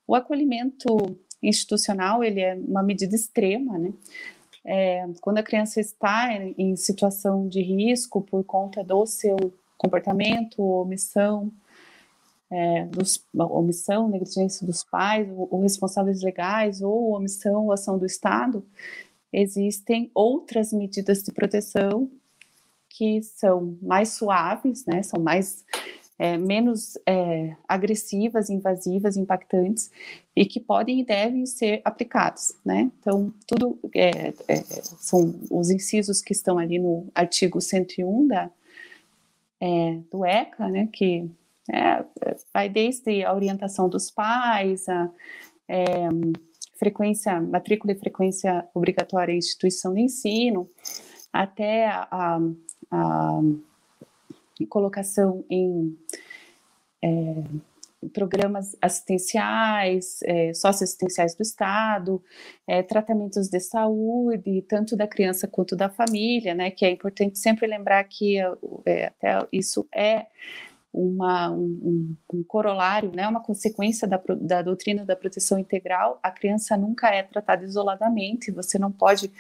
O 0.07 0.15
acolhimento 0.15 1.19
institucional, 1.43 2.23
ele 2.23 2.41
é 2.41 2.55
uma 2.55 2.85
medida 2.85 3.17
extrema, 3.17 3.77
né, 3.79 3.93
é, 4.71 5.09
quando 5.23 5.39
a 5.39 5.43
criança 5.43 5.81
está 5.81 6.31
em 6.35 6.77
situação 6.77 7.49
de 7.49 7.63
risco 7.63 8.21
por 8.21 8.45
conta 8.45 8.85
do 8.85 9.07
seu 9.07 9.35
comportamento, 9.79 10.63
omissão, 10.63 11.51
é, 12.51 12.85
dos, 12.85 13.25
omissão, 13.35 14.11
negligência 14.11 14.67
dos 14.67 14.85
pais, 14.85 15.27
ou, 15.31 15.49
ou, 15.51 15.63
responsáveis 15.63 16.23
legais, 16.23 16.83
ou 16.83 17.15
omissão 17.15 17.65
ou 17.65 17.73
ação 17.73 17.97
do 17.99 18.05
Estado, 18.05 18.63
existem 19.33 20.11
outras 20.15 20.71
medidas 20.71 21.23
de 21.23 21.33
proteção 21.33 22.11
que 22.91 23.23
são 23.23 23.79
mais 23.81 24.11
suaves, 24.11 24.85
né, 24.85 25.03
são 25.03 25.19
mais 25.19 25.65
é, 26.19 26.37
menos 26.37 26.99
é, 27.07 27.55
agressivas, 27.67 28.51
invasivas, 28.51 29.17
impactantes 29.17 29.91
e 30.35 30.45
que 30.45 30.59
podem 30.59 31.01
e 31.01 31.05
devem 31.05 31.47
ser 31.47 31.81
aplicados, 31.85 32.55
né? 32.65 32.91
Então, 33.01 33.33
tudo 33.47 33.79
é, 33.95 34.35
é 34.49 34.57
são 34.99 35.35
os 35.51 35.71
incisos 35.71 36.21
que 36.21 36.33
estão 36.33 36.59
ali 36.59 36.79
no 36.79 37.07
artigo 37.15 37.61
101 37.61 38.27
da, 38.27 38.51
é, 39.61 39.99
do 40.11 40.25
ECA, 40.25 40.69
né? 40.69 40.89
Que 40.93 41.31
é, 41.73 42.05
vai 42.53 42.69
desde 42.69 43.25
a 43.25 43.33
orientação 43.33 43.89
dos 43.89 44.11
pais, 44.11 44.89
a 44.89 45.11
frequência, 46.79 47.41
matrícula 47.41 47.93
e 47.93 47.99
frequência 47.99 48.67
obrigatória 48.73 49.33
em 49.33 49.39
instituição 49.39 49.93
de 49.93 50.01
ensino, 50.01 50.69
até 51.33 51.89
a, 51.89 52.41
a 52.91 53.41
colocação 54.67 55.45
em 55.51 55.97
é, 57.03 57.09
programas 58.13 58.77
assistenciais, 58.81 60.21
é, 60.23 60.55
socioassistenciais 60.55 61.35
do 61.35 61.43
Estado, 61.43 62.23
é, 62.67 62.83
tratamentos 62.83 63.49
de 63.49 63.59
saúde, 63.59 64.63
tanto 64.69 64.97
da 64.97 65.07
criança 65.07 65.49
quanto 65.49 65.75
da 65.75 65.89
família, 65.89 66.55
né, 66.55 66.71
que 66.71 66.85
é 66.85 66.91
importante 66.91 67.39
sempre 67.39 67.67
lembrar 67.67 68.05
que 68.05 68.39
é, 68.87 69.07
até 69.07 69.47
isso 69.53 69.87
é 69.93 70.27
uma, 70.99 71.51
um, 71.51 72.17
um, 72.33 72.43
corolário, 72.43 73.13
né, 73.15 73.29
uma 73.29 73.41
consequência 73.41 74.07
da, 74.09 74.21
da 74.41 74.63
doutrina 74.63 75.05
da 75.05 75.15
proteção 75.15 75.59
integral, 75.59 76.19
a 76.23 76.31
criança 76.31 76.77
nunca 76.77 77.09
é 77.09 77.23
tratada 77.23 77.65
isoladamente, 77.65 78.51
você 78.51 78.79
não 78.79 78.91
pode 78.91 79.31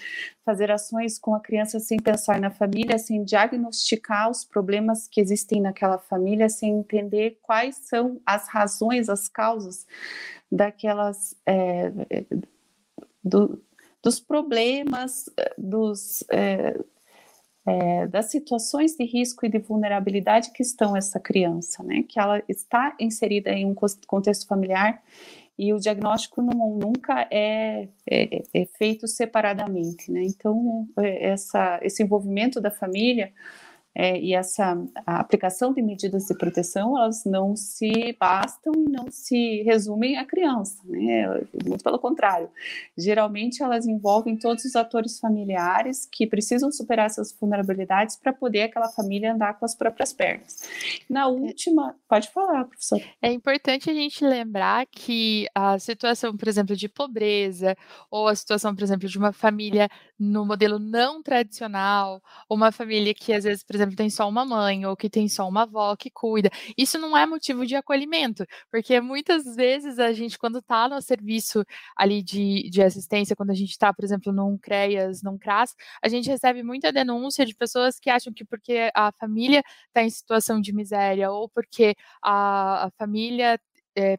fazer 0.45 0.71
ações 0.71 1.19
com 1.19 1.35
a 1.35 1.41
criança 1.41 1.81
sem 1.81 1.99
pensar 1.99 2.41
na 2.41 2.51
família, 2.51 2.97
sem 2.97 3.25
diagnosticar 3.25 4.31
os 4.31 4.45
problemas 4.45 5.09
que 5.09 5.21
existem 5.21 5.61
naquela 5.61 5.99
família, 5.99 6.49
sem 6.49 6.71
entender 6.71 7.39
quais 7.43 7.75
são 7.77 8.21
as 8.25 8.49
razões, 8.49 9.09
as 9.09 9.29
causas 9.29 9.85
daquelas. 10.51 11.35
É, 11.45 11.93
do, 13.23 13.61
dos 14.03 14.21
problemas, 14.21 15.29
dos. 15.57 16.23
É, 16.31 16.79
é, 17.69 18.07
das 18.07 18.31
situações 18.31 18.97
de 18.97 19.05
risco 19.05 19.45
e 19.45 19.49
de 19.49 19.59
vulnerabilidade 19.59 20.51
que 20.53 20.62
estão 20.62 20.97
essa 20.97 21.21
criança, 21.21 21.83
né? 21.83 22.03
Que 22.09 22.19
ela 22.19 22.43
está 22.49 22.97
inserida 22.99 23.51
em 23.51 23.66
um 23.66 23.75
contexto 24.07 24.47
familiar 24.47 25.03
e 25.59 25.73
o 25.75 25.79
diagnóstico 25.79 26.41
não, 26.41 26.71
nunca 26.77 27.27
é, 27.31 27.89
é, 28.09 28.43
é, 28.55 28.66
feito 28.79 29.07
separadamente, 29.07 30.11
né? 30.11 30.23
Então, 30.23 30.89
é, 30.99 31.31
essa, 31.31 31.79
esse 31.83 32.03
envolvimento 32.03 32.61
da 32.61 32.71
família 32.71 33.33
é, 34.01 34.16
e 34.16 34.32
essa 34.32 34.80
aplicação 35.05 35.74
de 35.74 35.82
medidas 35.82 36.26
de 36.26 36.34
proteção, 36.36 36.96
elas 36.96 37.24
não 37.24 37.57
se 37.57 38.16
bastam 38.16 38.72
e 38.76 38.88
não 38.88 39.11
se 39.11 39.62
resumem 39.62 40.16
à 40.16 40.24
criança, 40.24 40.80
né? 40.84 41.26
Muito 41.66 41.82
pelo 41.82 41.99
contrário. 41.99 42.49
Geralmente 42.96 43.61
elas 43.61 43.88
envolvem 43.88 44.36
todos 44.36 44.64
os 44.64 44.76
atores 44.76 45.18
familiares 45.18 46.09
que 46.12 46.28
precisam 46.28 46.70
superar 46.70 47.07
essas 47.07 47.32
vulnerabilidades 47.32 48.14
para 48.14 48.32
poder 48.32 48.62
aquela 48.62 48.88
família 48.88 49.32
andar 49.32 49.59
com 49.59 49.64
as 49.64 49.74
próprias 49.74 50.12
pernas. 50.12 50.62
Na 51.11 51.26
última, 51.26 51.96
pode 52.09 52.30
falar, 52.30 52.66
professor. 52.66 53.03
É 53.20 53.32
importante 53.32 53.90
a 53.90 53.94
gente 53.94 54.24
lembrar 54.24 54.86
que 54.86 55.49
a 55.53 55.76
situação, 55.76 56.36
por 56.36 56.46
exemplo, 56.46 56.76
de 56.76 56.88
pobreza, 56.88 57.76
ou 58.09 58.28
a 58.28 58.36
situação, 58.36 58.76
por 58.76 58.84
exemplo, 58.84 59.09
de 59.09 59.18
uma 59.18 59.32
família 59.32 59.88
no 60.16 60.46
modelo 60.46 60.78
não 60.78 61.20
tradicional, 61.20 62.22
uma 62.49 62.70
família 62.70 63.12
que 63.12 63.32
às 63.32 63.42
vezes, 63.44 63.64
por 63.64 63.74
exemplo, 63.74 63.88
exemplo, 63.89 63.97
tem 63.97 64.11
só 64.11 64.28
uma 64.28 64.45
mãe 64.45 64.86
ou 64.86 64.97
que 64.97 65.11
tem 65.11 65.28
só 65.28 65.49
uma 65.49 65.62
avó 65.62 65.97
que 65.97 66.11
cuida. 66.11 66.51
Isso 66.76 66.99
não 66.99 67.16
é 67.16 67.26
motivo 67.26 67.66
de 67.66 67.74
acolhimento, 67.76 68.45
porque 68.70 69.01
muitas 69.01 69.45
vezes 69.57 69.99
a 69.99 70.12
gente, 70.12 70.39
quando 70.39 70.59
está 70.59 70.89
no 70.89 71.01
serviço 71.03 71.64
ali 71.97 72.22
de, 72.22 72.68
de 72.70 72.82
assistência, 72.82 73.36
quando 73.36 73.51
a 73.51 73.55
gente 73.55 73.70
está, 73.70 73.93
por 73.93 74.05
exemplo, 74.05 74.32
num 74.32 74.57
CREAS, 74.59 75.22
num 75.22 75.39
CRAS, 75.39 75.74
a 76.03 76.09
gente 76.09 76.28
recebe 76.28 76.62
muita 76.62 76.93
denúncia 76.93 77.45
de 77.45 77.55
pessoas 77.55 77.99
que 77.99 78.11
acham 78.11 78.32
que 78.32 78.45
porque 78.45 78.91
a 78.95 79.12
família 79.12 79.62
está 79.89 80.03
em 80.03 80.11
situação 80.11 80.61
de 80.61 80.72
miséria 80.72 81.30
ou 81.30 81.49
porque 81.49 81.95
a, 82.22 82.86
a 82.86 82.91
família 82.99 83.61
é, 83.97 84.18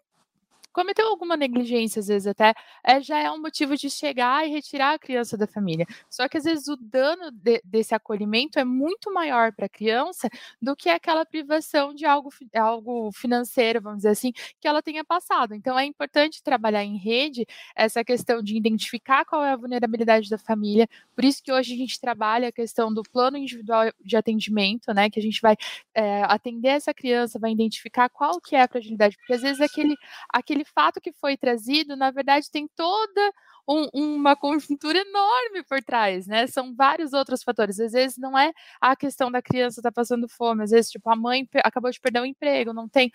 cometeu 0.72 1.07
alguma 1.07 1.36
negligência, 1.36 1.99
às 1.99 2.07
vezes 2.07 2.28
até, 2.28 2.53
é, 2.84 3.01
já 3.01 3.20
é 3.20 3.32
um 3.32 3.41
motivo 3.41 3.76
de 3.76 3.89
chegar 3.89 4.47
e 4.47 4.51
retirar 4.51 4.93
a 4.93 4.99
criança 4.99 5.38
da 5.38 5.47
família. 5.47 5.86
Só 6.09 6.28
que 6.28 6.38
às 6.38 6.43
vezes 6.43 6.67
o 6.67 6.76
dano 6.76 7.32
de, 7.32 7.61
desse 7.63 7.93
acolhimento 7.95 8.59
é 8.59 8.63
muito 8.63 9.13
maior 9.13 9.51
para 9.51 9.65
a 9.65 9.70
criança 9.70 10.30
do 10.61 10.76
que 10.76 10.89
aquela 10.89 11.26
privação 11.26 11.93
de 11.93 12.05
algo, 12.05 12.30
algo 12.55 13.11
financeiro, 13.11 13.82
vamos 13.82 13.99
dizer 13.99 14.09
assim, 14.09 14.32
que 14.59 14.67
ela 14.67 14.82
tenha 14.82 15.03
passado. 15.03 15.53
Então 15.53 15.78
é 15.78 15.86
importante 15.86 16.43
trabalhar 16.43 16.84
em 16.84 16.97
rede 16.97 17.45
essa 17.76 18.03
questão 18.03 18.41
de 18.41 18.55
identificar 18.55 19.26
qual 19.26 19.43
é 19.43 19.51
a 19.51 19.55
vulnerabilidade 19.55 20.30
da 20.30 20.38
família. 20.38 20.88
Por 21.15 21.26
isso 21.26 21.43
que 21.43 21.51
hoje 21.51 21.74
a 21.74 21.78
gente 21.78 21.99
trabalha 21.99 22.49
a 22.49 22.51
questão 22.51 22.93
do 22.93 23.03
plano 23.03 23.38
individual 23.38 23.91
de 24.03 24.15
atendimento, 24.15 24.93
né? 24.93 25.09
Que 25.09 25.20
a 25.20 25.24
gente 25.24 25.41
vai 25.41 25.55
é, 25.93 26.24
atender 26.24 26.70
essa 26.70 26.93
criança, 26.93 27.39
vai 27.39 27.51
identificar 27.51 28.09
qual 28.09 28.39
que 28.39 28.55
é 28.55 28.61
a 28.63 28.67
fragilidade, 28.67 29.17
porque 29.17 29.34
às 29.34 29.41
vezes 29.41 29.61
aquele, 29.61 29.95
aquele 30.32 30.59
aquele 30.60 30.66
fato 30.66 31.01
que 31.01 31.12
foi 31.14 31.38
trazido, 31.38 31.95
na 31.95 32.12
verdade, 32.12 32.49
tem 32.51 32.68
toda 32.76 33.34
um, 33.68 33.88
uma 33.93 34.36
conjuntura 34.36 34.97
enorme 35.07 35.64
por 35.68 35.82
trás, 35.82 36.28
né? 36.28 36.47
São 36.47 36.76
vários 36.76 37.14
outros 37.14 37.43
fatores. 37.43 37.80
Às 37.80 37.93
vezes 37.93 38.18
não 38.18 38.38
é 38.38 38.51
a 38.82 38.95
questão 38.95 39.32
da 39.32 39.41
criança 39.41 39.80
estar 39.80 39.91
tá 39.91 39.95
passando 39.95 40.28
fome, 40.28 40.64
às 40.64 40.72
vezes, 40.72 40.91
tipo, 40.91 41.10
a 41.10 41.16
mãe 41.16 41.47
acabou 41.64 41.91
de 41.91 41.99
perder 41.99 42.20
o 42.20 42.24
um 42.24 42.26
emprego, 42.26 42.74
não 42.74 42.89
tem 42.89 43.12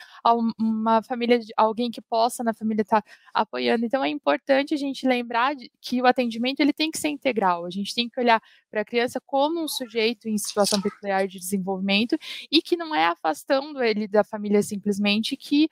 uma 0.58 1.02
família, 1.02 1.40
alguém 1.56 1.90
que 1.90 2.00
possa 2.00 2.42
na 2.44 2.54
família 2.54 2.82
estar 2.82 3.02
tá 3.02 3.10
apoiando. 3.32 3.84
Então 3.84 4.04
é 4.04 4.08
importante 4.08 4.74
a 4.74 4.76
gente 4.76 5.06
lembrar 5.06 5.54
que 5.80 6.00
o 6.00 6.06
atendimento 6.06 6.60
ele 6.60 6.72
tem 6.72 6.90
que 6.90 6.98
ser 6.98 7.08
integral. 7.08 7.66
A 7.66 7.70
gente 7.70 7.94
tem 7.94 8.08
que 8.08 8.20
olhar 8.20 8.40
para 8.70 8.82
a 8.82 8.84
criança 8.84 9.20
como 9.24 9.62
um 9.62 9.68
sujeito 9.68 10.28
em 10.28 10.38
situação 10.38 10.80
peculiar 10.80 11.26
de 11.26 11.38
desenvolvimento 11.38 12.16
e 12.50 12.62
que 12.62 12.76
não 12.76 12.94
é 12.94 13.06
afastando 13.06 13.82
ele 13.82 14.06
da 14.08 14.24
família 14.24 14.62
simplesmente 14.62 15.36
que 15.36 15.68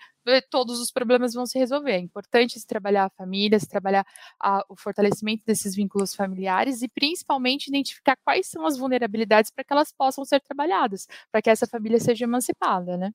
todos 0.51 0.81
os 0.81 0.91
problemas 0.91 1.35
vão 1.35 1.47
se 1.47 1.59
resolver. 1.59 1.93
É 1.93 1.99
importante 1.99 2.59
se 2.59 2.66
trabalhar 2.66 3.05
a 3.05 3.11
família, 3.11 3.59
se 3.59 3.68
trabalhar 3.68 4.07
a, 4.41 4.64
o 4.68 4.77
fortalecimento 4.77 5.45
desses 5.47 5.75
vínculos 5.75 6.14
familiares 6.14 6.83
e 6.83 6.89
principalmente 6.89 7.68
identificar 7.68 8.16
quais 8.25 8.47
são 8.47 8.66
as 8.66 8.79
vulnerabilidades 8.79 9.51
para 9.51 9.64
que 9.64 9.73
elas 9.73 9.93
possam 9.93 10.25
ser 10.25 10.41
trabalhadas, 10.41 11.07
para 11.31 11.43
que 11.43 11.51
essa 11.51 11.66
família 11.66 11.99
seja 12.01 12.25
emancipada, 12.25 12.97
né? 12.97 13.12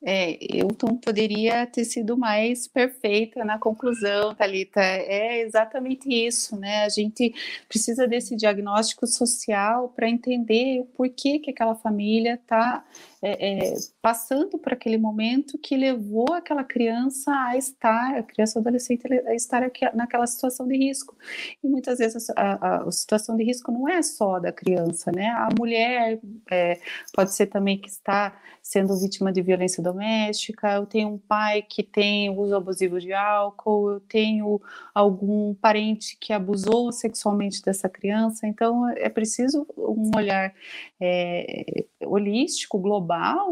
É, 0.00 0.38
eu 0.40 0.68
não 0.80 0.96
poderia 0.96 1.66
ter 1.66 1.84
sido 1.84 2.16
mais 2.16 2.68
perfeita 2.68 3.44
na 3.44 3.58
conclusão, 3.58 4.32
Talita. 4.32 4.80
É 4.80 5.40
exatamente 5.40 6.08
isso, 6.08 6.56
né? 6.56 6.84
A 6.84 6.88
gente 6.88 7.34
precisa 7.68 8.06
desse 8.06 8.36
diagnóstico 8.36 9.06
social 9.08 9.88
para 9.88 10.08
entender 10.08 10.80
o 10.80 10.84
porquê 10.84 11.40
que 11.40 11.50
aquela 11.50 11.74
família 11.74 12.34
está 12.34 12.84
é, 13.20 13.72
é, 13.72 13.74
passando 14.00 14.58
por 14.58 14.72
aquele 14.72 14.96
momento 14.96 15.58
que 15.58 15.76
levou 15.76 16.32
aquela 16.32 16.62
criança 16.62 17.32
a 17.32 17.56
estar, 17.56 18.16
a 18.16 18.22
criança 18.22 18.60
adolescente 18.60 19.02
a 19.26 19.34
estar 19.34 19.62
aqui, 19.62 19.84
naquela 19.94 20.26
situação 20.26 20.68
de 20.68 20.76
risco. 20.76 21.16
E 21.62 21.68
muitas 21.68 21.98
vezes 21.98 22.30
a, 22.30 22.34
a, 22.36 22.82
a, 22.84 22.92
situação 22.92 23.36
de 23.36 23.42
risco 23.42 23.72
não 23.72 23.88
é 23.88 24.02
só 24.02 24.38
da 24.38 24.52
criança, 24.52 25.10
né? 25.10 25.26
A 25.28 25.48
mulher 25.58 26.20
é, 26.50 26.78
pode 27.12 27.34
ser 27.34 27.46
também 27.46 27.78
que 27.80 27.88
está 27.88 28.40
sendo 28.62 28.98
vítima 29.00 29.32
de 29.32 29.42
violência 29.42 29.82
doméstica, 29.82 30.74
eu 30.74 30.86
tenho 30.86 31.08
um 31.08 31.18
pai 31.18 31.62
que 31.62 31.82
tem 31.82 32.30
uso 32.30 32.54
abusivo 32.54 33.00
de 33.00 33.12
álcool, 33.12 33.92
eu 33.92 34.00
tenho 34.00 34.60
algum 34.94 35.54
parente 35.54 36.16
que 36.20 36.32
abusou 36.32 36.92
sexualmente 36.92 37.62
dessa 37.62 37.88
criança, 37.88 38.46
então 38.46 38.88
é 38.90 39.08
preciso 39.08 39.66
um 39.76 40.10
olhar 40.14 40.52
é, 41.00 41.64
holístico, 42.04 42.78
global 42.78 43.07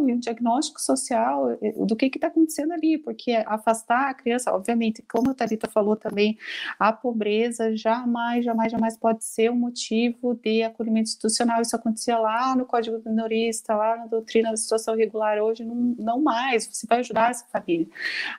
e 0.07 0.13
um 0.13 0.19
diagnóstico 0.19 0.81
social 0.81 1.51
é, 1.63 1.73
do 1.73 1.97
que 1.97 2.07
está 2.07 2.29
acontecendo 2.29 2.73
ali, 2.73 2.99
porque 2.99 3.33
afastar 3.47 4.11
a 4.11 4.15
criança, 4.15 4.53
obviamente, 4.53 5.03
como 5.03 5.31
a 5.31 5.35
Thalita 5.35 5.69
falou 5.69 5.97
também, 5.97 6.39
a 6.79 6.93
pobreza 6.93 7.77
jamais, 7.77 8.45
jamais, 8.45 8.73
jamais 8.73 8.97
pode 8.97 9.25
ser 9.25 9.51
um 9.51 9.57
motivo 9.57 10.35
de 10.35 10.63
acolhimento 10.63 11.09
institucional, 11.09 11.63
isso 11.63 11.77
acontecia 11.77 12.19
lá 12.19 12.55
no 12.55 12.67
Código 12.67 13.01
Minorista, 13.07 13.75
lá 13.75 13.97
na 13.97 14.07
doutrina 14.07 14.51
da 14.51 14.57
situação 14.57 14.97
regular, 14.97 15.39
hoje 15.39 15.65
não, 15.65 15.75
não 15.75 16.21
mais, 16.21 16.67
você 16.67 16.87
vai 16.87 17.01
ajudar 17.01 17.31
essa 17.31 17.47
família 17.47 17.87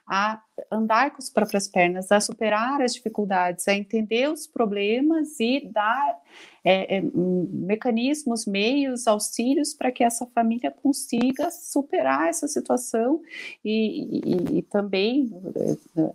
a 0.07 0.41
andar 0.72 1.11
com 1.11 1.18
as 1.18 1.30
próprias 1.30 1.68
pernas, 1.68 2.11
a 2.11 2.20
superar 2.20 2.82
as 2.82 2.93
dificuldades, 2.93 3.68
a 3.68 3.74
entender 3.74 4.30
os 4.30 4.47
problemas 4.47 5.39
e 5.39 5.70
dar 5.72 6.18
é, 6.64 6.98
é, 6.98 7.02
mecanismos, 7.02 8.46
meios, 8.46 9.08
auxílios 9.08 9.74
para 9.74 9.92
que 9.92 10.04
essa 10.04 10.26
família 10.26 10.70
consiga 10.70 11.50
superar 11.50 12.28
essa 12.28 12.48
situação 12.48 13.22
e, 13.64 14.20
e, 14.20 14.58
e, 14.58 14.62
também, 14.64 15.32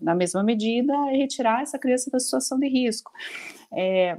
na 0.01 0.15
mesma 0.15 0.43
medida, 0.43 0.93
retirar 1.07 1.63
essa 1.63 1.79
criança 1.79 2.11
da 2.11 2.21
situação 2.21 2.59
de 2.59 2.69
risco. 2.69 3.11
É, 3.75 4.19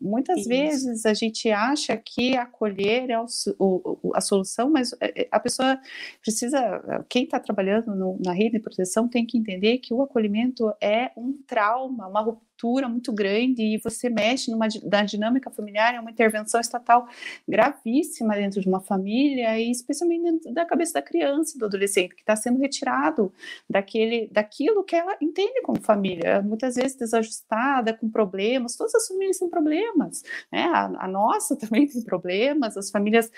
muitas 0.00 0.40
Isso. 0.40 0.48
vezes 0.48 1.06
a 1.06 1.12
gente 1.12 1.50
acha 1.50 1.96
que 1.96 2.36
acolher 2.36 3.10
é 3.10 3.18
o, 3.18 3.26
o, 3.58 4.12
a 4.14 4.20
solução, 4.20 4.70
mas 4.70 4.92
é, 5.00 5.22
é, 5.22 5.28
a 5.30 5.40
pessoa 5.40 5.78
precisa, 6.20 7.04
quem 7.08 7.24
está 7.24 7.40
trabalhando 7.40 7.94
no, 7.94 8.18
na 8.24 8.32
rede 8.32 8.52
de 8.52 8.60
proteção 8.60 9.08
tem 9.08 9.26
que 9.26 9.36
entender 9.36 9.78
que 9.78 9.92
o 9.92 10.02
acolhimento 10.02 10.72
é 10.80 11.10
um 11.16 11.36
trauma, 11.46 12.06
uma 12.06 12.20
ruptura 12.20 12.88
muito 12.88 13.12
grande 13.12 13.62
e 13.62 13.78
você 13.78 14.08
mexe 14.08 14.50
numa 14.50 14.68
da 14.84 15.02
dinâmica 15.02 15.50
familiar, 15.50 15.94
é 15.94 16.00
uma 16.00 16.10
intervenção 16.10 16.60
estatal 16.60 17.08
gravíssima 17.48 18.34
dentro 18.34 18.60
de 18.60 18.68
uma 18.68 18.80
família 18.80 19.58
e 19.58 19.70
especialmente 19.70 20.22
dentro 20.22 20.54
da 20.54 20.64
cabeça 20.64 20.94
da 20.94 21.02
criança, 21.02 21.58
do 21.58 21.64
adolescente 21.64 22.14
que 22.14 22.22
está 22.22 22.36
sendo 22.36 22.60
retirado 22.60 23.32
daquele, 23.68 24.28
daquilo 24.30 24.84
que 24.84 24.94
ela 24.94 25.16
entende 25.20 25.60
como 25.62 25.80
família, 25.80 26.40
muitas 26.40 26.76
vezes 26.76 26.96
desajustada, 26.96 27.92
com 27.92 28.08
problemas. 28.08 28.76
Todas 28.92 29.04
as 29.04 29.08
famílias 29.08 29.38
têm 29.38 29.48
problemas, 29.48 30.22
né? 30.52 30.64
A, 30.64 31.04
a 31.04 31.08
nossa 31.08 31.56
também 31.56 31.86
tem 31.86 32.02
problemas. 32.02 32.76
As 32.76 32.90
famílias 32.90 33.30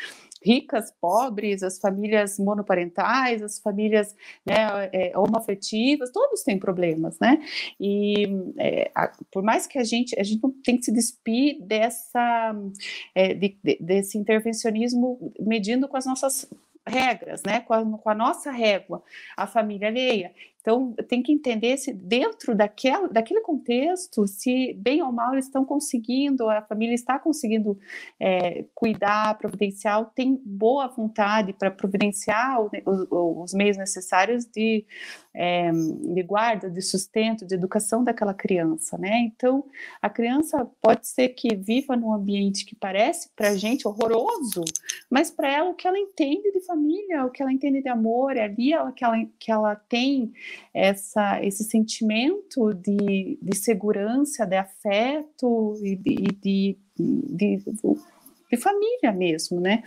ricas, 0.44 0.92
pobres, 1.00 1.62
as 1.62 1.78
famílias 1.78 2.38
monoparentais, 2.38 3.42
as 3.42 3.58
famílias 3.58 4.14
né, 4.44 4.90
é, 4.92 5.18
homoafetivas, 5.18 6.10
todos 6.10 6.42
têm 6.42 6.58
problemas, 6.58 7.18
né? 7.18 7.42
E 7.80 8.26
é, 8.58 8.90
a, 8.94 9.10
por 9.32 9.42
mais 9.42 9.66
que 9.66 9.78
a 9.78 9.84
gente, 9.84 10.18
a 10.20 10.22
gente 10.22 10.42
não 10.42 10.50
tem 10.50 10.76
que 10.76 10.84
se 10.84 10.92
despir 10.92 11.62
dessa, 11.62 12.54
é, 13.14 13.32
de, 13.32 13.56
de, 13.62 13.78
desse 13.80 14.18
intervencionismo 14.18 15.32
medindo 15.40 15.88
com 15.88 15.96
as 15.96 16.04
nossas 16.04 16.46
regras, 16.86 17.42
né, 17.44 17.60
com 17.60 17.72
a, 17.72 17.98
com 17.98 18.10
a, 18.10 18.14
nossa 18.14 18.50
régua, 18.50 19.02
a 19.36 19.46
família 19.46 19.88
alheia. 19.88 20.32
Então, 20.64 20.94
tem 21.10 21.22
que 21.22 21.30
entender 21.30 21.76
se 21.76 21.92
dentro 21.92 22.54
daquela, 22.54 23.06
daquele 23.06 23.42
contexto, 23.42 24.26
se 24.26 24.72
bem 24.78 25.02
ou 25.02 25.12
mal 25.12 25.34
eles 25.34 25.44
estão 25.44 25.62
conseguindo, 25.62 26.48
a 26.48 26.62
família 26.62 26.94
está 26.94 27.18
conseguindo 27.18 27.78
é, 28.18 28.64
cuidar, 28.74 29.36
providenciar, 29.36 30.10
tem 30.14 30.40
boa 30.42 30.88
vontade 30.88 31.52
para 31.52 31.70
providenciar 31.70 32.62
os, 32.62 32.70
os, 33.10 33.52
meios 33.52 33.76
necessários 33.76 34.46
de, 34.46 34.86
é, 35.34 35.70
de 35.70 36.22
guarda, 36.22 36.70
de 36.70 36.80
sustento, 36.80 37.46
de 37.46 37.54
educação 37.54 38.02
daquela 38.02 38.32
criança, 38.32 38.96
né? 38.96 39.18
Então, 39.18 39.66
a 40.00 40.08
criança 40.08 40.66
pode 40.80 41.06
ser 41.06 41.28
que 41.28 41.54
viva 41.54 41.94
num 41.94 42.14
ambiente 42.14 42.64
que 42.64 42.74
parece 42.74 43.28
para 43.36 43.50
a 43.50 43.56
gente 43.56 43.86
horroroso, 43.86 44.64
mas 45.10 45.30
para 45.30 45.52
ela 45.52 45.68
o 45.68 45.74
que 45.74 45.86
ela 45.86 45.98
entende 45.98 46.50
de 46.50 46.64
família, 46.64 47.26
o 47.26 47.30
que 47.30 47.42
ela 47.42 47.52
entende 47.52 47.82
de 47.82 47.88
amor, 47.90 48.34
é 48.34 48.44
ali 48.44 48.72
ela, 48.72 48.90
que, 48.92 49.04
ela, 49.04 49.16
que 49.38 49.52
ela 49.52 49.76
tem 49.76 50.32
essa, 50.72 51.44
esse 51.44 51.64
sentimento 51.64 52.72
de, 52.74 53.38
de 53.40 53.56
segurança, 53.56 54.46
de 54.46 54.56
afeto 54.56 55.74
e 55.82 55.96
de, 55.96 56.14
de, 56.42 56.78
de, 56.96 57.62
de 58.50 58.56
família 58.56 59.12
mesmo, 59.12 59.60
né? 59.60 59.82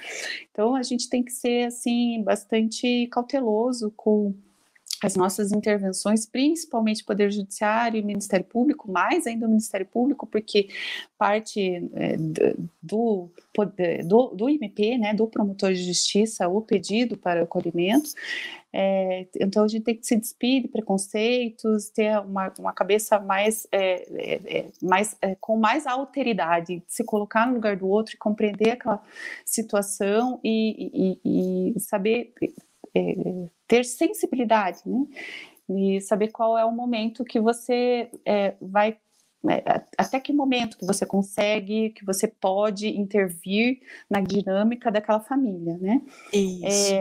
Então 0.51 0.75
a 0.75 0.83
gente 0.83 1.09
tem 1.09 1.23
que 1.23 1.31
ser 1.31 1.67
assim 1.67 2.21
bastante 2.23 3.07
cauteloso 3.07 3.91
com 3.95 4.33
as 5.03 5.15
nossas 5.15 5.51
intervenções, 5.51 6.25
principalmente 6.25 7.03
Poder 7.03 7.31
Judiciário 7.31 7.99
e 7.99 8.03
Ministério 8.03 8.45
Público, 8.45 8.91
mais 8.91 9.27
ainda 9.27 9.45
o 9.45 9.49
Ministério 9.49 9.85
Público, 9.85 10.25
porque 10.25 10.69
parte 11.17 11.61
é, 11.93 12.17
do, 12.81 13.31
do, 14.03 14.27
do 14.33 14.49
MP, 14.49 14.97
né, 14.97 15.13
do 15.13 15.27
promotor 15.27 15.73
de 15.73 15.83
justiça, 15.83 16.47
o 16.47 16.61
pedido 16.61 17.17
para 17.17 17.41
o 17.41 17.43
acolhimento, 17.43 18.09
é, 18.73 19.25
então 19.39 19.63
a 19.63 19.67
gente 19.67 19.83
tem 19.83 19.95
que 19.95 20.05
se 20.05 20.15
despir 20.15 20.63
de 20.63 20.67
preconceitos, 20.67 21.89
ter 21.89 22.19
uma, 22.19 22.53
uma 22.59 22.73
cabeça 22.73 23.19
mais, 23.19 23.65
é, 23.71 24.05
é, 24.11 24.59
é 24.59 24.65
mais 24.81 25.15
é, 25.21 25.35
com 25.35 25.57
mais 25.57 25.87
alteridade, 25.87 26.83
se 26.87 27.03
colocar 27.03 27.47
no 27.47 27.55
lugar 27.55 27.77
do 27.77 27.87
outro 27.87 28.13
e 28.13 28.17
compreender 28.17 28.71
aquela 28.71 29.01
situação 29.45 30.39
e, 30.43 31.17
e, 31.23 31.73
e 31.75 31.79
saber 31.79 32.33
é, 32.95 33.49
ter 33.67 33.83
sensibilidade, 33.83 34.81
né? 34.85 35.05
E 35.69 35.99
saber 36.01 36.29
qual 36.29 36.57
é 36.57 36.63
o 36.63 36.71
momento 36.71 37.25
que 37.25 37.39
você 37.39 38.09
é, 38.25 38.55
vai 38.61 38.97
né, 39.43 39.61
até 39.97 40.19
que 40.19 40.33
momento 40.33 40.77
que 40.77 40.85
você 40.85 41.05
consegue, 41.05 41.91
que 41.91 42.03
você 42.03 42.27
pode 42.27 42.87
intervir 42.87 43.79
na 44.09 44.19
dinâmica 44.19 44.91
daquela 44.91 45.19
família, 45.19 45.77
né? 45.77 46.01
Isso. 46.33 46.93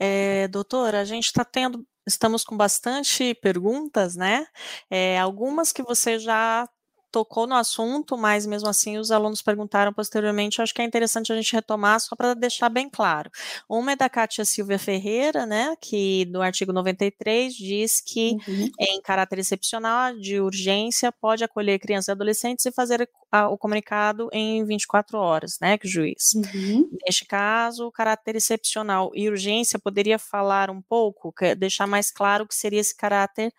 É, 0.00 0.44
é, 0.44 0.48
doutora, 0.48 1.00
a 1.00 1.04
gente 1.04 1.26
está 1.26 1.44
tendo, 1.44 1.84
estamos 2.06 2.44
com 2.44 2.56
bastante 2.56 3.34
perguntas, 3.34 4.14
né? 4.16 4.46
É, 4.88 5.18
algumas 5.18 5.72
que 5.72 5.82
você 5.82 6.18
já 6.18 6.68
tocou 7.14 7.46
no 7.46 7.54
assunto, 7.54 8.18
mas 8.18 8.44
mesmo 8.44 8.68
assim 8.68 8.98
os 8.98 9.12
alunos 9.12 9.40
perguntaram 9.40 9.92
posteriormente, 9.92 10.60
acho 10.60 10.74
que 10.74 10.82
é 10.82 10.84
interessante 10.84 11.32
a 11.32 11.36
gente 11.36 11.52
retomar 11.52 12.00
só 12.00 12.16
para 12.16 12.34
deixar 12.34 12.68
bem 12.68 12.90
claro. 12.90 13.30
Uma 13.68 13.92
é 13.92 13.96
da 13.96 14.08
Kátia 14.08 14.44
Silvia 14.44 14.80
Ferreira, 14.80 15.46
né, 15.46 15.76
que 15.80 16.24
no 16.24 16.42
artigo 16.42 16.72
93 16.72 17.54
diz 17.54 18.00
que 18.00 18.36
uhum. 18.48 18.68
em 18.80 19.00
caráter 19.00 19.38
excepcional 19.38 20.18
de 20.18 20.40
urgência 20.40 21.12
pode 21.12 21.44
acolher 21.44 21.78
crianças 21.78 22.08
e 22.08 22.10
adolescentes 22.10 22.66
e 22.66 22.72
fazer 22.72 23.08
a, 23.30 23.48
o 23.48 23.56
comunicado 23.56 24.28
em 24.32 24.64
24 24.64 25.16
horas, 25.16 25.58
né, 25.60 25.78
que 25.78 25.86
o 25.86 25.90
juiz. 25.90 26.34
Uhum. 26.34 26.90
Neste 27.06 27.24
caso, 27.26 27.86
o 27.86 27.92
caráter 27.92 28.34
excepcional 28.34 29.12
e 29.14 29.28
urgência 29.28 29.78
poderia 29.78 30.18
falar 30.18 30.68
um 30.68 30.82
pouco, 30.82 31.32
deixar 31.56 31.86
mais 31.86 32.10
claro 32.10 32.42
o 32.42 32.48
que 32.48 32.56
seria 32.56 32.80
esse 32.80 32.96
caráter, 32.96 33.54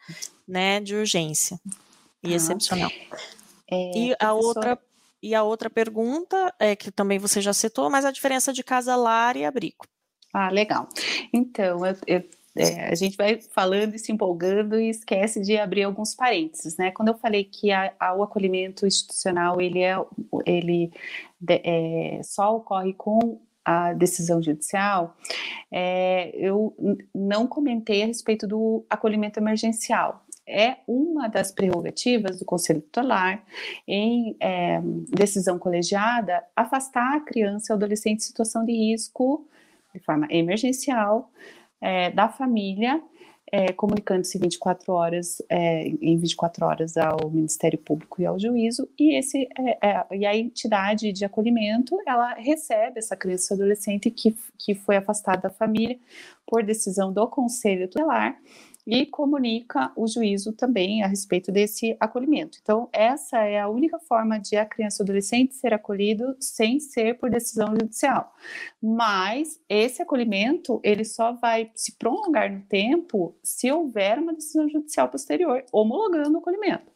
né, 0.46 0.82
de 0.82 0.94
urgência 0.94 1.58
e 2.26 2.34
ah, 2.34 2.36
excepcional. 2.36 2.92
É, 3.70 3.98
e 3.98 4.16
a 4.20 4.34
outra 4.34 4.80
e 5.22 5.34
a 5.34 5.42
outra 5.42 5.72
pergunta 5.72 6.54
é 6.60 6.76
que 6.76 6.92
também 6.92 7.18
você 7.18 7.42
já 7.42 7.52
citou, 7.52 7.90
mas 7.90 8.06
a 8.06 8.12
diferença 8.12 8.54
de 8.54 8.64
casa 8.64 8.96
lar 8.96 9.36
e 9.36 9.44
abrigo. 9.44 9.86
Ah, 10.32 10.50
legal. 10.50 10.88
Então, 11.34 11.84
eu, 11.84 11.96
eu, 12.06 12.24
é, 12.56 12.90
a 12.90 12.96
gente 12.96 13.18
vai 13.18 13.42
falando 13.42 13.96
e 13.96 14.00
se 14.00 14.12
empolgando 14.12 14.80
e 14.80 14.90
esquece 14.90 15.42
de 15.42 15.58
abrir 15.58 15.84
alguns 15.84 16.14
parênteses, 16.14 16.78
né? 16.78 16.92
Quando 16.92 17.10
eu 17.10 17.18
falei 17.18 17.44
que 17.44 17.72
a, 17.72 17.94
a, 18.00 18.14
o 18.14 18.24
acolhimento 18.24 18.86
institucional 18.86 19.60
ele 19.60 19.80
é 19.80 19.96
ele 20.46 20.92
é, 21.50 22.22
só 22.24 22.56
ocorre 22.56 22.94
com 22.94 23.42
a 23.64 23.94
decisão 23.94 24.44
judicial, 24.44 25.18
é, 25.72 26.30
eu 26.36 26.76
não 27.14 27.48
comentei 27.48 28.04
a 28.04 28.06
respeito 28.06 28.46
do 28.48 28.86
acolhimento 28.90 29.40
emergencial 29.40 30.25
é 30.48 30.78
uma 30.88 31.28
das 31.28 31.52
prerrogativas 31.52 32.40
do 32.40 32.46
Conselho 32.46 32.82
Tutelar 32.82 33.44
em 33.88 34.36
é, 34.40 34.80
decisão 35.10 35.58
colegiada 35.58 36.44
afastar 36.56 37.18
a 37.18 37.22
criança 37.22 37.74
e 37.74 37.76
adolescente 37.76 38.20
em 38.20 38.24
situação 38.24 38.66
de 38.66 38.74
risco 38.74 39.48
de 39.94 40.00
forma 40.00 40.28
emergencial 40.30 41.32
é, 41.82 42.12
da 42.12 42.30
família 42.30 43.02
é, 43.52 43.72
comunicando-se 43.72 44.38
24 44.40 44.92
horas, 44.92 45.42
é, 45.50 45.88
em 45.88 46.18
24 46.18 46.66
horas 46.66 46.98
ao 46.98 47.30
Ministério 47.30 47.78
Público 47.78 48.22
e 48.22 48.26
ao 48.26 48.40
juízo, 48.40 48.90
e, 49.00 49.18
esse, 49.18 49.48
é, 49.58 49.88
é, 49.88 50.06
e 50.12 50.26
a 50.26 50.36
entidade 50.36 51.12
de 51.12 51.24
acolhimento, 51.24 51.96
ela 52.08 52.34
recebe 52.34 53.00
essa 53.00 53.16
criança 53.16 53.54
ou 53.54 53.60
adolescente 53.60 54.10
que, 54.10 54.36
que 54.58 54.74
foi 54.74 54.98
afastada 54.98 55.44
da 55.44 55.50
família 55.50 55.98
por 56.46 56.64
decisão 56.64 57.14
do 57.14 57.28
Conselho 57.28 57.88
Tutelar, 57.88 58.38
e 58.86 59.06
comunica 59.06 59.92
o 59.96 60.08
juízo 60.08 60.54
também 60.54 61.04
a 61.04 61.08
respeito 61.08 61.52
desse 61.52 61.96
acolhimento. 62.00 62.60
Então, 62.62 62.88
essa 62.94 63.40
é 63.40 63.60
a 63.60 63.68
única 63.68 64.00
forma 64.00 64.40
de 64.40 64.56
a 64.56 64.66
criança 64.66 65.02
ou 65.02 65.06
adolescente 65.06 65.56
ser 65.56 65.74
acolhido 65.74 66.36
sem 66.40 66.80
ser 66.80 67.18
por 67.18 67.30
decisão 67.30 67.70
judicial. 67.70 68.34
Mas 68.82 69.60
esse 69.68 70.02
acolhimento, 70.02 70.80
ele 70.84 71.04
só 71.04 71.34
vai 71.34 71.72
se 71.74 71.94
prolongar 71.98 72.52
no 72.52 72.62
tempo 72.62 73.36
se 73.44 73.72
houver 73.72 74.20
uma 74.20 74.34
decisão 74.34 74.70
judicial 74.70 75.10
posterior 75.10 75.64
homologando 75.72 76.36
o 76.36 76.40
acolhimento. 76.40 76.95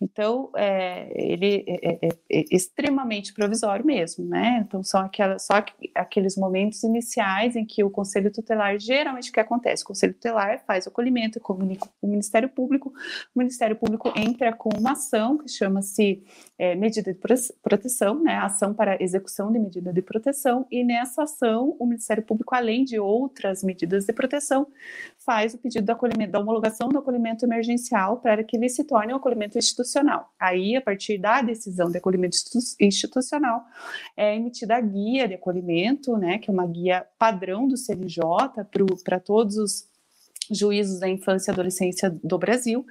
Então, 0.00 0.50
é, 0.56 1.10
ele 1.14 1.64
é, 1.66 1.90
é, 1.90 1.98
é, 2.02 2.08
é, 2.30 2.44
extremamente 2.52 3.34
provisório 3.34 3.84
mesmo, 3.84 4.24
né? 4.24 4.64
Então, 4.64 4.82
são 4.82 5.00
aquelas, 5.00 5.44
só 5.44 5.54
aqueles 5.94 6.36
momentos 6.36 6.84
iniciais 6.84 7.56
em 7.56 7.64
que 7.64 7.82
o 7.82 7.90
Conselho 7.90 8.30
Tutelar, 8.30 8.78
geralmente 8.78 9.30
o 9.30 9.32
que 9.32 9.40
acontece? 9.40 9.82
O 9.82 9.86
Conselho 9.86 10.14
Tutelar 10.14 10.62
faz 10.64 10.86
o 10.86 10.90
acolhimento, 10.90 11.40
comunica 11.40 11.88
o 12.00 12.06
Ministério 12.06 12.48
Público, 12.48 12.92
o 13.34 13.38
Ministério 13.38 13.74
Público 13.74 14.12
entra 14.16 14.52
com 14.52 14.70
uma 14.78 14.92
ação 14.92 15.38
que 15.38 15.48
chama-se 15.48 16.22
é, 16.56 16.76
medida 16.76 17.12
de 17.12 17.18
proteção, 17.62 18.22
né? 18.22 18.36
Ação 18.36 18.72
para 18.72 19.02
execução 19.02 19.50
de 19.50 19.58
medida 19.58 19.92
de 19.92 20.02
proteção, 20.02 20.64
e 20.70 20.84
nessa 20.84 21.24
ação, 21.24 21.76
o 21.78 21.86
Ministério 21.86 22.22
Público, 22.22 22.54
além 22.54 22.84
de 22.84 23.00
outras 23.00 23.64
medidas 23.64 24.04
de 24.04 24.12
proteção, 24.12 24.68
faz 25.16 25.54
o 25.54 25.58
pedido 25.58 25.84
do 25.86 25.90
acolhimento, 25.90 26.32
da 26.32 26.38
homologação 26.38 26.88
do 26.88 26.98
acolhimento 26.98 27.44
emergencial 27.44 28.18
para 28.18 28.44
que 28.44 28.56
ele 28.56 28.68
se 28.68 28.84
torne 28.84 29.12
um 29.12 29.16
acolhimento 29.16 29.47
institucional 29.56 29.78
institucional. 29.88 30.32
Aí, 30.38 30.76
a 30.76 30.80
partir 30.80 31.18
da 31.18 31.42
decisão 31.42 31.90
de 31.90 31.98
acolhimento 31.98 32.36
institucional, 32.80 33.64
é 34.16 34.34
emitida 34.34 34.76
a 34.76 34.80
guia 34.80 35.28
de 35.28 35.34
acolhimento, 35.34 36.16
né, 36.16 36.38
que 36.38 36.50
é 36.50 36.52
uma 36.52 36.66
guia 36.66 37.06
padrão 37.18 37.68
do 37.68 37.76
CNJ 37.76 38.22
para 39.04 39.20
todos 39.20 39.56
os 39.56 39.88
juízos 40.50 40.98
da 40.98 41.06
infância 41.06 41.50
e 41.50 41.52
adolescência 41.52 42.10
do 42.24 42.38
Brasil, 42.38 42.86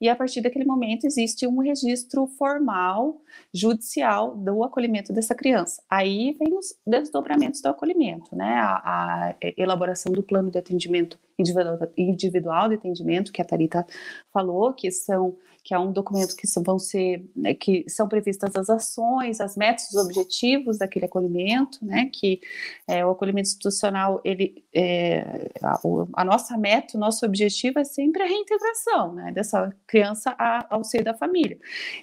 e 0.00 0.08
a 0.08 0.16
partir 0.16 0.40
daquele 0.40 0.64
momento 0.64 1.06
existe 1.06 1.46
um 1.46 1.58
registro 1.58 2.26
formal 2.26 3.20
judicial 3.54 4.36
do 4.36 4.64
acolhimento 4.64 5.12
dessa 5.12 5.32
criança. 5.32 5.80
Aí 5.88 6.36
vem 6.36 6.58
os 6.58 6.74
desdobramentos 6.84 7.60
do 7.60 7.68
acolhimento, 7.68 8.34
né? 8.34 8.56
A, 8.56 8.80
a 8.84 9.34
elaboração 9.56 10.12
do 10.12 10.22
plano 10.22 10.50
de 10.50 10.58
atendimento 10.58 11.16
individual, 11.38 11.78
individual 11.96 12.68
de 12.68 12.74
atendimento 12.74 13.30
que 13.30 13.40
a 13.40 13.44
Tarita 13.44 13.86
falou, 14.32 14.72
que 14.72 14.90
são 14.90 15.36
que 15.66 15.74
é 15.74 15.78
um 15.80 15.90
documento 15.90 16.36
que 16.36 16.46
vão 16.64 16.78
ser, 16.78 17.28
né, 17.34 17.52
que 17.52 17.84
são 17.88 18.06
previstas 18.06 18.54
as 18.54 18.70
ações, 18.70 19.40
as 19.40 19.56
metas, 19.56 19.90
os 19.90 19.96
objetivos 19.96 20.78
daquele 20.78 21.06
acolhimento, 21.06 21.84
né, 21.84 22.08
que 22.12 22.40
é, 22.86 23.04
o 23.04 23.10
acolhimento 23.10 23.48
institucional, 23.48 24.20
ele, 24.24 24.64
é, 24.72 25.50
a, 25.60 25.80
a, 26.12 26.24
nossa 26.24 26.56
meta, 26.56 26.96
o 26.96 27.00
nosso 27.00 27.26
objetivo 27.26 27.80
é 27.80 27.84
sempre 27.84 28.22
a 28.22 28.26
reintegração, 28.26 29.12
né, 29.12 29.32
dessa 29.32 29.74
criança 29.88 30.36
a, 30.38 30.72
ao 30.72 30.84
seio 30.84 31.02
da 31.02 31.14
família. 31.14 31.58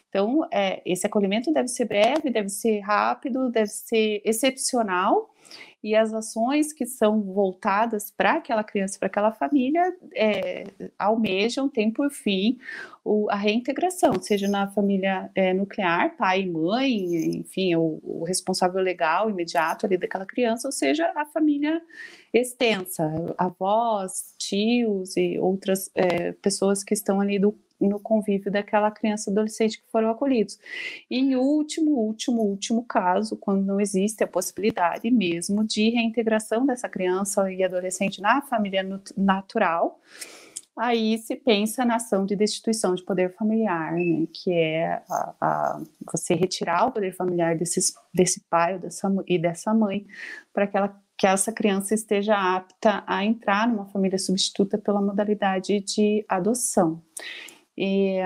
Então, 0.10 0.46
é, 0.52 0.82
esse 0.86 1.08
acolhimento 1.08 1.50
deve 1.54 1.70
ser 1.70 1.86
breve, 1.86 2.30
deve 2.30 2.50
ser 2.50 2.82
rápido, 2.82 3.50
deve 3.50 3.72
ser 3.72 4.22
excepcional, 4.26 5.33
e 5.84 5.96
as 5.96 6.14
ações 6.14 6.72
que 6.72 6.86
são 6.86 7.22
voltadas 7.22 8.10
para 8.10 8.36
aquela 8.36 8.64
criança, 8.64 8.98
para 8.98 9.08
aquela 9.08 9.34
família, 9.34 9.94
é, 10.16 10.64
almejam, 10.98 11.68
têm 11.68 11.92
por 11.92 12.10
fim 12.10 12.58
o, 13.04 13.30
a 13.30 13.36
reintegração, 13.36 14.14
seja 14.22 14.48
na 14.48 14.68
família 14.68 15.30
é, 15.36 15.54
nuclear, 15.54 16.16
pai 16.16 16.44
e 16.44 16.50
mãe, 16.50 17.38
enfim, 17.38 17.76
o, 17.76 18.00
o, 18.02 18.24
responsável 18.24 18.82
legal 18.82 19.30
imediato 19.30 19.86
ali 19.86 19.98
daquela 19.98 20.26
criança, 20.26 20.68
ou 20.68 20.72
seja, 20.72 21.12
a 21.16 21.26
família 21.26 21.82
extensa, 22.34 23.12
avós, 23.38 24.34
tios 24.38 25.18
e 25.18 25.38
outras 25.38 25.92
é, 25.94 26.32
pessoas 26.32 26.82
que 26.82 26.94
estão 26.94 27.20
ali 27.20 27.38
do, 27.38 27.54
no 27.88 28.00
convívio 28.00 28.52
daquela 28.52 28.92
criança 28.92 29.32
adolescente 29.32 29.80
que 29.80 29.90
foram 29.92 30.10
acolhidos. 30.10 30.58
E 31.10 31.18
em 31.18 31.36
último, 31.36 31.92
último, 31.92 32.42
último 32.42 32.84
caso, 32.86 33.38
quando 33.38 33.66
não 33.66 33.80
existe 33.80 34.24
a 34.24 34.28
possibilidade 34.28 35.10
mesmo 35.12 35.64
de 35.64 35.90
reintegração 35.90 36.66
dessa 36.66 36.90
criança 36.90 37.52
e 37.52 37.64
adolescente 37.64 38.22
na 38.22 38.42
família 38.42 38.84
natural, 39.16 40.00
aí 40.78 41.18
se 41.20 41.36
pensa 41.36 41.86
na 41.86 41.96
ação 41.96 42.26
de 42.26 42.36
destituição 42.36 42.96
de 42.96 43.04
poder 43.04 43.34
familiar, 43.36 43.94
né, 43.94 44.28
que 44.34 44.52
é 44.52 45.02
a, 45.10 45.36
a, 45.40 45.82
você 46.12 46.34
retirar 46.34 46.88
o 46.88 46.92
poder 46.92 47.16
familiar 47.16 47.56
desses, 47.56 47.94
desse 48.14 48.42
pai 48.50 48.80
dessa, 48.80 49.12
e 49.28 49.38
dessa 49.38 49.74
mãe 49.74 50.06
para 50.52 50.68
que, 50.68 50.76
ela, 50.76 51.02
que 51.18 51.28
essa 51.28 51.52
criança 51.52 51.94
esteja 51.94 52.36
apta 52.36 53.04
a 53.06 53.24
entrar 53.24 53.68
numa 53.68 53.86
família 53.86 54.18
substituta 54.18 54.78
pela 54.78 55.02
modalidade 55.02 55.80
de 55.82 56.26
adoção. 56.28 57.02
E, 57.78 58.20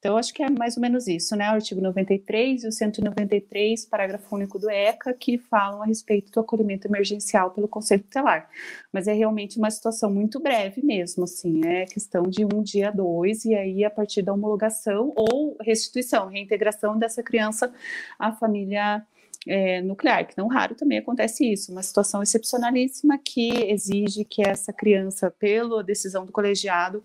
então, 0.00 0.16
acho 0.16 0.32
que 0.32 0.42
é 0.42 0.48
mais 0.48 0.78
ou 0.78 0.80
menos 0.80 1.06
isso, 1.06 1.36
né? 1.36 1.50
O 1.50 1.54
artigo 1.54 1.78
93 1.78 2.64
e 2.64 2.68
o 2.68 2.72
193, 2.72 3.84
parágrafo 3.84 4.34
único 4.34 4.58
do 4.58 4.70
ECA, 4.70 5.12
que 5.12 5.36
falam 5.36 5.82
a 5.82 5.84
respeito 5.86 6.32
do 6.32 6.40
acolhimento 6.40 6.88
emergencial 6.88 7.50
pelo 7.50 7.68
Conselho 7.68 8.02
Tutelar. 8.02 8.48
Mas 8.90 9.06
é 9.06 9.12
realmente 9.12 9.58
uma 9.58 9.70
situação 9.70 10.10
muito 10.10 10.40
breve 10.40 10.82
mesmo, 10.82 11.24
assim, 11.24 11.60
é 11.66 11.84
questão 11.84 12.22
de 12.22 12.46
um 12.46 12.62
dia, 12.62 12.90
dois, 12.90 13.44
e 13.44 13.54
aí 13.54 13.84
a 13.84 13.90
partir 13.90 14.22
da 14.22 14.32
homologação 14.32 15.12
ou 15.14 15.54
restituição, 15.60 16.28
reintegração 16.28 16.98
dessa 16.98 17.22
criança 17.22 17.70
à 18.18 18.32
família 18.32 19.06
é, 19.46 19.82
nuclear, 19.82 20.26
que 20.26 20.36
não 20.36 20.48
raro 20.48 20.74
também 20.74 20.98
acontece 20.98 21.50
isso, 21.50 21.72
uma 21.72 21.82
situação 21.82 22.22
excepcionalíssima 22.22 23.18
que 23.18 23.50
exige 23.70 24.24
que 24.24 24.42
essa 24.46 24.72
criança, 24.72 25.30
pela 25.30 25.82
decisão 25.84 26.24
do 26.24 26.32
colegiado, 26.32 27.02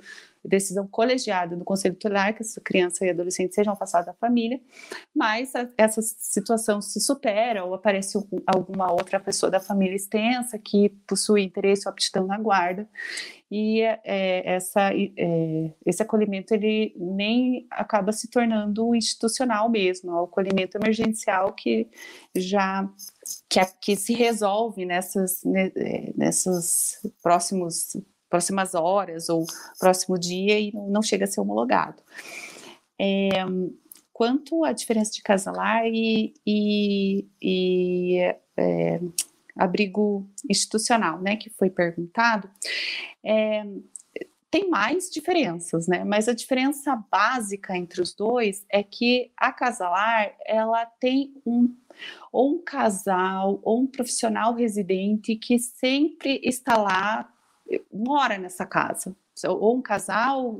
decisão 0.48 0.88
colegiada 0.88 1.56
do 1.56 1.64
Conselho 1.64 1.96
Tutelar 1.96 2.34
que 2.34 2.42
essa 2.42 2.62
criança 2.62 3.06
e 3.06 3.10
adolescente 3.10 3.54
sejam 3.54 3.74
afastados 3.74 4.08
da 4.08 4.14
família, 4.14 4.60
mas 5.14 5.56
a, 5.56 5.68
essa 5.78 6.02
situação 6.02 6.82
se 6.82 7.00
supera 7.00 7.64
ou 7.64 7.74
aparece 7.74 8.18
alguma 8.46 8.92
outra 8.92 9.20
pessoa 9.20 9.50
da 9.50 9.60
família 9.60 9.96
extensa 9.96 10.58
que 10.58 10.90
possui 11.08 11.44
interesse 11.44 11.88
ou 11.88 11.92
aptidão 11.92 12.26
na 12.26 12.38
guarda. 12.38 12.88
E 13.50 13.82
é, 13.82 14.56
essa, 14.56 14.92
é, 14.94 15.72
esse 15.86 16.02
acolhimento 16.02 16.54
ele 16.54 16.96
nem 16.98 17.68
acaba 17.70 18.12
se 18.12 18.30
tornando 18.30 18.96
institucional 18.96 19.70
mesmo, 19.70 20.12
é 20.12 20.16
o 20.16 20.24
acolhimento 20.24 20.78
emergencial 20.78 21.54
que 21.54 21.88
já 22.36 22.90
que, 23.50 23.60
que 23.82 23.96
se 23.96 24.14
resolve 24.14 24.86
nessas, 24.86 25.42
nessas 26.16 27.00
próximos 27.22 27.96
próximas 28.36 28.76
horas 28.76 29.30
ou 29.30 29.46
próximo 29.80 30.20
dia 30.20 30.60
e 30.60 30.74
não 30.74 31.02
chega 31.02 31.24
a 31.24 31.28
ser 31.28 31.40
homologado. 31.40 32.04
É, 33.00 33.30
quanto 34.12 34.66
à 34.66 34.74
diferença 34.74 35.14
de 35.14 35.22
casalar 35.22 35.86
e, 35.86 36.34
e, 36.46 37.26
e 37.42 38.20
é, 38.58 39.00
abrigo 39.56 40.28
institucional, 40.50 41.22
né, 41.22 41.38
que 41.38 41.50
foi 41.50 41.70
perguntado, 41.70 42.50
é, 43.24 43.64
tem 44.52 44.70
mais 44.70 45.10
diferenças, 45.10 45.88
né? 45.88 46.04
Mas 46.04 46.28
a 46.28 46.34
diferença 46.34 46.96
básica 47.10 47.76
entre 47.76 48.02
os 48.02 48.14
dois 48.14 48.66
é 48.70 48.84
que 48.84 49.32
a 49.38 49.52
casalar 49.52 50.34
ela 50.46 50.86
tem 50.86 51.34
um 51.46 51.74
ou 52.34 52.56
um 52.56 52.62
casal 52.62 53.60
ou 53.64 53.82
um 53.82 53.88
profissional 53.88 54.54
residente 54.54 55.38
que 55.38 55.58
sempre 55.58 56.42
está 56.44 56.78
lá 56.78 57.34
mora 57.92 58.38
nessa 58.38 58.66
casa. 58.66 59.16
Ou 59.48 59.76
um 59.76 59.82
casal, 59.82 60.58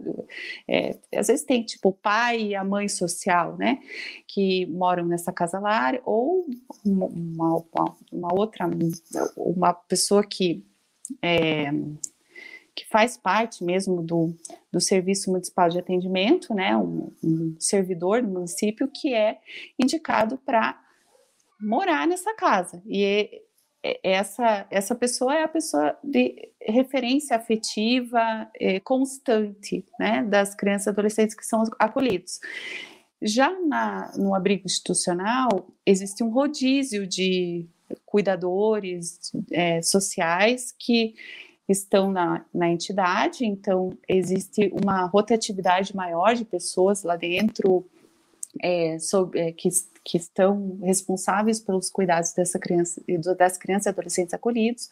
é, 0.68 1.00
às 1.16 1.28
vezes 1.28 1.46
tem 1.46 1.64
tipo 1.64 1.90
o 1.90 1.94
pai 1.94 2.42
e 2.42 2.56
a 2.56 2.64
mãe 2.64 2.90
social, 2.90 3.56
né? 3.58 3.80
Que 4.28 4.66
moram 4.66 5.06
nessa 5.06 5.32
casa 5.32 5.60
lar, 5.60 6.00
ou 6.04 6.46
uma, 6.86 7.06
uma, 7.06 7.64
uma 8.12 8.34
outra, 8.34 8.70
uma 9.38 9.74
pessoa 9.74 10.24
que 10.26 10.66
é, 11.22 11.72
que 12.76 12.86
faz 12.86 13.16
parte 13.16 13.64
mesmo 13.64 14.04
do, 14.04 14.36
do 14.72 14.82
Serviço 14.82 15.32
Municipal 15.32 15.70
de 15.70 15.80
Atendimento, 15.80 16.54
né, 16.54 16.76
um, 16.76 17.10
um 17.24 17.56
servidor 17.58 18.22
do 18.22 18.28
município 18.28 18.90
que 18.94 19.14
é 19.14 19.40
indicado 19.80 20.38
para 20.40 20.78
morar 21.60 22.06
nessa 22.06 22.34
casa. 22.34 22.84
E 22.86 23.42
essa, 24.04 24.66
essa 24.72 24.96
pessoa 24.96 25.36
é 25.36 25.44
a 25.44 25.48
pessoa 25.48 25.98
de 26.04 26.50
referência 26.62 27.36
afetiva 27.36 28.50
é, 28.60 28.80
constante 28.80 29.86
né, 30.00 30.24
das 30.24 30.56
crianças 30.56 30.88
e 30.88 30.90
adolescentes 30.90 31.36
que 31.36 31.46
são 31.46 31.64
acolhidos. 31.78 32.40
Já 33.22 33.52
na, 33.62 34.12
no 34.18 34.36
abrigo 34.36 34.64
institucional, 34.66 35.68
existe 35.86 36.24
um 36.24 36.30
rodízio 36.30 37.08
de 37.08 37.68
cuidadores 38.06 39.20
é, 39.52 39.82
sociais 39.82 40.74
que 40.78 41.16
estão 41.68 42.12
na, 42.12 42.46
na 42.54 42.70
entidade, 42.70 43.46
então 43.46 43.98
existe 44.08 44.72
uma 44.84 45.06
rotatividade 45.06 45.96
maior 45.96 46.36
de 46.36 46.46
pessoas 46.46 47.04
lá 47.04 47.16
dentro 47.16 47.86
é, 48.62 49.00
sobre, 49.00 49.40
é, 49.40 49.52
que, 49.52 49.70
que 50.06 50.18
estão 50.18 50.80
responsáveis 50.84 51.60
pelos 51.60 51.90
cuidados 51.90 52.32
dessa 52.34 52.60
criança, 52.60 53.02
das 53.38 53.58
crianças 53.58 53.88
e 53.88 53.90
adolescentes 53.90 54.34
acolhidos 54.34 54.90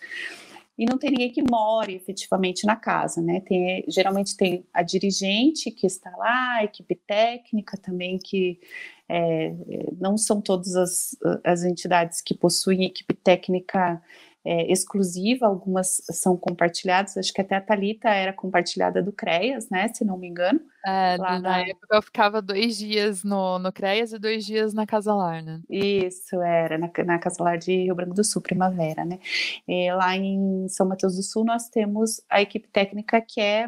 e 0.78 0.86
não 0.86 0.98
tem 0.98 1.12
ninguém 1.12 1.32
que 1.32 1.44
more 1.44 1.94
efetivamente 1.94 2.66
na 2.66 2.76
casa, 2.76 3.22
né? 3.22 3.42
Tem, 3.42 3.86
geralmente 3.88 4.36
tem 4.36 4.66
a 4.74 4.82
dirigente 4.82 5.70
que 5.70 5.86
está 5.86 6.10
lá, 6.18 6.56
a 6.56 6.64
equipe 6.64 6.96
técnica 6.96 7.78
também, 7.78 8.18
que 8.18 8.60
é, 9.08 9.54
não 10.00 10.18
são 10.18 10.42
todas 10.42 10.76
as, 10.76 11.16
as 11.44 11.64
entidades 11.64 12.22
que 12.22 12.34
possuem 12.34 12.86
equipe 12.86 13.14
técnica 13.14 14.02
é, 14.46 14.70
exclusiva, 14.72 15.46
algumas 15.46 16.02
são 16.12 16.36
compartilhadas, 16.36 17.16
acho 17.16 17.34
que 17.34 17.40
até 17.40 17.56
a 17.56 17.62
Talita 17.62 18.10
era 18.10 18.34
compartilhada 18.34 19.02
do 19.02 19.12
CREAS, 19.12 19.70
né, 19.70 19.88
se 19.94 20.04
não 20.04 20.18
me 20.18 20.28
engano. 20.28 20.60
É, 20.86 21.18
na, 21.18 21.40
na, 21.40 21.60
época 21.62 21.96
eu 21.96 22.02
ficava 22.02 22.42
dois 22.42 22.78
dias 22.78 23.24
no, 23.24 23.58
no 23.58 23.72
CREAS 23.72 24.12
e 24.12 24.20
dois 24.20 24.46
dias 24.46 24.74
na 24.74 24.86
Casa 24.86 25.14
Lar, 25.14 25.42
né? 25.42 25.62
Isso, 25.70 26.42
era, 26.42 26.78
na, 26.78 26.92
na 27.06 27.20
Casa 27.20 27.42
Lar 27.42 27.58
de 27.58 27.72
Rio 27.84 27.96
Branco 27.96 28.14
do 28.14 28.24
Sul, 28.24 28.42
Primavera, 28.42 29.06
né. 29.06 29.18
E 29.66 29.90
lá 29.94 30.16
em 30.18 30.68
São 30.68 30.86
Mateus 30.86 31.16
do 31.16 31.24
Sul 31.24 31.46
nós 31.46 31.70
temos 31.70 32.22
a 32.30 32.42
equipe 32.42 32.68
técnica 32.68 33.22
que 33.22 33.40
é 33.40 33.68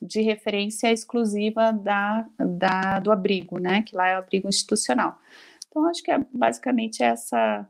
de 0.00 0.20
referência 0.20 0.92
exclusiva 0.92 1.72
da, 1.72 2.26
da, 2.38 3.00
do 3.00 3.10
abrigo, 3.10 3.58
né, 3.58 3.82
que 3.82 3.96
lá 3.96 4.08
é 4.08 4.14
o 4.14 4.18
abrigo 4.18 4.48
institucional. 4.48 5.18
Então, 5.68 5.86
acho 5.86 6.02
que 6.04 6.10
é 6.12 6.24
basicamente 6.32 7.02
essa 7.02 7.66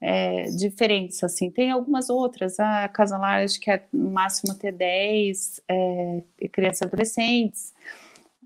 é, 0.00 0.44
diferentes, 0.44 1.22
assim. 1.22 1.50
Tem 1.50 1.70
algumas 1.70 2.08
outras, 2.08 2.58
a 2.58 2.88
Casa 2.88 3.18
Lar, 3.18 3.42
acho 3.42 3.60
que 3.60 3.70
é 3.70 3.84
máximo 3.92 4.54
ter 4.54 4.72
10 4.72 5.60
é, 5.68 6.22
crianças 6.50 6.82
adolescentes, 6.82 7.74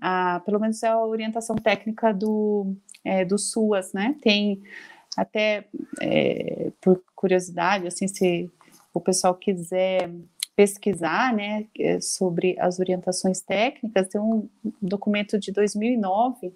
a, 0.01 0.41
pelo 0.45 0.59
menos 0.59 0.83
é 0.83 0.87
a 0.87 0.99
orientação 0.99 1.55
técnica 1.55 2.13
do, 2.13 2.75
é, 3.03 3.23
do 3.23 3.37
SUAS, 3.37 3.93
né? 3.93 4.15
Tem 4.21 4.61
até, 5.15 5.65
é, 6.01 6.71
por 6.81 7.01
curiosidade, 7.15 7.87
assim, 7.87 8.07
se 8.07 8.51
o 8.93 8.99
pessoal 8.99 9.33
quiser 9.35 10.11
pesquisar, 10.55 11.33
né, 11.33 11.65
é, 11.77 11.99
sobre 11.99 12.55
as 12.59 12.79
orientações 12.79 13.41
técnicas, 13.41 14.07
tem 14.07 14.21
um 14.21 14.47
documento 14.81 15.37
de 15.37 15.51
2009 15.51 16.53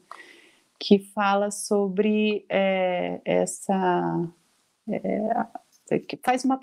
que 0.80 1.00
fala 1.00 1.52
sobre 1.52 2.46
é, 2.50 3.20
essa 3.26 4.30
é, 4.92 6.00
que 6.00 6.18
faz 6.24 6.46
uma 6.46 6.60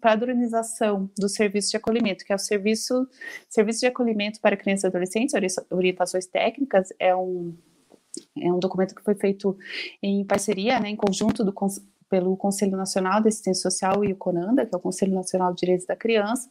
padronização 0.00 1.08
do 1.16 1.28
serviço 1.28 1.70
de 1.70 1.76
acolhimento, 1.76 2.24
que 2.24 2.32
é 2.32 2.36
o 2.36 2.38
serviço, 2.38 3.06
serviço 3.48 3.80
de 3.80 3.86
acolhimento 3.86 4.40
para 4.40 4.56
crianças 4.56 4.84
e 4.84 4.86
adolescentes, 4.88 5.34
orientações 5.70 6.26
técnicas, 6.26 6.88
é 6.98 7.14
um, 7.14 7.54
é 8.40 8.52
um 8.52 8.58
documento 8.58 8.94
que 8.94 9.02
foi 9.02 9.14
feito 9.14 9.56
em 10.02 10.24
parceria, 10.24 10.80
né, 10.80 10.88
em 10.88 10.96
conjunto 10.96 11.44
do, 11.44 11.54
pelo 12.08 12.36
Conselho 12.36 12.76
Nacional 12.76 13.20
de 13.20 13.28
Assistência 13.28 13.70
Social 13.70 14.04
e 14.04 14.12
o 14.12 14.16
CONANDA, 14.16 14.66
que 14.66 14.74
é 14.74 14.78
o 14.78 14.80
Conselho 14.80 15.14
Nacional 15.14 15.52
de 15.52 15.60
Direitos 15.60 15.86
da 15.86 15.96
Criança, 15.96 16.48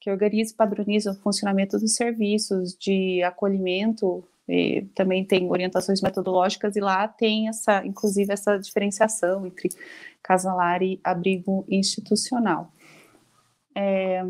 que 0.00 0.10
organiza 0.10 0.52
e 0.52 0.56
padroniza 0.56 1.10
o 1.12 1.14
funcionamento 1.14 1.78
dos 1.78 1.94
serviços 1.94 2.76
de 2.78 3.22
acolhimento 3.22 4.24
e 4.48 4.86
também 4.94 5.24
tem 5.24 5.50
orientações 5.50 6.00
metodológicas 6.00 6.76
e 6.76 6.80
lá 6.80 7.08
tem 7.08 7.48
essa, 7.48 7.84
inclusive 7.84 8.32
essa 8.32 8.56
diferenciação 8.58 9.46
entre 9.46 9.68
casalar 10.22 10.82
e 10.82 11.00
abrigo 11.02 11.64
institucional. 11.68 12.72
É, 13.74 14.22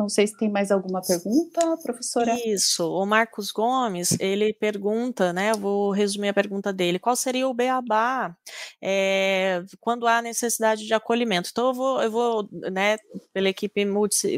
não 0.00 0.08
sei 0.08 0.26
se 0.26 0.34
tem 0.34 0.50
mais 0.50 0.70
alguma 0.70 1.02
pergunta, 1.02 1.76
professora. 1.82 2.34
Isso, 2.46 2.90
o 2.90 3.04
Marcos 3.04 3.50
Gomes, 3.50 4.16
ele 4.18 4.54
pergunta, 4.54 5.30
né, 5.30 5.50
eu 5.50 5.58
vou 5.58 5.90
resumir 5.90 6.30
a 6.30 6.34
pergunta 6.34 6.72
dele, 6.72 6.98
qual 6.98 7.14
seria 7.14 7.46
o 7.46 7.52
beabá 7.52 8.34
é, 8.82 9.62
quando 9.78 10.06
há 10.06 10.22
necessidade 10.22 10.86
de 10.86 10.94
acolhimento? 10.94 11.50
Então 11.52 11.68
eu 11.68 11.74
vou, 11.74 12.02
eu 12.02 12.10
vou 12.10 12.48
né, 12.72 12.96
pela 13.34 13.50
equipe, 13.50 13.84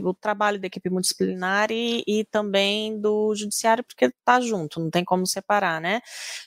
o 0.02 0.14
trabalho 0.14 0.60
da 0.60 0.66
equipe 0.66 0.90
multidisciplinar 0.90 1.70
e, 1.70 2.02
e 2.08 2.24
também 2.24 3.00
do 3.00 3.32
judiciário, 3.36 3.84
porque 3.84 4.06
está 4.06 4.40
junto, 4.40 4.80
não 4.80 4.90
tem 4.90 5.04
como 5.04 5.24
separar, 5.24 5.80
né? 5.80 6.00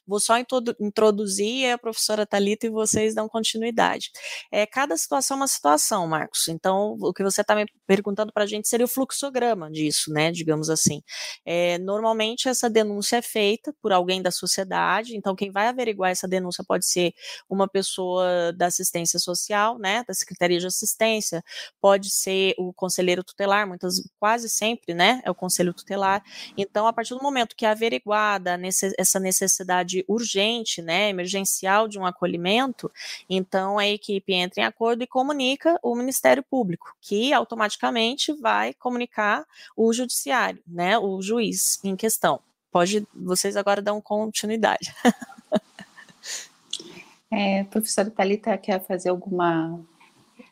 Vou 0.05 0.20
só 0.20 0.36
introduzir 0.38 1.72
a 1.72 1.78
professora 1.78 2.26
Talita 2.26 2.68
e 2.68 2.70
vocês 2.70 3.16
dão 3.16 3.30
continuidade. 3.30 4.11
É, 4.51 4.66
cada 4.66 4.97
situação 4.97 5.38
é 5.38 5.39
uma 5.39 5.47
situação, 5.47 6.05
Marcos, 6.05 6.49
então 6.49 6.97
o 6.99 7.13
que 7.13 7.24
você 7.24 7.39
está 7.39 7.55
me 7.55 7.66
perguntando 7.88 8.34
para 8.34 8.43
a 8.43 8.47
gente 8.47 8.68
seria 8.68 8.86
o 8.86 8.89
fluxo 8.89 9.05
fluxograma 9.06 9.70
disso, 9.70 10.12
né, 10.12 10.32
digamos 10.32 10.70
assim. 10.70 11.01
É, 11.45 11.78
normalmente 11.78 12.49
essa 12.49 12.70
denúncia 12.70 13.18
é 13.18 13.22
feita 13.22 13.74
por 13.82 13.93
alguém 13.93 14.22
da 14.22 14.32
sociedade, 14.32 15.16
então 15.16 15.36
quem 15.36 15.51
vai 15.51 15.68
averiguar 15.68 16.12
essa 16.12 16.28
denúncia 16.28 16.64
pode 16.68 16.86
ser 16.86 17.14
uma 17.49 17.68
pessoa 17.68 18.51
da 18.53 18.66
assistência 18.66 19.20
social, 19.20 19.78
né, 19.78 20.03
da 20.08 20.14
Secretaria 20.14 20.60
de 20.60 20.68
Assistência, 20.68 21.43
pode 21.80 22.10
ser 22.10 22.56
o 22.58 22.74
conselheiro 22.74 23.24
tutelar, 23.24 23.68
muitas, 23.68 24.01
quase 24.20 24.49
sempre, 24.49 24.93
né, 24.93 25.22
é 25.24 25.32
o 25.32 25.36
conselho 25.36 25.74
tutelar. 25.74 26.24
Então, 26.58 26.88
a 26.88 26.93
partir 26.93 27.14
do 27.14 27.22
momento 27.22 27.56
que 27.56 27.66
é 27.66 27.70
averiguada 27.70 28.60
essa 28.97 29.20
necessidade 29.20 30.03
urgente, 30.08 30.82
né, 30.82 31.10
emergencial 31.10 31.88
de 31.88 31.99
um 31.99 32.06
acolhimento, 32.06 32.91
então 33.30 33.78
a 33.78 33.88
equipe 33.88 34.34
entra 34.34 34.62
em 34.62 34.66
acordo 34.66 35.03
e 35.03 35.08
comunica 35.08 35.78
o 35.84 35.95
Ministério 35.95 36.43
Público, 36.43 36.95
que 37.01 37.32
automaticamente 37.34 38.34
vai 38.34 38.74
comunicar 38.86 39.43
o 39.75 39.91
judiciário, 39.91 40.61
né, 40.67 40.95
o 40.99 41.19
juiz 41.23 41.83
em 41.83 41.95
questão. 41.95 42.39
Pode, 42.71 43.07
vocês 43.15 43.57
agora 43.57 43.81
dão 43.81 43.99
continuidade. 43.99 44.93
é, 47.33 47.63
professora 47.63 48.11
Thalita 48.11 48.55
quer 48.59 48.86
fazer 48.86 49.09
alguma 49.09 49.83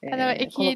é, 0.05 0.43
é 0.43 0.45
que 0.45 0.73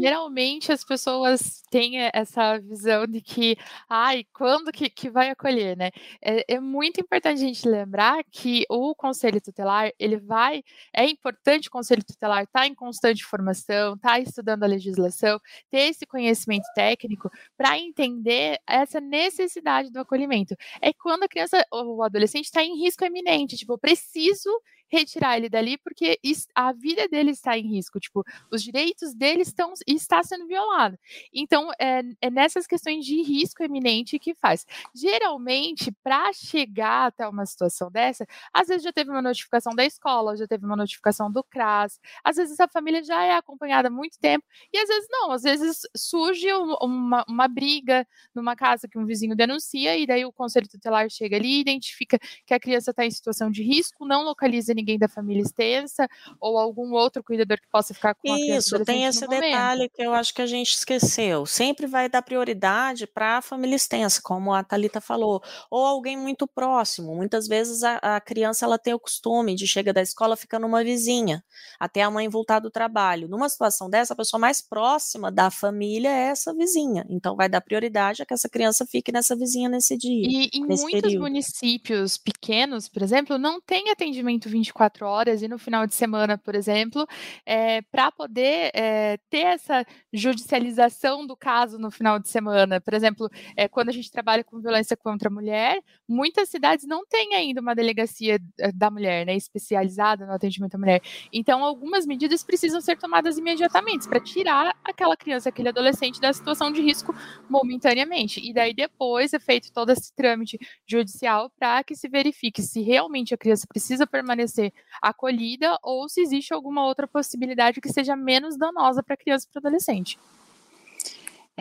geralmente 0.00 0.70
as 0.70 0.84
pessoas 0.84 1.62
têm 1.70 1.98
essa 2.12 2.58
visão 2.58 3.06
de 3.06 3.20
que, 3.20 3.56
ai, 3.88 4.24
quando 4.32 4.70
que, 4.70 4.88
que 4.88 5.10
vai 5.10 5.30
acolher, 5.30 5.76
né? 5.76 5.90
É, 6.22 6.54
é, 6.54 6.60
muito 6.60 7.00
importante 7.00 7.42
a 7.42 7.46
gente 7.46 7.68
lembrar 7.68 8.22
que 8.30 8.64
o 8.68 8.94
conselho 8.94 9.40
tutelar, 9.40 9.90
ele 9.98 10.16
vai, 10.16 10.62
é 10.92 11.04
importante 11.04 11.68
o 11.68 11.70
conselho 11.70 12.04
tutelar 12.04 12.44
estar 12.44 12.60
tá 12.60 12.66
em 12.66 12.74
constante 12.74 13.24
formação, 13.24 13.94
estar 13.94 14.10
tá 14.10 14.20
estudando 14.20 14.62
a 14.62 14.66
legislação, 14.66 15.40
ter 15.70 15.90
esse 15.90 16.06
conhecimento 16.06 16.66
técnico 16.74 17.30
para 17.56 17.78
entender 17.78 18.58
essa 18.66 19.00
necessidade 19.00 19.90
do 19.90 19.98
acolhimento. 19.98 20.54
É 20.80 20.92
quando 20.92 21.24
a 21.24 21.28
criança 21.28 21.64
ou 21.72 21.96
o 21.96 22.02
adolescente 22.02 22.44
está 22.44 22.62
em 22.62 22.78
risco 22.78 23.04
eminente, 23.04 23.56
tipo, 23.56 23.72
eu 23.72 23.78
preciso 23.78 24.50
retirar 24.90 25.36
ele 25.36 25.48
dali 25.48 25.78
porque 25.78 26.18
a 26.54 26.72
vida 26.72 27.08
dele 27.08 27.30
está 27.30 27.56
em 27.56 27.66
risco, 27.66 28.00
tipo, 28.00 28.24
os 28.50 28.62
direitos 28.62 29.14
dele 29.14 29.42
estão 29.42 29.72
está 29.86 30.22
sendo 30.22 30.46
violado. 30.46 30.98
Então, 31.32 31.70
é, 31.78 32.02
é 32.20 32.30
nessas 32.30 32.66
questões 32.66 33.04
de 33.04 33.22
risco 33.22 33.62
eminente 33.62 34.18
que 34.18 34.34
faz. 34.34 34.66
Geralmente, 34.94 35.92
para 36.02 36.32
chegar 36.32 37.06
até 37.06 37.26
uma 37.28 37.46
situação 37.46 37.90
dessa, 37.90 38.26
às 38.52 38.68
vezes 38.68 38.82
já 38.82 38.92
teve 38.92 39.10
uma 39.10 39.22
notificação 39.22 39.74
da 39.74 39.84
escola, 39.84 40.36
já 40.36 40.46
teve 40.46 40.64
uma 40.64 40.76
notificação 40.76 41.30
do 41.30 41.44
CRAS, 41.44 42.00
às 42.24 42.36
vezes 42.36 42.58
a 42.58 42.68
família 42.68 43.02
já 43.02 43.22
é 43.22 43.36
acompanhada 43.36 43.88
há 43.88 43.90
muito 43.90 44.18
tempo, 44.18 44.44
e 44.72 44.78
às 44.78 44.88
vezes 44.88 45.08
não, 45.10 45.30
às 45.32 45.42
vezes 45.42 45.80
surge 45.96 46.52
uma, 46.52 47.24
uma 47.28 47.48
briga 47.48 48.06
numa 48.34 48.56
casa 48.56 48.88
que 48.88 48.98
um 48.98 49.06
vizinho 49.06 49.36
denuncia, 49.36 49.96
e 49.96 50.06
daí 50.06 50.24
o 50.24 50.32
conselho 50.32 50.68
tutelar 50.68 51.08
chega 51.10 51.36
ali, 51.36 51.60
identifica 51.60 52.18
que 52.46 52.54
a 52.54 52.60
criança 52.60 52.90
está 52.90 53.04
em 53.04 53.10
situação 53.10 53.50
de 53.50 53.62
risco, 53.62 54.06
não 54.06 54.24
localiza 54.24 54.72
ninguém 54.80 54.98
da 54.98 55.08
família 55.08 55.42
extensa 55.42 56.08
ou 56.40 56.58
algum 56.58 56.92
outro 56.92 57.22
cuidador 57.22 57.58
que 57.58 57.68
possa 57.70 57.94
ficar 57.94 58.14
com 58.14 58.32
a 58.32 58.36
criança. 58.36 58.76
Isso, 58.76 58.84
tem 58.84 59.04
esse 59.04 59.26
detalhe 59.26 59.88
que 59.88 60.02
eu 60.02 60.12
acho 60.12 60.34
que 60.34 60.42
a 60.42 60.46
gente 60.46 60.74
esqueceu. 60.74 61.46
Sempre 61.46 61.86
vai 61.86 62.08
dar 62.08 62.22
prioridade 62.22 63.06
para 63.06 63.38
a 63.38 63.42
família 63.42 63.76
extensa, 63.76 64.20
como 64.22 64.52
a 64.52 64.64
Talita 64.64 65.00
falou, 65.00 65.42
ou 65.70 65.84
alguém 65.84 66.16
muito 66.16 66.46
próximo. 66.46 67.14
Muitas 67.14 67.46
vezes 67.46 67.82
a, 67.82 67.96
a 67.96 68.20
criança 68.20 68.64
ela 68.64 68.78
tem 68.78 68.94
o 68.94 68.98
costume 68.98 69.54
de 69.54 69.66
chegar 69.66 69.92
da 69.92 70.02
escola 70.02 70.36
ficar 70.36 70.58
numa 70.58 70.82
vizinha, 70.82 71.44
até 71.78 72.02
a 72.02 72.10
mãe 72.10 72.28
voltar 72.28 72.60
do 72.60 72.70
trabalho. 72.70 73.28
Numa 73.28 73.48
situação 73.48 73.90
dessa, 73.90 74.14
a 74.14 74.16
pessoa 74.16 74.40
mais 74.40 74.62
próxima 74.62 75.30
da 75.30 75.50
família 75.50 76.08
é 76.08 76.28
essa 76.28 76.54
vizinha. 76.54 77.06
Então 77.08 77.36
vai 77.36 77.48
dar 77.48 77.60
prioridade 77.60 78.22
a 78.22 78.26
que 78.26 78.34
essa 78.34 78.48
criança 78.48 78.86
fique 78.86 79.12
nessa 79.12 79.36
vizinha 79.36 79.68
nesse 79.68 79.96
dia. 79.96 80.26
E 80.26 80.50
em 80.52 80.60
muitos 80.66 80.90
período. 80.90 81.20
municípios 81.22 82.16
pequenos, 82.16 82.88
por 82.88 83.02
exemplo, 83.02 83.38
não 83.38 83.60
tem 83.60 83.90
atendimento 83.90 84.48
24 84.48 84.69
24 84.70 85.06
horas 85.06 85.42
e 85.42 85.48
no 85.48 85.58
final 85.58 85.86
de 85.86 85.94
semana, 85.94 86.38
por 86.38 86.54
exemplo, 86.54 87.06
é, 87.44 87.82
para 87.82 88.10
poder 88.10 88.70
é, 88.74 89.18
ter 89.28 89.46
essa 89.46 89.84
judicialização 90.12 91.26
do 91.26 91.36
caso 91.36 91.78
no 91.78 91.90
final 91.90 92.18
de 92.18 92.28
semana. 92.28 92.80
Por 92.80 92.94
exemplo, 92.94 93.28
é, 93.56 93.68
quando 93.68 93.88
a 93.88 93.92
gente 93.92 94.10
trabalha 94.10 94.44
com 94.44 94.60
violência 94.60 94.96
contra 94.96 95.28
a 95.28 95.32
mulher, 95.32 95.82
muitas 96.08 96.48
cidades 96.48 96.86
não 96.86 97.04
têm 97.06 97.34
ainda 97.34 97.60
uma 97.60 97.74
delegacia 97.74 98.38
da 98.74 98.90
mulher, 98.90 99.26
né, 99.26 99.34
especializada 99.34 100.26
no 100.26 100.32
atendimento 100.32 100.74
à 100.74 100.78
mulher. 100.78 101.02
Então, 101.32 101.64
algumas 101.64 102.06
medidas 102.06 102.42
precisam 102.42 102.80
ser 102.80 102.96
tomadas 102.96 103.38
imediatamente 103.38 104.08
para 104.08 104.20
tirar 104.20 104.74
aquela 104.84 105.16
criança, 105.16 105.48
aquele 105.48 105.68
adolescente 105.68 106.20
da 106.20 106.32
situação 106.32 106.70
de 106.70 106.80
risco 106.80 107.14
momentaneamente. 107.48 108.40
E 108.40 108.52
daí 108.52 108.74
depois 108.74 109.32
é 109.32 109.38
feito 109.38 109.72
todo 109.72 109.90
esse 109.90 110.14
trâmite 110.14 110.58
judicial 110.86 111.50
para 111.58 111.82
que 111.82 111.94
se 111.94 112.08
verifique 112.08 112.62
se 112.62 112.80
realmente 112.80 113.34
a 113.34 113.38
criança 113.38 113.66
precisa 113.66 114.06
permanecer 114.06 114.59
acolhida 115.00 115.78
ou 115.82 116.08
se 116.08 116.20
existe 116.20 116.52
alguma 116.52 116.84
outra 116.84 117.06
possibilidade 117.06 117.80
que 117.80 117.92
seja 117.92 118.16
menos 118.16 118.56
danosa 118.56 119.02
para 119.02 119.16
criança 119.16 119.46
e 119.48 119.52
para 119.52 119.68
adolescente. 119.68 120.18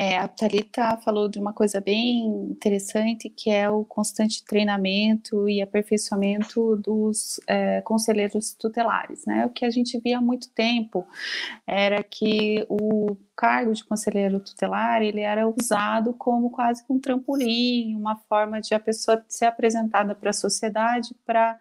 É, 0.02 0.18
a 0.18 0.30
Thalita 0.30 0.96
falou 1.04 1.28
de 1.28 1.38
uma 1.38 1.52
coisa 1.52 1.82
bem 1.82 2.26
interessante, 2.26 3.30
que 3.30 3.50
é 3.50 3.70
o 3.70 3.84
constante 3.84 4.46
treinamento 4.46 5.50
e 5.50 5.62
aperfeiçoamento 5.62 6.78
dos 6.78 7.38
é, 7.46 7.82
conselheiros 7.82 8.54
tutelares. 8.54 9.26
Né? 9.26 9.46
O 9.46 9.50
que 9.50 9.66
a 9.66 9.70
gente 9.70 10.00
via 10.00 10.20
há 10.20 10.22
muito 10.22 10.50
tempo 10.52 11.06
era 11.68 12.02
que 12.02 12.66
o 12.70 13.18
cargo 13.36 13.74
de 13.74 13.84
conselheiro 13.84 14.40
tutelar 14.40 15.02
ele 15.02 15.20
era 15.20 15.46
usado 15.46 16.14
como 16.14 16.50
quase 16.50 16.82
um 16.90 16.98
trampolim, 16.98 17.94
uma 17.94 18.16
forma 18.16 18.62
de 18.62 18.74
a 18.74 18.80
pessoa 18.80 19.22
ser 19.28 19.48
apresentada 19.48 20.16
para 20.16 20.30
a 20.30 20.34
sociedade 20.34 21.14
para 21.26 21.60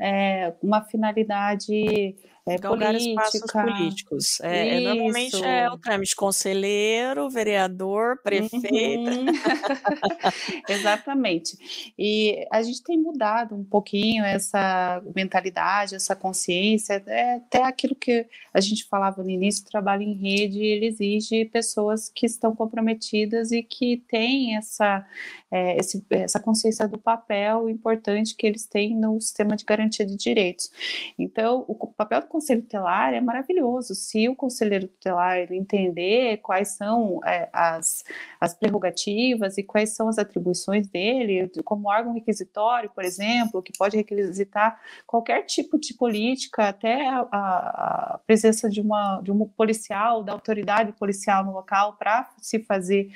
é, 0.00 0.54
uma 0.62 0.82
finalidade 0.82 2.16
é, 2.50 2.58
Galgar 2.58 2.92
política. 2.92 3.22
espaços 3.22 3.52
políticos. 3.52 4.40
É, 4.40 4.76
é, 4.76 4.80
normalmente 4.80 5.44
é 5.44 5.70
o 5.70 5.78
trâmite 5.78 6.16
conselheiro, 6.16 7.30
vereador, 7.30 8.18
prefeito. 8.22 9.10
Uhum. 9.10 9.26
Exatamente. 10.68 11.92
E 11.96 12.44
a 12.50 12.60
gente 12.62 12.82
tem 12.82 12.98
mudado 12.98 13.54
um 13.54 13.62
pouquinho 13.62 14.24
essa 14.24 15.00
mentalidade, 15.14 15.94
essa 15.94 16.16
consciência, 16.16 17.00
é, 17.06 17.34
até 17.36 17.62
aquilo 17.62 17.94
que 17.94 18.26
a 18.52 18.60
gente 18.60 18.84
falava 18.84 19.22
no 19.22 19.30
início, 19.30 19.62
o 19.62 19.70
trabalho 19.70 20.02
em 20.02 20.14
rede, 20.14 20.58
ele 20.58 20.86
exige 20.86 21.44
pessoas 21.44 22.08
que 22.12 22.26
estão 22.26 22.54
comprometidas 22.54 23.52
e 23.52 23.62
que 23.62 23.98
têm 24.08 24.56
essa, 24.56 25.06
é, 25.50 25.76
esse, 25.76 26.04
essa 26.10 26.40
consciência 26.40 26.88
do 26.88 26.98
papel 26.98 27.68
importante 27.70 28.34
que 28.34 28.46
eles 28.46 28.66
têm 28.66 28.96
no 28.96 29.20
sistema 29.20 29.54
de 29.54 29.64
garantia 29.64 30.04
de 30.04 30.16
direitos. 30.16 30.70
Então, 31.16 31.64
o 31.68 31.86
papel 31.86 32.22
do 32.22 32.26
conselho 32.40 32.62
tutelar 32.62 33.12
é 33.12 33.20
maravilhoso. 33.20 33.94
Se 33.94 34.28
o 34.28 34.34
conselheiro 34.34 34.88
tutelar 34.88 35.52
entender 35.52 36.38
quais 36.38 36.68
são 36.68 37.20
é, 37.24 37.48
as, 37.52 38.02
as 38.40 38.54
prerrogativas 38.54 39.58
e 39.58 39.62
quais 39.62 39.90
são 39.90 40.08
as 40.08 40.18
atribuições 40.18 40.88
dele, 40.88 41.50
como 41.64 41.88
órgão 41.88 42.14
requisitório, 42.14 42.90
por 42.94 43.04
exemplo, 43.04 43.62
que 43.62 43.76
pode 43.76 43.96
requisitar 43.96 44.80
qualquer 45.06 45.42
tipo 45.42 45.78
de 45.78 45.92
política, 45.94 46.68
até 46.68 47.06
a, 47.06 47.28
a 47.30 48.20
presença 48.26 48.68
de, 48.68 48.80
uma, 48.80 49.20
de 49.20 49.30
um 49.30 49.46
policial, 49.46 50.22
da 50.22 50.32
autoridade 50.32 50.92
policial 50.92 51.44
no 51.44 51.52
local 51.52 51.96
para 51.98 52.30
se 52.38 52.58
fazer 52.60 53.12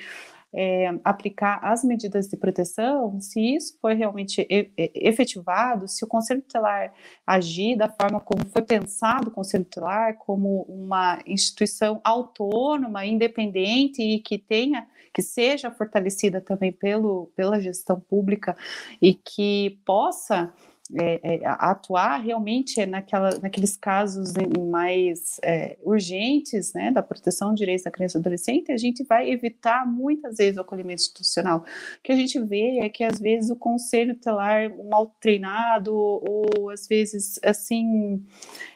é, 0.55 0.97
aplicar 1.03 1.59
as 1.61 1.83
medidas 1.83 2.27
de 2.27 2.37
proteção, 2.37 3.19
se 3.19 3.55
isso 3.55 3.77
foi 3.81 3.93
realmente 3.93 4.47
efetivado, 4.77 5.85
se 5.87 6.05
o 6.05 6.07
Conselho 6.07 6.41
Tutelar 6.41 6.93
agir 7.27 7.75
da 7.75 7.89
forma 7.89 8.21
como 8.21 8.47
foi 8.47 8.61
pensado 8.61 9.27
o 9.27 9.31
Conselho 9.31 9.65
Tutelar, 9.65 10.15
como 10.17 10.61
uma 10.69 11.19
instituição 11.25 11.99
autônoma, 12.03 13.05
independente 13.05 14.01
e 14.01 14.19
que 14.19 14.37
tenha 14.37 14.87
que 15.13 15.21
seja 15.21 15.71
fortalecida 15.71 16.41
também 16.41 16.73
pelo, 16.73 17.31
pela 17.37 17.59
gestão 17.59 17.97
pública 17.97 18.55
e 19.01 19.13
que 19.13 19.79
possa 19.85 20.53
é, 20.93 21.37
é, 21.37 21.41
atuar 21.45 22.17
realmente 22.17 22.85
naquela, 22.85 23.39
naqueles 23.39 23.75
casos 23.75 24.33
mais 24.69 25.39
é, 25.43 25.77
urgentes 25.83 26.73
né, 26.73 26.91
da 26.91 27.01
proteção 27.01 27.53
de 27.53 27.57
direitos 27.57 27.83
da 27.83 27.89
criança 27.89 28.17
e 28.17 28.21
adolescente, 28.21 28.71
a 28.71 28.77
gente 28.77 29.03
vai 29.03 29.31
evitar 29.31 29.87
muitas 29.87 30.37
vezes 30.37 30.57
o 30.57 30.61
acolhimento 30.61 31.01
institucional. 31.01 31.59
O 31.59 32.03
que 32.03 32.11
a 32.11 32.15
gente 32.15 32.39
vê 32.39 32.79
é 32.79 32.89
que 32.89 33.03
às 33.03 33.19
vezes 33.19 33.49
o 33.49 33.55
conselho 33.55 34.15
telar 34.15 34.69
mal 34.89 35.15
treinado 35.19 35.95
ou 35.95 36.69
às 36.69 36.87
vezes 36.87 37.39
assim 37.43 38.23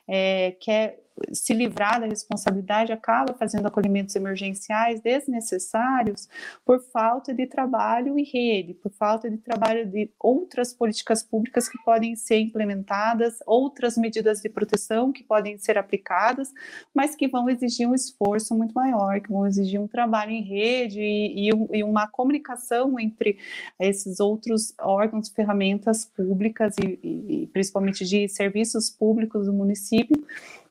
é, 0.09 0.51
quer 0.59 0.99
se 1.33 1.53
livrar 1.53 1.99
da 1.99 2.07
responsabilidade, 2.07 2.91
acaba 2.91 3.33
fazendo 3.33 3.67
acolhimentos 3.67 4.15
emergenciais 4.15 5.01
desnecessários 5.01 6.27
por 6.65 6.79
falta 6.79 7.33
de 7.33 7.45
trabalho 7.45 8.17
em 8.17 8.23
rede, 8.23 8.73
por 8.73 8.91
falta 8.91 9.29
de 9.29 9.37
trabalho 9.37 9.85
de 9.85 10.09
outras 10.19 10.73
políticas 10.73 11.23
públicas 11.23 11.67
que 11.67 11.77
podem 11.83 12.15
ser 12.15 12.39
implementadas, 12.39 13.39
outras 13.45 13.97
medidas 13.97 14.41
de 14.41 14.49
proteção 14.49 15.11
que 15.11 15.23
podem 15.23 15.57
ser 15.57 15.77
aplicadas, 15.77 16.51
mas 16.93 17.15
que 17.15 17.27
vão 17.27 17.49
exigir 17.49 17.87
um 17.87 17.95
esforço 17.95 18.55
muito 18.55 18.73
maior, 18.73 19.19
que 19.19 19.31
vão 19.31 19.45
exigir 19.45 19.79
um 19.79 19.87
trabalho 19.87 20.31
em 20.31 20.43
rede 20.43 21.01
e, 21.01 21.49
e, 21.49 21.77
e 21.79 21.83
uma 21.83 22.07
comunicação 22.07 22.99
entre 22.99 23.37
esses 23.79 24.19
outros 24.19 24.73
órgãos, 24.79 25.29
ferramentas 25.29 26.05
públicas 26.05 26.75
e, 26.77 27.43
e 27.43 27.47
principalmente 27.47 28.05
de 28.05 28.27
serviços 28.27 28.89
públicos 28.89 29.45
do 29.45 29.53
município 29.53 29.98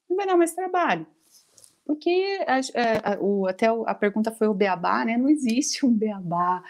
não 0.09 0.17
vai 0.17 0.27
dar 0.27 0.37
mais 0.37 0.53
trabalho. 0.53 1.07
Porque 1.85 2.39
a, 2.47 2.57
a, 2.57 3.15
a, 3.15 3.19
o, 3.19 3.47
até 3.47 3.67
a 3.67 3.95
pergunta 3.95 4.31
foi 4.31 4.47
o 4.47 4.53
beabá, 4.53 5.07
né? 5.07 5.17
Não 5.17 5.29
existe 5.29 5.87
um 5.87 5.91
beabá 5.91 6.63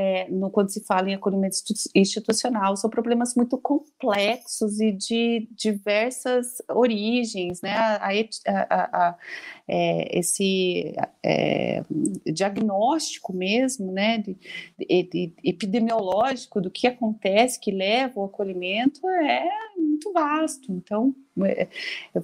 é, 0.00 0.28
no, 0.30 0.48
quando 0.48 0.70
se 0.70 0.84
fala 0.84 1.10
em 1.10 1.14
acolhimento 1.14 1.56
institucional. 1.92 2.76
São 2.76 2.88
problemas 2.88 3.34
muito 3.34 3.58
complexos 3.58 4.78
e 4.78 4.92
de 4.92 5.48
diversas 5.50 6.62
origens, 6.68 7.60
né? 7.60 7.74
A, 7.76 9.16
é, 9.66 10.16
esse 10.16 10.94
é, 11.20 11.82
diagnóstico 12.24 13.32
mesmo, 13.32 13.90
né? 13.90 14.18
De, 14.18 14.36
de, 14.78 15.02
de, 15.02 15.32
epidemiológico 15.42 16.60
do 16.60 16.70
que 16.70 16.86
acontece 16.86 17.58
que 17.58 17.72
leva 17.72 18.20
ao 18.20 18.26
acolhimento 18.26 19.04
é 19.08 19.48
muito 19.76 20.12
vasto. 20.12 20.70
Então, 20.70 21.12
é, 21.44 21.66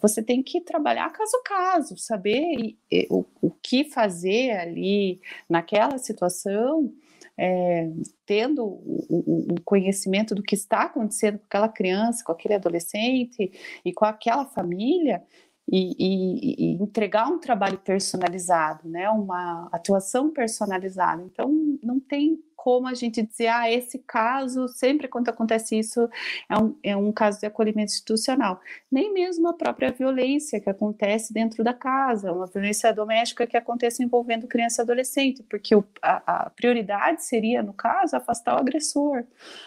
você 0.01 0.23
tem 0.23 0.45
que 0.45 0.61
trabalhar 0.61 1.11
caso 1.11 1.37
a 1.39 1.43
caso, 1.43 1.97
saber 1.97 2.77
o, 3.11 3.25
o 3.43 3.51
que 3.51 3.83
fazer 3.83 4.53
ali 4.53 5.21
naquela 5.49 5.99
situação 5.99 6.95
é, 7.39 7.91
tendo 8.25 8.65
o, 8.65 9.55
o, 9.55 9.61
conhecimento 9.65 10.35
do 10.35 10.43
que 10.43 10.55
está 10.55 10.83
acontecendo 10.83 11.39
com 11.39 11.45
aquela 11.47 11.69
criança, 11.69 12.23
com 12.25 12.33
aquele 12.33 12.55
adolescente 12.55 13.53
e 13.85 13.93
com 13.93 14.05
aquela 14.05 14.45
família, 14.45 15.23
e, 15.71 15.97
e, 15.99 16.55
e, 16.59 16.83
entregar 16.83 17.27
um 17.27 17.39
trabalho 17.39 17.79
personalizado, 17.79 18.89
né? 18.89 19.09
uma 19.09 19.69
atuação 19.73 20.31
personalizada. 20.31 21.23
Então, 21.23 21.51
não 21.83 21.99
tem 21.99 22.39
como 22.65 22.89
a 22.89 22.95
gente 22.95 23.21
dizer, 23.21 23.49
ah, 23.49 23.71
esse 23.71 23.99
caso, 23.99 24.69
sempre 24.69 25.07
quando 25.07 25.29
acontece 25.29 25.79
isso, 25.79 26.09
é 26.49 26.57
um, 26.57 26.75
é 26.83 26.97
um 26.97 27.13
caso 27.13 27.39
de 27.39 27.45
acolhimento 27.45 27.93
institucional. 27.93 28.59
Nem 28.91 29.13
mesmo 29.13 29.49
a 29.49 29.53
própria 29.53 29.93
violência 29.93 30.59
que 30.59 30.71
acontece 30.71 31.31
dentro 31.31 31.63
da 31.63 31.75
casa, 31.75 32.33
uma 32.33 32.47
violência 32.47 32.91
doméstica 32.91 33.47
que 33.47 33.55
acontece 33.55 34.03
envolvendo 34.03 34.47
criança 34.47 34.81
e 34.81 34.83
adolescente, 34.83 35.43
porque 35.43 35.77
o, 35.77 35.85
a, 36.01 36.47
a, 36.47 36.51
prioridade 36.51 37.23
seria, 37.23 37.63
no 37.63 37.75
caso, 37.75 38.17
afastar 38.17 38.55
o 38.55 38.61
agressor, 38.61 39.25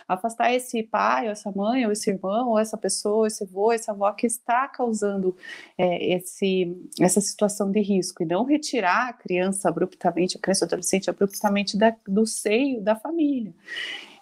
afastar 0.08 0.52
esse 0.52 0.82
pai, 0.82 1.26
ou 1.26 1.34
essa 1.34 1.52
mãe, 1.52 1.86
ou 1.86 1.92
esse 1.92 2.10
irmão, 2.10 2.50
ou 2.50 2.58
essa 2.58 2.78
pessoa, 2.78 3.28
esse 3.28 3.44
avô, 3.44 3.72
essa 3.72 3.92
avó 3.92 4.12
que 4.12 4.26
está 4.26 4.68
causando 4.68 5.38
é, 5.78 6.16
esse, 6.16 6.76
essa 7.00 7.22
situação 7.22 7.70
de 7.72 7.80
risco, 7.80 8.24
e 8.24 8.26
não 8.26 8.44
retirar 8.44 9.10
a 9.10 9.14
criança 9.14 9.70
abruptamente, 9.70 10.36
a 10.36 10.42
criança 10.42 10.66
adolescente 10.66 11.12
abruptamente 11.12 11.78
da, 11.78 11.96
do 12.08 12.26
seio 12.26 12.87
da 12.88 12.96
família. 12.96 13.54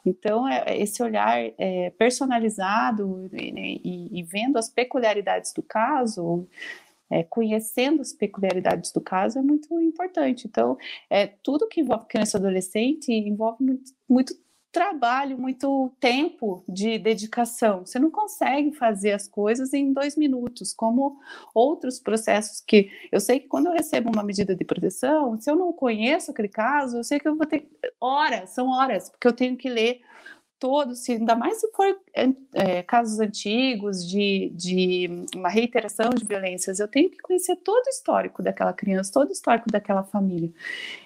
Então, 0.06 0.48
é, 0.48 0.64
é, 0.68 0.82
esse 0.82 1.02
olhar 1.02 1.40
é, 1.58 1.90
personalizado 1.92 3.30
e, 3.34 3.80
e, 3.84 4.20
e, 4.20 4.24
vendo 4.24 4.58
as 4.58 4.70
peculiaridades 4.70 5.52
do 5.52 5.64
caso, 5.64 6.48
é, 7.10 7.24
conhecendo 7.24 8.02
as 8.02 8.14
peculiaridades 8.14 8.92
do 8.92 9.02
caso, 9.02 9.40
é 9.40 9.42
muito 9.42 9.80
importante. 9.82 10.48
Então, 10.48 10.78
é, 11.10 11.28
tudo 11.28 11.68
que 11.68 11.82
envolve 11.82 12.06
criança 12.08 12.38
e 12.38 12.40
adolescente 12.40 13.12
envolve 13.12 13.64
muito, 13.64 13.92
muito 14.08 14.45
trabalho, 14.76 15.38
muito 15.38 15.90
tempo 16.02 16.62
de 16.68 17.00
dedicação. 17.00 17.86
Você 17.86 17.98
não 17.98 18.12
consegue 18.12 18.74
fazer 18.74 19.14
as 19.14 19.26
coisas 19.26 19.74
em 19.74 19.94
dois 19.94 20.18
minutos, 20.18 20.74
como 20.74 21.18
outros 21.54 21.98
processos 21.98 22.60
que 22.60 22.92
eu 23.10 23.22
sei 23.22 23.40
que 23.40 23.48
quando 23.48 23.68
eu 23.68 23.72
recebo 23.72 24.12
uma 24.12 24.22
medida 24.22 24.54
de 24.54 24.66
proteção, 24.66 25.40
se 25.40 25.50
eu 25.50 25.56
não 25.56 25.72
conheço 25.72 26.32
aquele 26.32 26.50
caso, 26.50 26.98
eu 26.98 27.06
sei 27.06 27.22
que 27.22 27.28
eu 27.28 27.38
vou 27.38 27.46
ter 27.46 27.66
horas, 28.02 28.50
são 28.50 28.68
horas, 28.68 29.10
porque 29.10 29.26
eu 29.26 29.32
tenho 29.32 29.56
que 29.56 29.70
ler 29.70 30.02
todo, 30.60 30.96
se 30.96 31.14
ainda 31.14 31.36
mais 31.36 31.60
se 31.60 31.72
for 31.72 31.86
é, 32.16 32.30
é, 32.54 32.84
casos 32.84 33.20
antigos 33.20 34.08
de, 34.08 34.52
de 34.56 35.10
uma 35.36 35.50
reiteração 35.50 36.10
de 36.10 36.26
violências, 36.26 36.80
eu 36.80 36.88
tenho 36.88 37.10
que 37.10 37.20
conhecer 37.20 37.56
todo 37.58 37.86
o 37.86 37.90
histórico 37.90 38.42
daquela 38.42 38.74
criança, 38.74 39.12
todo 39.14 39.30
o 39.30 39.34
histórico 39.34 39.70
daquela 39.72 40.04
família. 40.04 40.52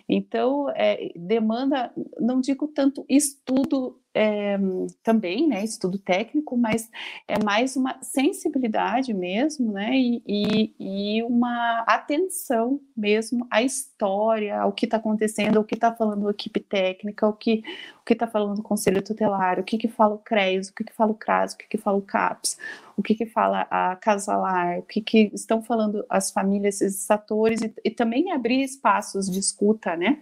Então, 0.08 0.70
é, 0.76 1.12
demanda, 1.16 1.91
não 2.20 2.41
digo 2.41 2.68
tanto 2.68 3.06
estudo 3.08 4.00
é, 4.14 4.57
também, 5.03 5.47
né, 5.47 5.64
estudo 5.64 5.97
técnico, 5.97 6.57
mas 6.57 6.89
é 7.28 7.41
mais 7.43 7.76
uma 7.76 7.97
sensibilidade 8.01 9.14
mesmo, 9.14 9.72
né, 9.72 9.91
e, 9.93 10.24
e, 10.28 11.18
e 11.18 11.24
uma 11.24 11.84
atenção 11.88 12.82
mesmo 12.95 13.47
à 13.51 13.62
história, 13.62 14.60
ao 14.60 14.72
que 14.72 14.86
está 14.86 14.97
acontecendo, 14.97 15.57
ao 15.57 15.64
que 15.64 15.76
está 15.76 15.93
falando 15.93 16.28
a 16.28 16.32
equipe 16.32 16.60
técnica, 16.60 17.28
o 17.28 17.34
que 17.34 17.64
o 18.01 18.05
que 18.10 18.14
está 18.14 18.26
falando 18.26 18.57
o 18.57 18.64
conselho 18.64 19.03
tutelar, 19.03 19.60
o 19.60 19.64
que 19.64 19.78
que 19.78 19.88
fala 19.88 20.16
o 20.16 20.18
CRES, 20.18 20.70
o 20.70 20.74
que 20.74 20.84
que 20.84 20.93
fala 20.93 21.12
o 21.12 21.16
CRAS, 21.16 21.53
o 21.53 21.57
que 21.57 21.68
que 21.68 21.78
fala 21.78 21.97
o 21.97 22.01
CAPS, 22.01 22.57
o 22.97 23.03
que 23.03 23.14
que 23.14 23.26
fala 23.26 23.68
a 23.70 23.95
Casalar, 23.97 24.80
o 24.80 24.84
que 24.84 24.99
que 25.01 25.32
estão 25.34 25.62
falando 25.62 26.03
as 26.10 26.32
famílias, 26.32 26.82
esses 26.82 27.10
atores, 27.12 27.62
e, 27.62 27.74
e 27.86 27.91
também 27.91 28.32
abrir 28.32 28.64
espaços 28.64 29.30
de 29.30 29.39
escuta, 29.39 29.95
né, 29.95 30.20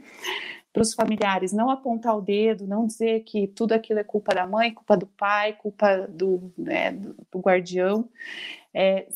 para 0.74 0.82
os 0.82 0.94
familiares, 0.94 1.54
não 1.54 1.70
apontar 1.70 2.16
o 2.16 2.22
dedo, 2.22 2.68
não 2.68 2.86
dizer 2.86 3.22
que 3.22 3.48
tudo 3.48 3.74
aquilo 3.74 4.00
é 4.00 4.04
culpa 4.04 4.36
da 4.36 4.46
mãe, 4.46 4.74
culpa 4.74 4.96
do 4.96 5.08
pai, 5.08 5.54
culpa 5.54 6.08
do, 6.08 6.52
né, 6.58 6.92
do, 6.92 7.16
do 7.32 7.40
guardião, 7.40 8.08
é, 8.74 9.08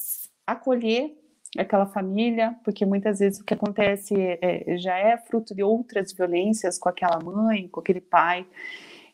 acolher 0.46 1.16
aquela 1.58 1.86
família, 1.86 2.56
porque 2.64 2.86
muitas 2.86 3.20
vezes 3.20 3.40
o 3.40 3.46
que 3.46 3.54
acontece 3.54 4.14
é, 4.18 4.78
já 4.78 4.98
é 4.98 5.18
fruto 5.18 5.54
de 5.54 5.62
outras 5.62 6.14
violências 6.14 6.80
com 6.80 6.90
aquela 6.90 7.20
mãe, 7.20 7.68
com 7.68 7.80
aquele 7.80 8.02
pai. 8.02 8.48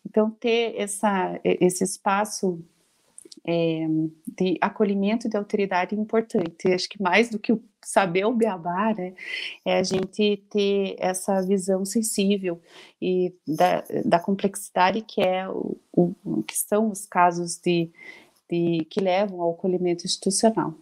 Então, 0.06 0.30
ter 0.30 0.76
essa, 0.78 1.40
esse 1.44 1.84
espaço 1.84 2.64
é, 3.48 3.88
de 4.38 4.58
acolhimento 4.60 5.30
de 5.30 5.38
autoridade 5.38 5.96
importante. 5.96 6.68
Acho 6.68 6.90
que 6.90 7.02
mais 7.02 7.30
do 7.30 7.40
que 7.40 7.58
saber 7.82 8.26
o 8.26 8.34
beabá, 8.34 8.94
né, 8.94 9.14
é 9.64 9.80
a 9.80 9.84
gente 9.84 10.44
ter 10.52 10.98
essa 11.00 11.42
visão 11.42 11.86
sensível 11.86 12.62
e 13.02 13.34
da, 13.48 13.84
da 14.04 14.20
complexidade 14.20 15.02
que 15.02 15.22
é 15.22 15.48
o, 15.48 15.78
o, 15.94 16.44
que 16.44 16.58
são 16.58 16.92
os 16.92 17.06
casos 17.06 17.58
de, 17.58 17.90
de 18.52 18.86
que 18.90 19.00
levam 19.00 19.42
ao 19.42 19.52
acolhimento 19.52 20.06
institucional. 20.06 20.74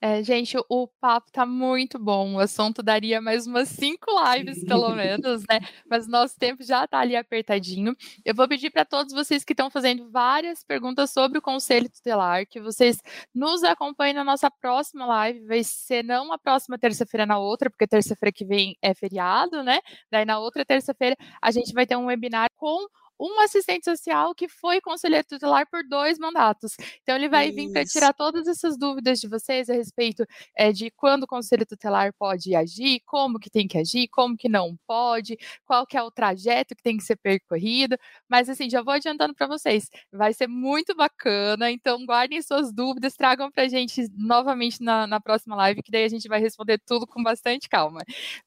É, 0.00 0.22
gente, 0.22 0.56
o 0.68 0.86
papo 1.00 1.32
tá 1.32 1.46
muito 1.46 1.98
bom. 1.98 2.34
O 2.34 2.38
assunto 2.38 2.82
daria 2.82 3.20
mais 3.20 3.46
umas 3.46 3.68
cinco 3.70 4.06
lives, 4.32 4.62
pelo 4.64 4.90
menos, 4.94 5.42
né? 5.48 5.60
Mas 5.88 6.06
nosso 6.06 6.38
tempo 6.38 6.62
já 6.62 6.86
tá 6.86 6.98
ali 6.98 7.16
apertadinho. 7.16 7.96
Eu 8.24 8.34
vou 8.34 8.46
pedir 8.46 8.70
para 8.70 8.84
todos 8.84 9.14
vocês 9.14 9.44
que 9.44 9.52
estão 9.52 9.70
fazendo 9.70 10.10
várias 10.10 10.62
perguntas 10.62 11.10
sobre 11.10 11.38
o 11.38 11.42
Conselho 11.42 11.88
Tutelar, 11.88 12.46
que 12.46 12.60
vocês 12.60 13.00
nos 13.34 13.62
acompanhem 13.64 14.14
na 14.14 14.24
nossa 14.24 14.50
próxima 14.50 15.06
live. 15.06 15.46
Vai 15.46 15.64
ser 15.64 16.04
não 16.04 16.32
a 16.32 16.38
próxima 16.38 16.78
terça-feira, 16.78 17.24
na 17.24 17.38
outra, 17.38 17.70
porque 17.70 17.86
terça-feira 17.86 18.32
que 18.32 18.44
vem 18.44 18.76
é 18.82 18.94
feriado, 18.94 19.62
né? 19.62 19.80
Daí 20.10 20.24
na 20.24 20.38
outra 20.38 20.64
terça-feira 20.64 21.16
a 21.40 21.50
gente 21.50 21.72
vai 21.72 21.86
ter 21.86 21.96
um 21.96 22.06
webinar 22.06 22.48
com 22.56 22.86
um 23.18 23.40
assistente 23.40 23.84
social 23.84 24.34
que 24.34 24.48
foi 24.48 24.80
conselheiro 24.80 25.26
tutelar 25.26 25.68
por 25.70 25.86
dois 25.86 26.18
mandatos. 26.18 26.76
Então, 27.02 27.16
ele 27.16 27.28
vai 27.28 27.46
Isso. 27.46 27.56
vir 27.56 27.72
para 27.72 27.84
tirar 27.84 28.12
todas 28.12 28.46
essas 28.46 28.76
dúvidas 28.76 29.20
de 29.20 29.28
vocês 29.28 29.68
a 29.70 29.74
respeito 29.74 30.24
é, 30.56 30.72
de 30.72 30.90
quando 30.90 31.24
o 31.24 31.26
conselho 31.26 31.64
tutelar 31.66 32.12
pode 32.18 32.54
agir, 32.54 33.00
como 33.06 33.38
que 33.38 33.50
tem 33.50 33.68
que 33.68 33.78
agir, 33.78 34.08
como 34.08 34.36
que 34.36 34.48
não 34.48 34.76
pode, 34.86 35.36
qual 35.64 35.86
que 35.86 35.96
é 35.96 36.02
o 36.02 36.10
trajeto 36.10 36.74
que 36.74 36.82
tem 36.82 36.96
que 36.96 37.04
ser 37.04 37.16
percorrido. 37.16 37.96
Mas, 38.28 38.48
assim, 38.48 38.68
já 38.68 38.82
vou 38.82 38.94
adiantando 38.94 39.34
para 39.34 39.46
vocês, 39.46 39.88
vai 40.12 40.32
ser 40.32 40.48
muito 40.48 40.94
bacana. 40.94 41.70
Então, 41.70 42.04
guardem 42.04 42.42
suas 42.42 42.72
dúvidas, 42.72 43.14
tragam 43.14 43.50
para 43.50 43.64
a 43.64 43.68
gente 43.68 44.08
novamente 44.16 44.82
na, 44.82 45.06
na 45.06 45.20
próxima 45.20 45.54
live, 45.56 45.82
que 45.82 45.90
daí 45.90 46.04
a 46.04 46.08
gente 46.08 46.28
vai 46.28 46.40
responder 46.40 46.80
tudo 46.84 47.06
com 47.06 47.22
bastante 47.22 47.68
calma. 47.68 48.02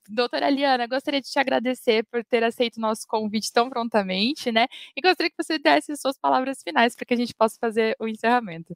Doutora 0.09 0.49
Liana, 0.49 0.87
gostaria 0.87 1.21
de 1.21 1.29
te 1.29 1.39
agradecer 1.39 2.05
por 2.11 2.23
ter 2.23 2.43
aceito 2.43 2.77
o 2.77 2.81
nosso 2.81 3.05
convite 3.07 3.51
tão 3.51 3.69
prontamente, 3.69 4.51
né? 4.51 4.56
E 4.95 5.01
gostaria 5.01 5.29
que 5.29 5.43
você 5.43 5.59
desse 5.59 5.95
suas 5.95 6.17
palavras 6.17 6.61
finais 6.63 6.95
para 6.95 7.05
que 7.05 7.13
a 7.13 7.17
gente 7.17 7.33
possa 7.33 7.57
fazer 7.59 7.95
o 7.99 8.07
encerramento. 8.07 8.75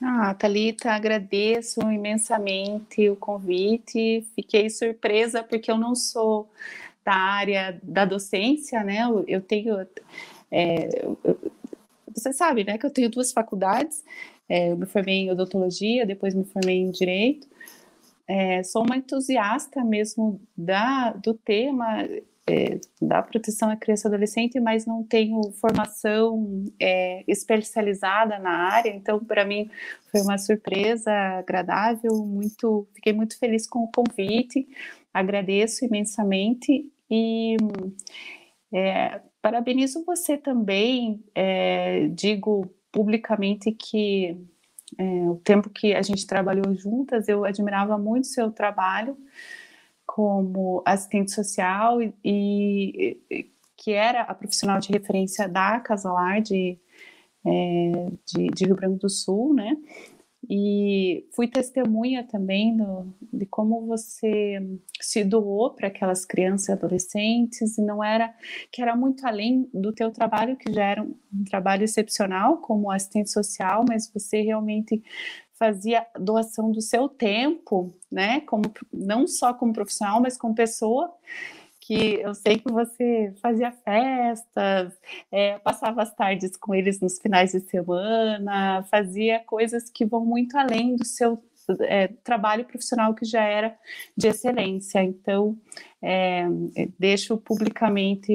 Ah, 0.00 0.32
Thalita, 0.32 0.92
agradeço 0.92 1.80
imensamente 1.80 3.08
o 3.08 3.16
convite. 3.16 4.24
Fiquei 4.34 4.70
surpresa 4.70 5.42
porque 5.42 5.70
eu 5.70 5.76
não 5.76 5.94
sou 5.94 6.48
da 7.04 7.14
área 7.14 7.80
da 7.82 8.04
docência, 8.04 8.84
né? 8.84 9.00
Eu, 9.26 9.40
tenho. 9.40 9.76
É, 10.50 10.88
você 12.14 12.32
sabe, 12.32 12.64
né, 12.64 12.78
que 12.78 12.86
eu 12.86 12.90
tenho 12.90 13.10
duas 13.10 13.32
faculdades. 13.32 14.04
É, 14.48 14.70
eu 14.70 14.76
me 14.76 14.86
formei 14.86 15.16
em 15.16 15.30
odontologia, 15.30 16.06
depois 16.06 16.34
me 16.34 16.44
formei 16.44 16.78
em 16.78 16.90
direito. 16.90 17.48
É, 18.26 18.62
sou 18.62 18.84
uma 18.84 18.96
entusiasta 18.96 19.82
mesmo 19.82 20.40
da, 20.56 21.12
do 21.12 21.34
tema 21.34 22.06
é, 22.48 22.80
da 23.00 23.22
proteção 23.22 23.70
à 23.70 23.76
criança 23.76 24.06
e 24.06 24.08
adolescente, 24.08 24.58
mas 24.58 24.86
não 24.86 25.04
tenho 25.04 25.40
formação 25.52 26.64
é, 26.80 27.22
especializada 27.28 28.38
na 28.38 28.50
área, 28.72 28.90
então 28.90 29.22
para 29.22 29.44
mim 29.44 29.70
foi 30.10 30.22
uma 30.22 30.38
surpresa 30.38 31.12
agradável, 31.12 32.24
muito, 32.24 32.88
fiquei 32.94 33.12
muito 33.12 33.38
feliz 33.38 33.66
com 33.68 33.80
o 33.80 33.90
convite, 33.92 34.66
agradeço 35.12 35.84
imensamente 35.84 36.90
e 37.10 37.56
é, 38.72 39.20
parabenizo 39.42 40.04
você 40.04 40.36
também, 40.36 41.22
é, 41.34 42.08
digo 42.08 42.66
publicamente 42.90 43.72
que 43.72 44.36
é, 44.96 45.04
o 45.28 45.36
tempo 45.36 45.68
que 45.68 45.94
a 45.94 46.00
gente 46.00 46.26
trabalhou 46.26 46.74
juntas, 46.74 47.28
eu 47.28 47.44
admirava 47.44 47.98
muito 47.98 48.26
seu 48.26 48.50
trabalho, 48.50 49.16
como 50.08 50.82
assistente 50.86 51.30
social 51.32 52.00
e, 52.00 52.10
e, 52.24 53.50
que 53.76 53.92
era 53.92 54.22
a 54.22 54.34
profissional 54.34 54.80
de 54.80 54.90
referência 54.90 55.46
da 55.46 55.78
Casalar 55.80 56.40
de, 56.40 56.78
é, 57.46 58.10
de, 58.26 58.46
de, 58.48 58.64
Rio 58.64 58.74
Branco 58.74 58.96
do 58.96 59.10
Sul, 59.10 59.52
né? 59.52 59.76
E 60.48 61.26
fui 61.36 61.46
testemunha 61.46 62.26
também 62.26 62.74
do, 62.74 63.14
de 63.30 63.44
como 63.44 63.86
você 63.86 64.58
se 64.98 65.22
doou 65.22 65.74
para 65.74 65.88
aquelas 65.88 66.24
crianças 66.24 66.68
e 66.68 66.72
adolescentes 66.72 67.76
e 67.76 67.82
não 67.82 68.02
era 68.02 68.34
que 68.72 68.80
era 68.80 68.96
muito 68.96 69.26
além 69.26 69.68
do 69.74 69.92
teu 69.92 70.10
trabalho 70.10 70.56
que 70.56 70.72
já 70.72 70.84
era 70.84 71.02
um, 71.02 71.14
um 71.34 71.44
trabalho 71.44 71.84
excepcional 71.84 72.58
como 72.58 72.90
assistente 72.90 73.30
social, 73.30 73.84
mas 73.86 74.10
você 74.10 74.40
realmente 74.40 75.02
fazia 75.58 76.06
doação 76.18 76.70
do 76.70 76.80
seu 76.80 77.08
tempo, 77.08 77.92
né? 78.10 78.40
Como 78.42 78.62
não 78.92 79.26
só 79.26 79.52
como 79.52 79.72
profissional, 79.72 80.20
mas 80.20 80.38
como 80.38 80.54
pessoa. 80.54 81.12
Que 81.80 82.20
eu 82.20 82.34
sei 82.34 82.58
que 82.58 82.70
você 82.70 83.32
fazia 83.40 83.72
festas, 83.72 84.92
é, 85.32 85.58
passava 85.58 86.02
as 86.02 86.14
tardes 86.14 86.54
com 86.56 86.74
eles 86.74 87.00
nos 87.00 87.18
finais 87.18 87.52
de 87.52 87.60
semana, 87.60 88.82
fazia 88.90 89.40
coisas 89.40 89.88
que 89.88 90.04
vão 90.04 90.22
muito 90.24 90.56
além 90.58 90.96
do 90.96 91.06
seu 91.06 91.42
é, 91.80 92.08
trabalho 92.24 92.64
profissional 92.64 93.14
que 93.14 93.24
já 93.24 93.42
era 93.42 93.76
de 94.16 94.28
excelência. 94.28 95.02
Então, 95.02 95.56
é, 96.02 96.46
deixo 96.98 97.36
publicamente 97.36 98.32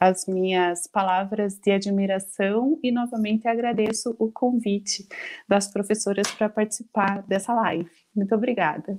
as 0.00 0.26
minhas 0.26 0.86
palavras 0.86 1.58
de 1.58 1.70
admiração 1.70 2.78
e 2.82 2.90
novamente 2.90 3.46
agradeço 3.46 4.14
o 4.18 4.30
convite 4.30 5.06
das 5.48 5.68
professoras 5.68 6.30
para 6.30 6.48
participar 6.48 7.22
dessa 7.22 7.54
live. 7.54 7.90
Muito 8.14 8.34
obrigada. 8.34 8.98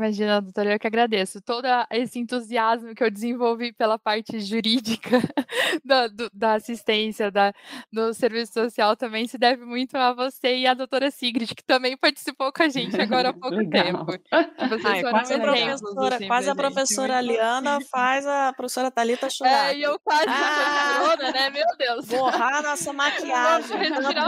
Imagina, 0.00 0.40
doutora, 0.40 0.72
eu 0.72 0.78
que 0.78 0.86
agradeço. 0.86 1.42
Todo 1.42 1.66
esse 1.90 2.18
entusiasmo 2.18 2.94
que 2.94 3.04
eu 3.04 3.10
desenvolvi 3.10 3.70
pela 3.70 3.98
parte 3.98 4.40
jurídica 4.40 5.10
da, 5.84 6.08
do, 6.08 6.30
da 6.32 6.54
assistência, 6.54 7.30
da, 7.30 7.52
do 7.92 8.14
serviço 8.14 8.54
social 8.54 8.96
também 8.96 9.28
se 9.28 9.36
deve 9.36 9.62
muito 9.62 9.94
a 9.96 10.14
você 10.14 10.56
e 10.56 10.66
a 10.66 10.72
doutora 10.72 11.10
Sigrid, 11.10 11.54
que 11.54 11.62
também 11.62 11.98
participou 11.98 12.50
com 12.50 12.62
a 12.62 12.68
gente 12.70 12.98
agora 12.98 13.28
há 13.28 13.32
pouco 13.36 13.56
tempo. 13.68 14.06
Vocês 14.70 14.86
Ai, 14.86 15.02
quase, 15.02 15.34
a 15.34 15.38
professora, 15.38 16.16
assim, 16.16 16.26
quase 16.26 16.50
a 16.50 16.54
professora 16.54 17.16
Aliana 17.18 17.78
faz 17.90 18.26
a 18.26 18.54
professora 18.54 18.90
Thalita 18.90 19.28
chorar. 19.28 19.74
É, 19.74 19.76
e 19.76 19.82
eu 19.82 20.00
quase 20.02 20.28
ah, 20.28 20.96
chorona, 20.96 21.30
né? 21.30 21.50
Meu 21.50 21.66
Deus. 21.76 22.06
Borrar 22.06 22.62
nossa 22.62 22.90
maquiagem, 22.94 23.78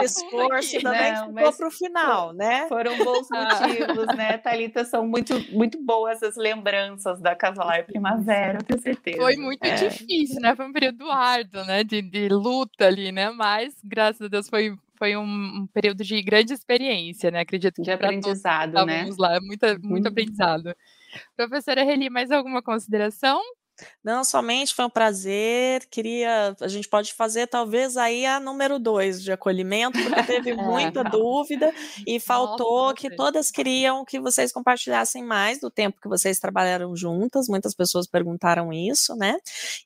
pescoço, 0.01 0.77
ainda 0.77 0.91
bem 0.91 1.14
que 1.14 1.20
ficou 1.29 1.53
para 1.57 1.68
o 1.68 1.70
final, 1.70 2.33
né? 2.35 2.68
Foram 2.68 2.99
bons 2.99 3.27
ah. 3.33 3.61
motivos, 3.62 4.07
né? 4.14 4.37
Thalita, 4.37 4.85
são 4.85 5.07
muito 5.07 5.33
muito 5.63 5.81
boas 5.81 6.20
as 6.23 6.36
lembranças 6.36 7.20
da 7.20 7.36
Casalar 7.36 7.86
Primavera, 7.86 8.59
tenho 8.59 8.81
certeza. 8.81 9.19
Foi 9.19 9.36
muito 9.36 9.65
é. 9.65 9.74
difícil, 9.77 10.41
né? 10.41 10.57
Foi 10.57 10.66
um 10.66 10.73
período 10.73 11.09
árduo, 11.09 11.65
né? 11.65 11.85
De, 11.85 12.03
de 12.03 12.28
luta 12.28 12.86
ali, 12.86 13.12
né? 13.12 13.31
Mas, 13.31 13.74
graças 13.85 14.23
a 14.23 14.28
Deus, 14.28 14.49
foi, 14.49 14.77
foi 14.97 15.16
um, 15.16 15.23
um 15.23 15.66
período 15.73 16.03
de 16.03 16.20
grande 16.20 16.53
experiência, 16.53 17.31
né? 17.31 17.41
Acredito 17.41 17.77
que 17.77 17.82
de 17.82 17.93
aprendizado, 17.93 18.85
né? 18.85 19.09
Lá, 19.16 19.41
muita, 19.41 19.78
muito 19.78 20.07
uhum. 20.07 20.11
aprendizado. 20.11 20.74
Professora 21.36 21.85
Reli, 21.85 22.11
mais 22.11 22.32
alguma 22.32 22.61
consideração? 22.61 23.41
Não, 24.03 24.25
somente 24.25 24.75
foi 24.75 24.85
um 24.85 24.91
prazer. 24.91 25.87
Queria, 25.91 26.57
a 26.61 26.69
gente 26.69 26.89
pode 26.89 27.15
fazer 27.15 27.47
talvez 27.47 27.97
aí 27.97 28.27
a 28.27 28.41
número 28.41 28.79
dois 28.79 29.23
de 29.23 29.33
acolhimento, 29.33 29.99
porque 30.03 30.23
teve 30.25 30.51
é, 30.53 30.55
muita 30.55 31.05
dúvida 31.05 31.73
e 32.07 32.19
faltou 32.19 32.85
Nossa, 32.85 32.95
que 32.95 33.15
todas 33.15 33.51
queriam 33.51 34.05
que 34.05 34.21
vocês 34.21 34.53
compartilhassem 34.53 35.23
mais 35.25 35.61
do 35.61 35.71
tempo 35.71 36.01
que 36.01 36.09
vocês 36.09 36.39
trabalharam 36.39 36.95
juntas. 36.97 37.49
Muitas 37.49 37.75
pessoas 37.75 38.07
perguntaram 38.07 38.73
isso, 38.73 39.15
né? 39.17 39.37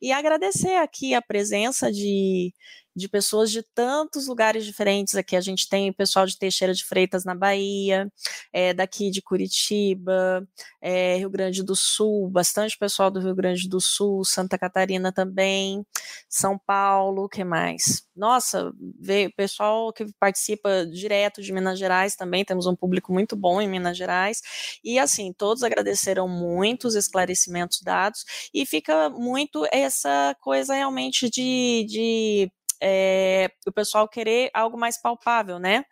E 0.01 0.13
agradecer 0.13 0.77
aqui 0.77 1.15
a 1.15 1.23
presença 1.23 1.91
de 1.93 2.53
de 2.97 3.09
pessoas 3.09 3.51
de 3.51 3.63
tantos 3.63 4.27
lugares 4.27 4.65
diferentes. 4.65 5.15
Aqui 5.15 5.37
a 5.37 5.41
gente 5.41 5.69
tem 5.69 5.91
o 5.91 5.95
pessoal 5.95 6.25
de 6.25 6.39
Teixeira 6.39 6.73
de 6.73 6.83
Freitas 6.85 7.25
na 7.25 7.35
Bahia, 7.35 8.11
é, 8.53 8.73
daqui 8.73 9.11
de 9.11 9.21
Curitiba, 9.21 10.49
é, 10.81 11.17
Rio 11.19 11.29
Grande 11.29 11.63
do 11.63 11.77
Sul, 11.77 12.29
bastante 12.31 12.77
pessoal 12.79 13.11
do 13.11 13.21
Rio 13.21 13.35
Grande 13.35 13.69
do 13.69 13.81
Sul, 13.81 14.25
Santa 14.25 14.59
Catarina 14.59 15.13
também, 15.13 15.85
São 16.29 16.59
Paulo, 16.59 17.29
que 17.29 17.45
mais? 17.45 18.07
Nossa, 18.17 18.73
veio 18.99 19.31
pessoal 19.37 19.93
que 19.93 20.07
participa 20.19 20.87
direto 20.87 21.43
de 21.43 21.53
Minas 21.53 21.79
Gerais 21.79 22.17
também, 22.17 22.45
temos 22.45 22.67
um 22.67 22.75
público 22.75 23.13
muito 23.13 23.37
bom 23.37 23.61
em 23.61 23.69
Minas 23.69 23.97
Gerais, 23.97 24.41
e 24.83 24.99
assim, 24.99 25.35
todos 25.35 25.63
agradeceram 25.63 26.27
muito 26.27 26.89
os 26.89 26.95
esclarecimentos 26.95 27.83
dados, 27.83 28.25
e 28.55 28.65
fica 28.65 29.11
muito 29.11 29.67
essa 29.71 30.35
coisa 30.41 30.75
realmente 30.75 31.29
de, 31.29 31.85
de 31.87 32.51
é, 32.83 33.51
o 33.67 33.73
pessoal 33.73 34.09
querer 34.09 34.51
algo 34.55 34.79
mais 34.79 35.01
palpável, 35.01 35.59
né? 35.59 35.85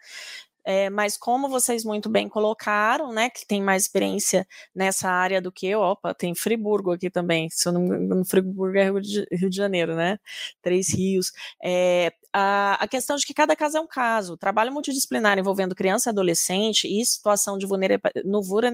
É, 0.64 0.88
mas 0.90 1.16
como 1.16 1.48
vocês 1.48 1.84
muito 1.84 2.08
bem 2.08 2.28
colocaram, 2.28 3.12
né, 3.12 3.28
que 3.30 3.46
tem 3.46 3.62
mais 3.62 3.82
experiência 3.82 4.46
nessa 4.74 5.08
área 5.10 5.40
do 5.40 5.52
que 5.52 5.66
eu, 5.66 5.80
opa, 5.80 6.14
tem 6.14 6.34
Friburgo 6.34 6.92
aqui 6.92 7.10
também, 7.10 7.48
se 7.50 7.68
eu 7.68 7.72
não 7.72 7.84
engano, 7.84 8.24
Friburgo 8.24 8.76
é 8.78 8.84
Rio 8.84 9.00
de, 9.00 9.26
Rio 9.30 9.50
de 9.50 9.56
Janeiro, 9.56 9.94
né, 9.94 10.18
Três 10.62 10.88
Rios, 10.88 11.32
é, 11.62 12.12
a, 12.36 12.74
a 12.82 12.88
questão 12.88 13.14
de 13.16 13.24
que 13.24 13.32
cada 13.32 13.54
caso 13.54 13.78
é 13.78 13.80
um 13.80 13.86
caso. 13.86 14.36
Trabalho 14.36 14.72
multidisciplinar 14.72 15.38
envolvendo 15.38 15.72
criança 15.72 16.08
e 16.08 16.10
adolescente 16.10 16.88
e 16.88 17.06
situação 17.06 17.56
de 17.56 17.64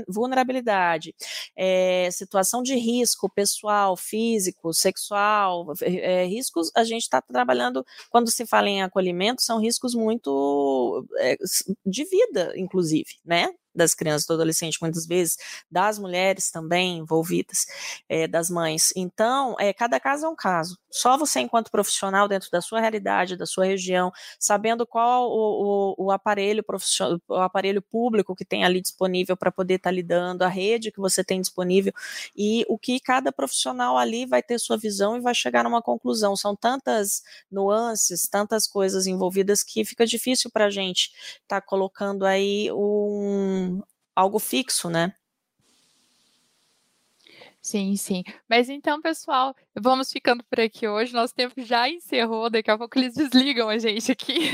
vulnerabilidade, 0.09 1.15
é, 1.55 2.09
situação 2.11 2.63
de 2.63 2.75
risco 2.75 3.29
pessoal, 3.29 3.99
físico, 3.99 4.73
sexual, 4.73 5.75
é, 5.83 6.25
riscos, 6.25 6.73
a 6.75 6.85
gente 6.85 7.03
está 7.03 7.21
trabalhando, 7.21 7.85
quando 8.09 8.31
se 8.31 8.47
fala 8.47 8.67
em 8.67 8.83
acolhimento, 8.83 9.43
são 9.43 9.61
riscos 9.61 9.95
muito 9.95 11.07
é, 11.19 11.37
de 11.87 12.05
vida, 12.05 12.53
inclusive, 12.57 13.11
né? 13.25 13.49
Das 13.75 13.95
crianças 13.95 14.27
do 14.27 14.35
adolescente, 14.35 14.79
muitas 14.81 15.07
vezes, 15.07 15.37
das 15.71 15.99
mulheres 15.99 16.51
também 16.51 16.99
envolvidas, 16.99 17.67
é, 18.09 18.27
das 18.27 18.51
mães. 18.51 18.93
Então, 18.97 19.57
é, 19.59 19.73
cada 19.73 19.99
caso 20.01 20.27
é 20.27 20.29
um 20.29 20.37
caso. 20.37 20.79
Só 20.91 21.17
você, 21.17 21.41
enquanto 21.41 21.71
profissional, 21.71 22.27
dentro 22.29 22.51
da 22.51 22.61
sua 22.61 22.81
realidade, 22.81 23.37
da 23.37 23.47
sua 23.47 23.65
região, 23.65 24.13
sabendo 24.39 24.87
qual 24.87 25.31
o, 25.31 25.95
o, 25.99 26.07
o 26.07 26.11
aparelho 26.11 26.63
profissional, 26.65 27.21
o 27.29 27.35
aparelho 27.37 27.81
público 27.81 28.35
que 28.35 28.45
tem 28.45 28.65
ali 28.65 28.81
disponível 28.81 29.37
para 29.37 29.53
poder 29.53 29.75
estar 29.75 29.91
tá 29.91 29.95
lidando, 29.95 30.43
a 30.43 30.49
rede 30.49 30.91
que 30.91 31.01
você 31.01 31.23
tem 31.23 31.41
disponível, 31.41 31.93
e 32.37 32.65
o 32.69 32.77
que 32.79 32.99
cada 33.01 33.31
profissional 33.31 33.97
ali 33.97 34.27
vai 34.27 34.43
ter 34.43 34.59
sua 34.59 34.77
visão 34.77 35.17
e 35.17 35.21
vai 35.21 35.35
chegar 35.35 35.65
numa 35.65 35.83
conclusão. 35.83 36.37
São 36.37 36.57
tantas 36.57 37.23
nuances, 37.51 38.29
tantas 38.29 38.67
coisas 38.67 39.07
envolvidas 39.07 39.63
que 39.63 39.85
fica 39.85 40.07
difícil 40.07 40.51
para 40.51 40.67
a 40.67 40.71
gente 40.71 41.13
estar 41.43 41.61
tá 41.61 41.61
colocando 41.61 42.25
aí 42.25 42.71
um 42.73 43.60
algo 44.17 44.39
fixo, 44.39 44.91
né? 44.91 45.15
Sim, 47.63 47.95
sim. 47.95 48.23
Mas 48.49 48.71
então, 48.71 49.03
pessoal, 49.03 49.55
vamos 49.79 50.11
ficando 50.11 50.43
por 50.45 50.59
aqui 50.59 50.89
hoje. 50.89 51.13
Nosso 51.13 51.35
tempo 51.35 51.53
já 51.59 51.91
encerrou, 51.91 52.49
daqui 52.49 52.71
a 52.71 52.79
pouco 52.79 52.99
eles 52.99 53.13
desligam 53.15 53.69
a 53.69 53.77
gente 53.77 54.11
aqui. 54.11 54.49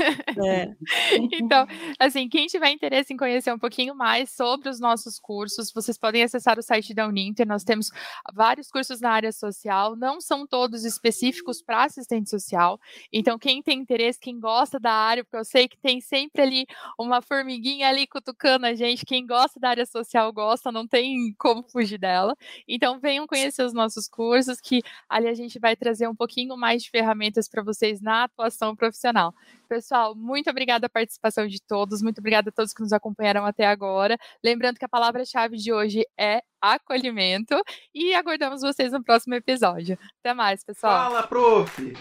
É. 0.44 0.66
então, 1.40 1.66
assim, 2.00 2.28
quem 2.28 2.48
tiver 2.48 2.70
interesse 2.70 3.14
em 3.14 3.16
conhecer 3.16 3.52
um 3.52 3.58
pouquinho 3.60 3.94
mais 3.94 4.30
sobre 4.30 4.68
os 4.68 4.80
nossos 4.80 5.20
cursos, 5.20 5.72
vocês 5.72 5.96
podem 5.96 6.24
acessar 6.24 6.58
o 6.58 6.62
site 6.62 6.92
da 6.92 7.06
Uninter. 7.06 7.46
Nós 7.46 7.62
temos 7.62 7.90
vários 8.34 8.68
cursos 8.68 9.00
na 9.00 9.10
área 9.12 9.30
social, 9.30 9.94
não 9.94 10.20
são 10.20 10.44
todos 10.44 10.84
específicos 10.84 11.62
para 11.62 11.84
assistente 11.84 12.28
social. 12.28 12.76
Então, 13.12 13.38
quem 13.38 13.62
tem 13.62 13.78
interesse, 13.78 14.18
quem 14.18 14.40
gosta 14.40 14.80
da 14.80 14.92
área, 14.92 15.22
porque 15.22 15.36
eu 15.36 15.44
sei 15.44 15.68
que 15.68 15.78
tem 15.78 16.00
sempre 16.00 16.42
ali 16.42 16.66
uma 16.98 17.22
formiguinha 17.22 17.88
ali 17.88 18.04
cutucando 18.04 18.66
a 18.66 18.74
gente, 18.74 19.06
quem 19.06 19.24
gosta 19.24 19.60
da 19.60 19.68
área 19.68 19.86
social 19.86 20.32
gosta, 20.32 20.72
não 20.72 20.88
tem 20.88 21.32
como 21.38 21.62
fugir 21.62 21.98
dela. 21.98 22.34
Então, 22.66 22.96
então, 22.96 23.00
venham 23.06 23.26
conhecer 23.26 23.62
os 23.62 23.72
nossos 23.72 24.08
cursos, 24.08 24.60
que 24.60 24.82
ali 25.08 25.28
a 25.28 25.34
gente 25.34 25.60
vai 25.60 25.76
trazer 25.76 26.08
um 26.08 26.14
pouquinho 26.14 26.56
mais 26.56 26.82
de 26.82 26.90
ferramentas 26.90 27.48
para 27.48 27.62
vocês 27.62 28.00
na 28.00 28.24
atuação 28.24 28.74
profissional. 28.74 29.32
Pessoal, 29.68 30.14
muito 30.16 30.50
obrigada 30.50 30.86
a 30.86 30.90
participação 30.90 31.46
de 31.46 31.62
todos, 31.62 32.02
muito 32.02 32.18
obrigada 32.18 32.50
a 32.50 32.52
todos 32.52 32.72
que 32.72 32.82
nos 32.82 32.92
acompanharam 32.92 33.46
até 33.46 33.64
agora. 33.64 34.18
Lembrando 34.42 34.78
que 34.78 34.84
a 34.84 34.88
palavra-chave 34.88 35.56
de 35.56 35.72
hoje 35.72 36.04
é 36.18 36.42
acolhimento 36.60 37.54
e 37.94 38.12
aguardamos 38.12 38.62
vocês 38.62 38.90
no 38.90 39.04
próximo 39.04 39.34
episódio. 39.34 39.96
Até 40.20 40.34
mais, 40.34 40.64
pessoal. 40.64 41.10
Fala, 41.10 41.26
prof! 41.28 41.94